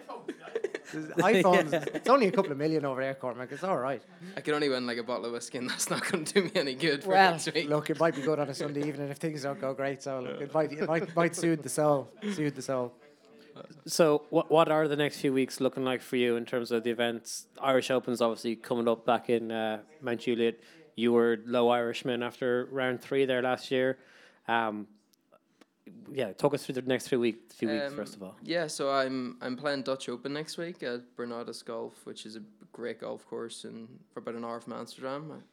iPhones. 1.17 1.74
It's 1.95 2.10
only 2.10 2.28
a 2.28 2.32
couple 2.32 2.52
of 2.52 2.58
million 2.58 2.86
over 2.86 3.02
there, 3.02 3.15
Cormac. 3.15 3.52
It's 3.52 3.63
all 3.63 3.78
right. 3.78 4.02
I 4.38 4.41
could 4.41 4.54
only 4.54 4.69
win 4.69 4.88
like 4.88 4.98
a 4.98 5.04
bottle 5.04 5.26
of 5.26 5.34
whiskey, 5.34 5.58
and 5.58 5.69
that's 5.69 5.89
not 5.89 6.10
going 6.10 6.24
to 6.24 6.34
do 6.34 6.43
me 6.43 6.52
any 6.56 6.76
good 6.76 7.04
for 7.04 7.10
Well, 7.10 7.32
next 7.32 7.54
week. 7.54 7.67
look, 7.67 7.89
it 7.89 8.00
might 8.00 8.15
be 8.15 8.21
good 8.21 8.39
on 8.39 8.50
a 8.50 8.54
Sunday 8.54 8.88
evening 8.88 9.10
if 9.10 9.17
things 9.17 9.43
don't 9.43 9.60
go 9.60 9.74
great. 9.74 10.02
So 10.04 10.21
look, 10.21 10.39
it 10.41 10.54
might 10.54 10.71
it 10.71 10.88
might 10.88 11.13
might 11.15 11.36
soothe 11.36 11.63
the 11.63 11.69
soul. 11.69 12.10
Soothe 12.34 12.56
the 12.56 12.62
soul. 12.62 12.93
So, 13.85 14.23
what 14.29 14.51
what 14.51 14.69
are 14.69 14.87
the 14.87 14.95
next 14.95 15.19
few 15.19 15.33
weeks 15.33 15.61
looking 15.61 15.85
like 15.85 16.01
for 16.01 16.15
you 16.15 16.35
in 16.35 16.45
terms 16.45 16.71
of 16.71 16.83
the 16.83 16.89
events? 16.91 17.45
Irish 17.61 17.91
Open's 17.91 18.21
obviously 18.21 18.55
coming 18.55 18.87
up 18.87 19.05
back 19.05 19.29
in 19.29 19.51
uh, 19.51 19.79
Mount 20.01 20.21
Juliet. 20.21 20.59
You 20.95 21.13
were 21.13 21.39
low 21.45 21.69
Irishman 21.69 22.23
after 22.23 22.67
round 22.71 23.01
three 23.01 23.25
there 23.25 23.41
last 23.41 23.71
year. 23.71 23.97
Um, 24.47 24.87
yeah, 26.11 26.33
talk 26.33 26.53
us 26.53 26.65
through 26.65 26.75
the 26.75 26.81
next 26.81 27.07
few 27.07 27.19
week 27.19 27.51
few 27.53 27.69
weeks 27.69 27.85
Um, 27.87 27.95
first 27.95 28.15
of 28.15 28.23
all. 28.23 28.35
Yeah, 28.41 28.67
so 28.67 28.91
I'm 28.91 29.37
I'm 29.41 29.55
playing 29.55 29.83
Dutch 29.83 30.09
Open 30.09 30.33
next 30.33 30.57
week 30.57 30.83
at 30.83 31.15
Bernardus 31.15 31.63
Golf, 31.63 32.05
which 32.05 32.25
is 32.25 32.35
a 32.35 32.41
great 32.71 33.01
golf 33.01 33.25
course 33.27 33.63
and 33.63 33.87
for 34.13 34.19
about 34.19 34.35
an 34.35 34.43
hour 34.43 34.59
from 34.59 34.73
Amsterdam. 34.73 35.43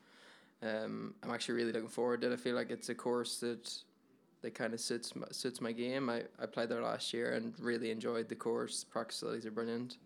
Um, 0.63 1.15
I'm 1.23 1.31
actually 1.31 1.57
really 1.57 1.73
looking 1.73 1.89
forward 1.89 2.21
to 2.23 2.31
it. 2.31 2.33
I 2.33 2.37
feel 2.37 2.55
like 2.55 2.71
it's 2.71 2.89
a 2.89 2.95
course 2.95 3.39
that 3.39 3.73
that 4.43 4.55
kind 4.55 4.75
of 4.75 4.81
suits 4.81 5.15
my, 5.17 5.27
suits 5.31 5.61
my 5.61 5.73
game. 5.73 6.11
I, 6.11 6.23
I 6.41 6.47
played 6.47 6.69
there 6.69 6.83
last 6.83 7.13
year 7.13 7.33
and 7.35 7.55
really 7.61 7.91
enjoyed 7.91 8.29
the 8.29 8.35
course. 8.35 8.85
Practice 8.85 9.19
facilities 9.21 9.47
are 9.47 9.51
brilliant. 9.51 9.99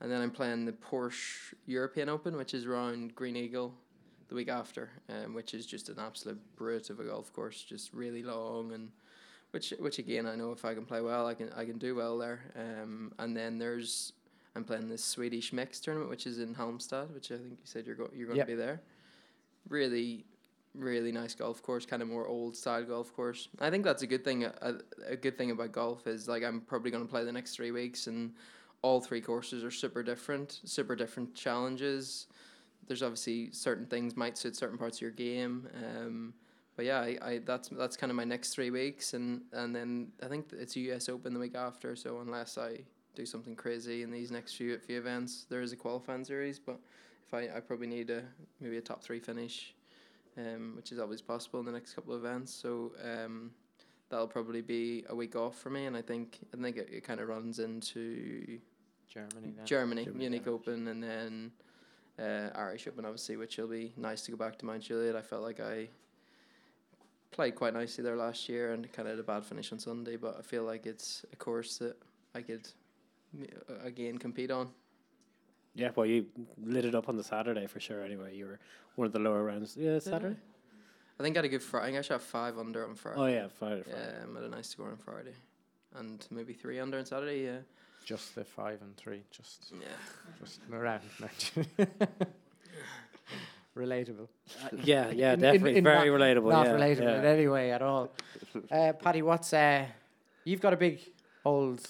And 0.00 0.10
then 0.10 0.20
I'm 0.20 0.30
playing 0.30 0.64
the 0.64 0.72
Porsche 0.72 1.54
European 1.66 2.08
Open, 2.08 2.36
which 2.36 2.52
is 2.54 2.66
around 2.66 3.14
Green 3.14 3.36
Eagle 3.36 3.74
the 4.28 4.34
week 4.34 4.48
after, 4.48 4.90
um, 5.08 5.34
which 5.34 5.54
is 5.54 5.66
just 5.66 5.88
an 5.88 5.96
absolute 5.98 6.40
brute 6.56 6.90
of 6.90 6.98
a 6.98 7.04
golf 7.04 7.32
course, 7.32 7.62
just 7.62 7.92
really 7.92 8.22
long 8.22 8.72
and 8.72 8.90
which 9.52 9.72
which 9.78 9.98
again 10.00 10.26
I 10.26 10.34
know 10.34 10.50
if 10.50 10.64
I 10.64 10.74
can 10.74 10.84
play 10.84 11.00
well, 11.00 11.28
I 11.28 11.34
can 11.34 11.50
I 11.54 11.64
can 11.64 11.78
do 11.78 11.94
well 11.94 12.18
there. 12.18 12.40
Um, 12.56 13.12
and 13.20 13.36
then 13.36 13.58
there's 13.58 14.12
I'm 14.56 14.64
playing 14.64 14.88
this 14.88 15.04
Swedish 15.04 15.52
mix 15.52 15.78
tournament, 15.78 16.10
which 16.10 16.26
is 16.26 16.38
in 16.40 16.54
Halmstad, 16.54 17.12
which 17.14 17.30
I 17.30 17.36
think 17.36 17.50
you 17.50 17.56
said 17.64 17.86
you're 17.86 17.94
go- 17.96 18.10
you're 18.14 18.26
going 18.26 18.38
Yep. 18.38 18.46
to 18.46 18.52
be 18.52 18.56
there. 18.56 18.80
Really, 19.68 20.24
really 20.74 21.12
nice 21.12 21.34
golf 21.34 21.62
course, 21.62 21.86
kind 21.86 22.02
of 22.02 22.08
more 22.08 22.26
old 22.26 22.56
style 22.56 22.84
golf 22.84 23.14
course. 23.14 23.48
I 23.60 23.70
think 23.70 23.84
that's 23.84 24.02
a 24.02 24.06
good 24.06 24.24
thing. 24.24 24.44
A, 24.44 24.74
a 25.06 25.16
good 25.16 25.38
thing 25.38 25.50
about 25.50 25.72
golf 25.72 26.06
is 26.06 26.28
like 26.28 26.42
I'm 26.42 26.60
probably 26.60 26.90
going 26.90 27.04
to 27.04 27.10
play 27.10 27.24
the 27.24 27.32
next 27.32 27.54
three 27.54 27.70
weeks, 27.70 28.06
and 28.06 28.32
all 28.82 29.00
three 29.00 29.20
courses 29.20 29.64
are 29.64 29.70
super 29.70 30.02
different, 30.02 30.60
super 30.64 30.96
different 30.96 31.34
challenges. 31.34 32.26
There's 32.86 33.02
obviously 33.02 33.50
certain 33.52 33.86
things 33.86 34.16
might 34.16 34.36
suit 34.36 34.56
certain 34.56 34.76
parts 34.76 34.98
of 34.98 35.02
your 35.02 35.10
game. 35.10 35.68
Um, 35.74 36.34
but 36.76 36.84
yeah, 36.84 37.00
I, 37.00 37.18
I 37.22 37.40
that's 37.44 37.68
that's 37.68 37.96
kind 37.96 38.10
of 38.10 38.16
my 38.16 38.24
next 38.24 38.50
three 38.50 38.70
weeks, 38.70 39.14
and 39.14 39.42
and 39.52 39.74
then 39.74 40.08
I 40.22 40.26
think 40.26 40.46
it's 40.52 40.76
U.S. 40.76 41.08
Open 41.08 41.32
the 41.32 41.40
week 41.40 41.54
after. 41.54 41.94
So 41.94 42.20
unless 42.20 42.58
I 42.58 42.80
do 43.14 43.24
something 43.24 43.54
crazy 43.54 44.02
in 44.02 44.10
these 44.10 44.30
next 44.30 44.54
few 44.54 44.78
few 44.78 44.98
events, 44.98 45.46
there 45.48 45.62
is 45.62 45.72
a 45.72 45.76
qualifying 45.76 46.24
series. 46.24 46.58
But 46.58 46.80
if 47.26 47.32
I, 47.32 47.56
I 47.56 47.60
probably 47.60 47.86
need 47.86 48.10
a 48.10 48.22
maybe 48.60 48.76
a 48.76 48.80
top 48.80 49.02
three 49.02 49.20
finish, 49.20 49.74
um, 50.38 50.72
which 50.76 50.92
is 50.92 50.98
always 50.98 51.22
possible 51.22 51.60
in 51.60 51.66
the 51.66 51.72
next 51.72 51.94
couple 51.94 52.14
of 52.14 52.24
events. 52.24 52.52
So 52.52 52.92
um, 53.02 53.50
that'll 54.08 54.26
probably 54.26 54.62
be 54.62 55.04
a 55.08 55.14
week 55.14 55.36
off 55.36 55.58
for 55.58 55.70
me, 55.70 55.86
and 55.86 55.96
I 55.96 56.02
think 56.02 56.38
I 56.52 56.62
think 56.62 56.76
it, 56.76 56.88
it 56.90 57.04
kind 57.04 57.20
of 57.20 57.28
runs 57.28 57.58
into 57.58 58.58
Germany. 59.08 59.52
Then. 59.56 59.66
Germany, 59.66 60.08
Munich 60.12 60.46
Open, 60.46 60.88
and 60.88 61.02
then 61.02 61.52
uh, 62.18 62.50
Irish 62.54 62.86
Open, 62.86 63.04
obviously, 63.04 63.36
which 63.36 63.56
will 63.58 63.68
be 63.68 63.92
nice 63.96 64.22
to 64.22 64.30
go 64.30 64.36
back 64.36 64.58
to 64.58 64.66
Mount 64.66 64.82
Juliet. 64.82 65.16
I 65.16 65.22
felt 65.22 65.42
like 65.42 65.60
I 65.60 65.88
played 67.30 67.56
quite 67.56 67.74
nicely 67.74 68.04
there 68.04 68.16
last 68.16 68.48
year 68.48 68.72
and 68.72 68.90
kind 68.92 69.08
of 69.08 69.14
had 69.14 69.20
a 69.20 69.24
bad 69.24 69.44
finish 69.44 69.72
on 69.72 69.78
Sunday, 69.78 70.16
but 70.16 70.36
I 70.38 70.42
feel 70.42 70.62
like 70.62 70.86
it's 70.86 71.24
a 71.32 71.36
course 71.36 71.78
that 71.78 71.96
I 72.34 72.42
could 72.42 72.68
uh, 73.40 73.84
again 73.84 74.18
compete 74.18 74.50
on. 74.50 74.68
Yeah, 75.74 75.90
well, 75.96 76.06
you 76.06 76.26
lit 76.62 76.84
it 76.84 76.94
up 76.94 77.08
on 77.08 77.16
the 77.16 77.24
Saturday 77.24 77.66
for 77.66 77.80
sure. 77.80 78.02
Anyway, 78.02 78.34
you 78.36 78.46
were 78.46 78.58
one 78.94 79.06
of 79.06 79.12
the 79.12 79.18
lower 79.18 79.42
rounds. 79.42 79.76
Yeah, 79.76 79.98
Saturday. 79.98 80.36
I 81.18 81.22
think 81.22 81.36
I 81.36 81.38
had 81.38 81.44
a 81.44 81.48
good 81.48 81.62
Friday. 81.62 81.84
I 81.84 81.88
think 81.88 81.98
I 81.98 82.02
shot 82.02 82.22
five 82.22 82.58
under 82.58 82.86
on 82.88 82.94
Friday. 82.94 83.20
Oh 83.20 83.26
yeah, 83.26 83.48
Friday. 83.58 83.82
Friday. 83.82 83.98
Yeah, 83.98 84.24
I 84.30 84.34
had 84.34 84.44
a 84.44 84.48
nice 84.48 84.68
score 84.68 84.90
on 84.90 84.96
Friday, 84.96 85.34
and 85.96 86.24
maybe 86.30 86.52
three 86.52 86.78
under 86.80 86.98
on 86.98 87.06
Saturday. 87.06 87.44
Yeah, 87.44 87.58
Just 88.04 88.34
the 88.34 88.44
five 88.44 88.82
and 88.82 88.96
three. 88.96 89.22
Just 89.30 89.72
yeah. 89.80 89.88
just 90.40 90.60
around. 90.72 91.02
Relatable. 93.76 94.28
yeah, 94.84 95.10
yeah, 95.12 95.32
In- 95.32 95.34
in- 95.34 95.40
definitely 95.40 95.76
in 95.78 95.84
very 95.84 96.08
not- 96.10 96.20
relatable. 96.20 96.50
Not 96.50 96.66
yeah, 96.66 96.72
relatable 96.74 97.02
yeah. 97.02 97.18
in 97.18 97.24
any 97.24 97.48
way 97.48 97.72
at 97.72 97.82
all. 97.82 98.12
Uh, 98.70 98.92
Paddy, 98.92 99.22
what's 99.22 99.52
uh, 99.52 99.84
you've 100.44 100.60
got 100.60 100.72
a 100.72 100.76
big 100.76 101.00
old 101.44 101.84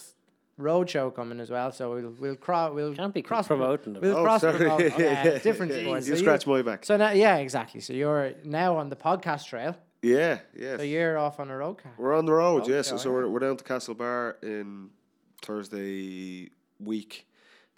road 0.56 0.88
show 0.90 1.10
coming 1.10 1.40
as 1.40 1.50
well, 1.50 1.72
so 1.72 1.94
we'll 1.94 2.14
we'll 2.18 2.36
cross 2.36 2.72
we'll 2.74 2.94
Can't 2.94 3.12
be 3.14 3.22
cross 3.22 3.46
promoting 3.46 3.94
them. 3.94 4.02
We'll 4.02 4.16
Oh, 4.18 4.22
cross 4.24 4.40
sorry. 4.42 4.56
promote, 4.58 4.80
Yeah, 4.98 5.24
yeah, 5.24 5.38
different 5.42 5.72
yeah. 5.72 5.80
sports. 5.82 6.08
You 6.08 6.16
So 6.16 6.22
scratch 6.22 6.46
my 6.46 6.62
back. 6.62 6.84
So 6.84 6.96
now, 6.96 7.10
yeah, 7.10 7.36
exactly. 7.36 7.80
So 7.80 7.92
you're 7.92 8.32
now 8.44 8.76
on 8.76 8.88
the 8.88 8.96
podcast 8.96 9.46
trail. 9.46 9.76
Yeah, 10.02 10.38
yeah. 10.56 10.76
So 10.76 10.82
you're 10.82 11.16
off 11.18 11.40
on 11.40 11.50
a 11.50 11.56
road 11.56 11.78
car. 11.82 11.92
We're 11.96 12.14
on 12.14 12.26
the 12.26 12.32
road, 12.34 12.62
Okay, 12.64 12.72
yes. 12.72 12.88
So, 12.88 12.96
so 12.98 13.10
alright. 13.10 13.24
we're, 13.26 13.30
we're 13.32 13.38
down 13.40 13.56
to 13.56 13.64
Castlebar 13.64 14.34
in 14.42 14.90
Thursday 15.42 16.50
week 16.78 17.26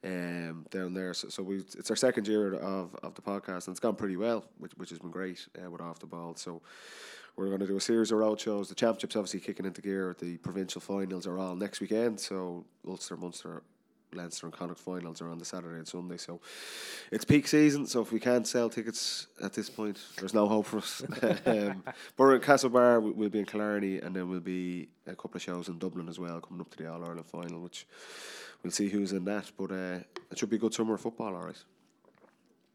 um, 0.04 0.66
down 0.70 0.94
there. 0.94 1.14
So, 1.14 1.28
so 1.28 1.42
we 1.42 1.56
it's 1.58 1.90
our 1.90 1.96
second 1.96 2.26
year 2.28 2.54
of, 2.54 2.94
of 3.02 3.14
the 3.14 3.22
podcast, 3.22 3.66
and 3.66 3.74
it's 3.74 3.80
gone 3.80 3.96
pretty 3.96 4.16
well, 4.16 4.44
which 4.58 4.72
which 4.76 4.90
has 4.90 4.98
been 4.98 5.10
great 5.10 5.46
uh, 5.64 5.70
with 5.70 5.80
off 5.80 5.98
the 5.98 6.06
ball. 6.06 6.34
So 6.36 6.62
we're 7.37 7.49
going 7.49 7.61
to 7.61 7.66
do 7.66 7.77
a 7.77 7.81
series 7.81 8.11
of 8.12 8.18
road 8.18 8.40
shows. 8.40 8.68
The 8.68 8.75
championships 8.75 9.14
obviously 9.16 9.40
kicking 9.40 9.66
into 9.66 9.83
gear. 9.83 10.16
The 10.18 10.38
provincial 10.38 10.81
finals 10.81 11.27
are 11.27 11.38
all 11.38 11.55
next 11.55 11.81
weekend. 11.81 12.18
So 12.20 12.64
Ulster, 12.87 13.16
Munster. 13.16 13.62
Leinster 14.14 14.46
and 14.46 14.55
Connacht 14.55 14.79
finals 14.79 15.20
are 15.20 15.29
on 15.29 15.38
the 15.38 15.44
Saturday 15.44 15.77
and 15.77 15.87
Sunday, 15.87 16.16
so 16.16 16.40
it's 17.11 17.25
peak 17.25 17.46
season. 17.46 17.87
So 17.87 18.01
if 18.01 18.12
we 18.12 18.20
can't 18.20 18.46
sell 18.46 18.70
tickets 18.70 19.27
at 19.42 19.53
this 19.53 19.68
point, 19.68 19.99
there's 20.18 20.33
no 20.33 20.46
hope 20.49 20.66
for 20.66 20.79
us. 20.79 21.03
um, 21.46 21.83
we're 22.16 22.37
in 22.37 22.40
Castlebar, 22.40 23.03
we- 23.03 23.11
we'll 23.11 23.29
be 23.29 23.40
in 23.40 23.44
Killarney, 23.44 23.99
and 23.99 24.14
then 24.14 24.31
we'll 24.31 24.40
be 24.40 24.88
a 25.07 25.16
couple 25.16 25.37
of 25.37 25.42
shows 25.42 25.68
in 25.68 25.79
Dublin 25.79 26.09
as 26.09 26.18
well, 26.18 26.40
coming 26.40 26.61
up 26.61 26.70
to 26.70 26.79
the 26.79 26.90
All 26.90 27.03
Ireland 27.05 27.27
final, 27.27 27.61
which 27.61 27.87
we'll 28.62 28.70
see 28.70 28.88
who's 28.88 29.12
in 29.12 29.25
that. 29.27 29.51
But 29.59 29.72
uh, 29.72 29.99
it 30.31 30.38
should 30.38 30.51
be 30.51 30.57
a 30.57 30.61
good 30.61 30.72
summer 30.72 30.94
of 30.94 31.01
football, 31.01 31.35
all 31.35 31.44
right. 31.44 31.62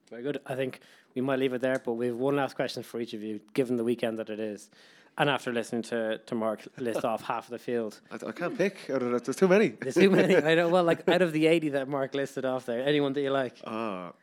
Very 0.09 0.23
good. 0.23 0.41
I 0.45 0.55
think 0.55 0.81
we 1.15 1.21
might 1.21 1.39
leave 1.39 1.53
it 1.53 1.61
there, 1.61 1.81
but 1.83 1.93
we 1.93 2.07
have 2.07 2.15
one 2.15 2.35
last 2.35 2.55
question 2.55 2.83
for 2.83 2.99
each 2.99 3.13
of 3.13 3.21
you, 3.21 3.39
given 3.53 3.77
the 3.77 3.83
weekend 3.83 4.19
that 4.19 4.29
it 4.29 4.39
is. 4.39 4.69
And 5.17 5.29
after 5.29 5.51
listening 5.51 5.81
to, 5.83 6.19
to 6.19 6.35
Mark 6.35 6.65
list 6.77 7.03
off 7.03 7.21
half 7.23 7.45
of 7.45 7.51
the 7.51 7.59
field, 7.59 7.99
I, 8.11 8.15
I 8.27 8.31
can't 8.31 8.57
pick. 8.57 8.89
out 8.89 9.01
of 9.01 9.11
that. 9.11 9.25
There's 9.25 9.35
too 9.35 9.47
many. 9.49 9.69
there's 9.69 9.95
too 9.95 10.09
many. 10.09 10.37
I 10.37 10.55
know. 10.55 10.69
Well, 10.69 10.85
like 10.85 11.07
out 11.09 11.21
of 11.21 11.33
the 11.33 11.47
80 11.47 11.69
that 11.69 11.89
Mark 11.89 12.13
listed 12.15 12.45
off 12.45 12.65
there, 12.65 12.85
anyone 12.85 13.11
that 13.13 13.21
you 13.21 13.29
like? 13.31 13.57
Ah, 13.65 14.13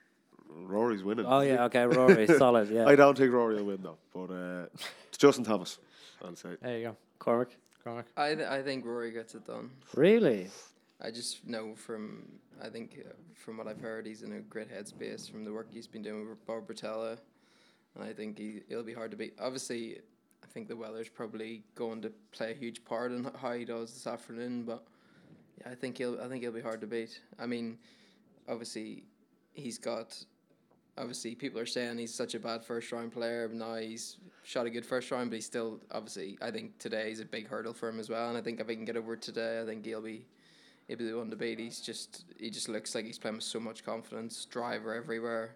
Rory's 0.49 1.03
winning. 1.03 1.27
Oh, 1.27 1.41
yeah. 1.41 1.65
Okay. 1.65 1.85
Rory, 1.87 2.27
solid. 2.27 2.71
Yeah. 2.71 2.87
I 2.93 2.97
don't 2.97 3.17
think 3.19 3.33
Rory 3.33 3.57
will 3.57 3.65
win 3.65 3.83
though, 3.83 3.99
but 4.15 4.33
uh, 4.33 4.67
it's 5.09 5.19
Justin 5.19 5.45
Thomas. 5.45 5.79
I'll 6.25 6.35
say. 6.35 6.57
There 6.61 6.79
you 6.79 6.85
go. 6.85 6.97
Cormac. 7.19 7.49
Cormac. 7.85 8.07
I 8.17 8.35
th- 8.35 8.49
I 8.49 8.63
think 8.63 8.85
Rory 8.87 9.13
gets 9.13 9.35
it 9.35 9.47
done. 9.47 9.71
Really? 9.95 10.49
I 11.01 11.11
just 11.11 11.47
know 11.47 11.75
from 11.75 12.25
I 12.63 12.69
think 12.69 13.05
uh, 13.07 13.13
from 13.35 13.59
what 13.59 13.69
I've 13.69 13.81
heard, 13.81 14.07
he's 14.07 14.23
in 14.23 14.33
a 14.33 14.41
great 14.41 14.69
headspace 14.71 15.31
from 15.31 15.45
the 15.45 15.53
work 15.53 15.69
he's 15.71 15.87
been 15.87 16.03
doing 16.03 16.29
with 16.29 16.45
Bob 16.47 16.67
Rotella, 16.67 17.19
and 17.95 18.05
I 18.05 18.13
think 18.13 18.39
he 18.39 18.63
it'll 18.69 18.83
be 18.83 18.95
hard 18.95 19.11
to 19.13 19.17
beat. 19.17 19.35
Obviously, 19.41 19.99
I 20.43 20.47
think 20.47 20.69
the 20.69 20.77
weather's 20.77 21.09
probably 21.09 21.63
going 21.75 22.03
to 22.03 22.13
play 22.33 22.53
a 22.53 22.55
huge 22.55 22.85
part 22.85 23.13
in 23.13 23.31
how 23.41 23.53
he 23.53 23.65
does 23.65 23.93
this 23.93 24.07
afternoon, 24.07 24.65
but 24.65 24.85
yeah, 25.61 25.71
I 25.71 25.75
think 25.75 25.99
he'll 25.99 26.21
I 26.21 26.29
think 26.29 26.43
he'll 26.43 26.53
be 26.53 26.61
hard 26.61 26.81
to 26.81 26.87
beat. 26.87 27.21
I 27.39 27.47
mean, 27.47 27.79
obviously, 28.49 29.05
he's 29.53 29.79
got. 29.79 30.25
Obviously, 30.97 31.37
people 31.37 31.61
are 31.61 31.67
saying 31.67 31.97
he's 31.99 32.13
such 32.13 32.35
a 32.35 32.41
bad 32.41 32.65
first 32.65 32.91
round 32.91 33.13
player. 33.13 33.47
But 33.47 33.59
now 33.59 33.77
he's 33.77 34.17
shot 34.43 34.67
a 34.67 34.71
good 34.71 34.85
first 34.85 35.13
round, 35.13 35.31
but 35.31 35.37
he's 35.37 35.47
still 35.47 35.79
obviously. 35.93 36.37
I 36.43 36.51
think 36.51 36.77
today 36.79 37.13
is 37.13 37.21
a 37.21 37.25
big 37.25 37.47
hurdle 37.47 37.73
for 37.73 37.89
him 37.89 38.01
as 38.01 38.11
well, 38.11 38.29
and 38.29 38.37
I 38.37 38.41
think 38.41 38.59
if 38.59 38.69
he 38.69 38.75
can 38.75 38.85
get 38.85 38.97
over 38.97 39.15
today, 39.15 39.61
I 39.63 39.65
think 39.65 39.87
he'll 39.87 40.03
be 40.03 40.27
he'll 40.89 40.99
be 40.99 41.09
the 41.09 41.17
one 41.17 41.31
to 41.31 41.37
beat. 41.37 41.59
He's 41.59 41.81
just 41.81 42.25
he 42.39 42.51
just 42.51 42.69
looks 42.69 42.95
like 42.95 43.05
he's 43.05 43.19
playing 43.19 43.37
with 43.37 43.45
so 43.45 43.61
much 43.61 43.85
confidence, 43.85 44.47
driver 44.47 44.95
everywhere. 44.95 45.55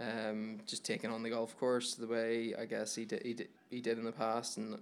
Um, 0.00 0.60
just 0.66 0.84
taking 0.84 1.10
on 1.10 1.22
the 1.22 1.30
golf 1.30 1.58
course 1.58 1.94
the 1.94 2.06
way 2.06 2.54
I 2.58 2.64
guess 2.64 2.94
he 2.94 3.04
did 3.04 3.22
he 3.24 3.34
did, 3.34 3.48
he 3.70 3.80
did 3.80 3.98
in 3.98 4.04
the 4.04 4.12
past, 4.12 4.56
and 4.56 4.78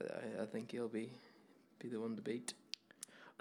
I, 0.00 0.42
I 0.42 0.46
think 0.46 0.70
he'll 0.70 0.88
be 0.88 1.10
be 1.80 1.88
the 1.88 2.00
one 2.00 2.14
to 2.16 2.22
beat. 2.22 2.54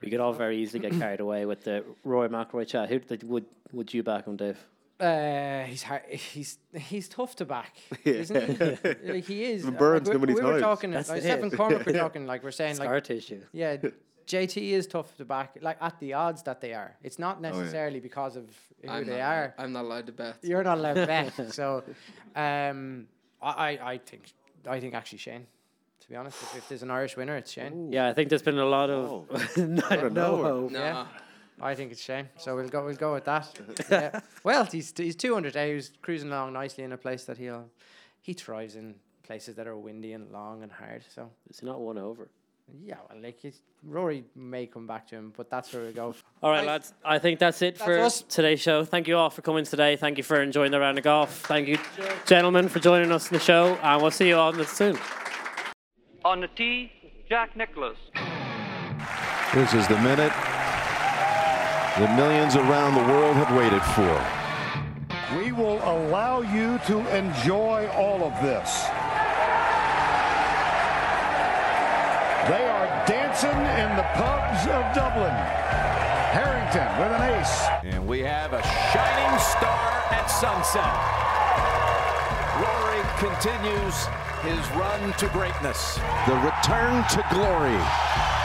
We 0.01 0.09
could 0.09 0.19
all 0.19 0.33
very 0.33 0.57
easily 0.57 0.79
get 0.79 0.93
carried 0.93 1.19
away 1.19 1.45
with 1.45 1.63
the 1.63 1.83
Rory 2.03 2.27
McIlroy 2.29 2.67
chat. 2.67 2.89
Who 2.89 2.99
like, 3.09 3.21
would 3.23 3.45
would 3.71 3.93
you 3.93 4.01
back 4.01 4.27
on, 4.27 4.37
Dave? 4.37 4.57
Uh, 4.99 5.63
he's 5.63 5.83
hard, 5.83 6.03
he's 6.09 6.57
he's 6.75 7.07
tough 7.07 7.35
to 7.35 7.45
back, 7.45 7.75
isn't 8.03 8.57
he? 8.57 9.11
like 9.11 9.25
he 9.25 9.43
is. 9.45 9.65
Been 9.65 9.75
burned 9.75 10.07
like, 10.07 10.13
too 10.13 10.19
we, 10.19 10.27
many 10.27 10.39
we 10.39 10.45
were 10.45 10.59
talking. 10.59 10.91
That's 10.91 11.09
Like. 11.09 11.21
Stephen 11.21 11.49
Cormac 11.51 11.85
were 11.85 11.93
talking. 11.93 12.27
Like 12.27 12.43
we're 12.43 12.51
saying, 12.51 12.75
Scar 12.75 12.95
like 12.95 13.03
tissue. 13.03 13.41
yeah, 13.51 13.77
JT 14.27 14.71
is 14.71 14.87
tough 14.87 15.15
to 15.17 15.25
back. 15.25 15.57
Like 15.61 15.77
at 15.81 15.99
the 15.99 16.13
odds 16.13 16.43
that 16.43 16.61
they 16.61 16.73
are. 16.73 16.95
It's 17.03 17.19
not 17.19 17.41
necessarily 17.41 17.99
because 17.99 18.35
of 18.35 18.45
who 18.81 18.89
I'm 18.89 19.05
they 19.05 19.19
not, 19.19 19.21
are. 19.21 19.55
I'm 19.57 19.73
not 19.73 19.85
allowed 19.85 20.05
to 20.07 20.11
bet. 20.11 20.37
You're 20.41 20.63
not 20.63 20.77
allowed 20.77 20.95
to 20.95 21.07
bet. 21.07 21.53
so, 21.53 21.83
um, 22.35 23.07
I, 23.41 23.51
I 23.51 23.91
I 23.93 23.97
think 23.97 24.33
I 24.67 24.79
think 24.79 24.93
actually 24.93 25.19
Shane. 25.19 25.45
To 26.01 26.09
be 26.09 26.15
honest, 26.15 26.41
if, 26.41 26.57
if 26.57 26.69
there's 26.69 26.83
an 26.83 26.91
Irish 26.91 27.15
winner, 27.15 27.35
it's 27.37 27.51
Shane. 27.51 27.91
Yeah, 27.91 28.07
I 28.09 28.13
think 28.13 28.29
there's 28.29 28.41
been 28.41 28.57
a 28.57 28.65
lot 28.65 28.89
of 28.89 29.57
no, 29.57 29.83
Out 29.89 30.13
no 30.13 30.37
hope. 30.37 30.71
No, 30.71 30.79
Yeah. 30.79 31.05
I 31.63 31.75
think 31.75 31.91
it's 31.91 32.01
Shane. 32.01 32.27
So 32.37 32.55
we'll 32.55 32.69
go. 32.69 32.83
We'll 32.83 32.95
go 32.95 33.13
with 33.13 33.25
that. 33.25 33.47
yeah. 33.91 34.19
Well, 34.43 34.65
he's 34.65 34.93
he's 34.97 35.15
two 35.15 35.33
hundred. 35.33 35.55
He 35.55 35.75
was 35.75 35.91
cruising 36.01 36.29
along 36.31 36.53
nicely 36.53 36.83
in 36.83 36.91
a 36.91 36.97
place 36.97 37.25
that 37.25 37.37
he'll 37.37 37.69
he 38.21 38.33
thrives 38.33 38.75
in 38.75 38.95
places 39.23 39.55
that 39.55 39.67
are 39.67 39.77
windy 39.77 40.13
and 40.13 40.31
long 40.31 40.63
and 40.63 40.71
hard. 40.71 41.03
So 41.13 41.29
Is 41.49 41.59
he 41.59 41.65
not 41.67 41.79
one 41.79 41.97
over? 41.97 42.29
Yeah, 42.83 42.95
well, 43.09 43.21
like 43.21 43.43
it's, 43.43 43.59
Rory 43.83 44.23
may 44.35 44.65
come 44.65 44.87
back 44.87 45.07
to 45.09 45.15
him, 45.15 45.33
but 45.35 45.49
that's 45.49 45.73
where 45.73 45.83
we 45.85 45.91
go. 45.91 46.15
All 46.43 46.49
right, 46.51 46.59
Right. 46.59 46.67
lads. 46.67 46.93
I 47.03 47.19
think 47.19 47.39
that's 47.39 47.61
it 47.61 47.75
That's 47.75 47.85
for 47.85 47.99
us. 47.99 48.21
today's 48.21 48.61
show. 48.61 48.85
Thank 48.85 49.07
you 49.07 49.17
all 49.17 49.29
for 49.29 49.41
coming 49.41 49.65
today. 49.65 49.95
Thank 49.97 50.17
you 50.17 50.23
for 50.23 50.41
enjoying 50.41 50.71
the 50.71 50.79
round 50.79 50.97
of 50.97 51.03
golf. 51.03 51.41
Thank 51.47 51.67
you, 51.67 51.77
gentlemen, 52.25 52.69
for 52.69 52.79
joining 52.79 53.11
us 53.11 53.29
in 53.29 53.33
the 53.37 53.43
show, 53.43 53.75
and 53.83 54.01
we'll 54.01 54.11
see 54.11 54.27
you 54.29 54.37
all 54.37 54.53
soon. 54.63 54.97
On 56.23 56.39
the 56.41 56.47
tee, 56.47 56.91
Jack 57.27 57.55
Nicklaus. 57.57 57.97
This 59.53 59.73
is 59.73 59.87
the 59.87 59.99
minute 59.99 60.31
the 61.99 62.07
millions 62.15 62.55
around 62.55 62.95
the 62.95 63.03
world 63.13 63.35
have 63.35 63.55
waited 63.55 63.81
for. 63.95 65.37
We 65.37 65.51
will 65.51 65.77
allow 65.83 66.41
you 66.41 66.79
to 66.87 66.99
enjoy 67.15 67.87
all 67.89 68.23
of 68.23 68.33
this. 68.41 68.85
They 72.47 72.65
are 72.65 72.87
dancing 73.05 73.49
in 73.49 73.95
the 73.95 74.07
pubs 74.15 74.65
of 74.65 74.81
Dublin. 74.95 75.31
Harrington 76.33 76.89
with 76.97 77.11
an 77.11 77.21
ace. 77.37 77.67
And 77.83 78.07
we 78.07 78.21
have 78.21 78.53
a 78.53 78.63
shining 78.63 79.39
star 79.39 79.91
at 80.09 80.25
sunset. 80.25 80.89
Rory 82.57 83.03
continues 83.19 84.07
his 84.41 84.59
run 84.75 85.13
to 85.19 85.27
greatness. 85.29 85.99
The 86.25 86.35
return 86.35 87.03
to 87.09 87.23
glory. 87.29 88.40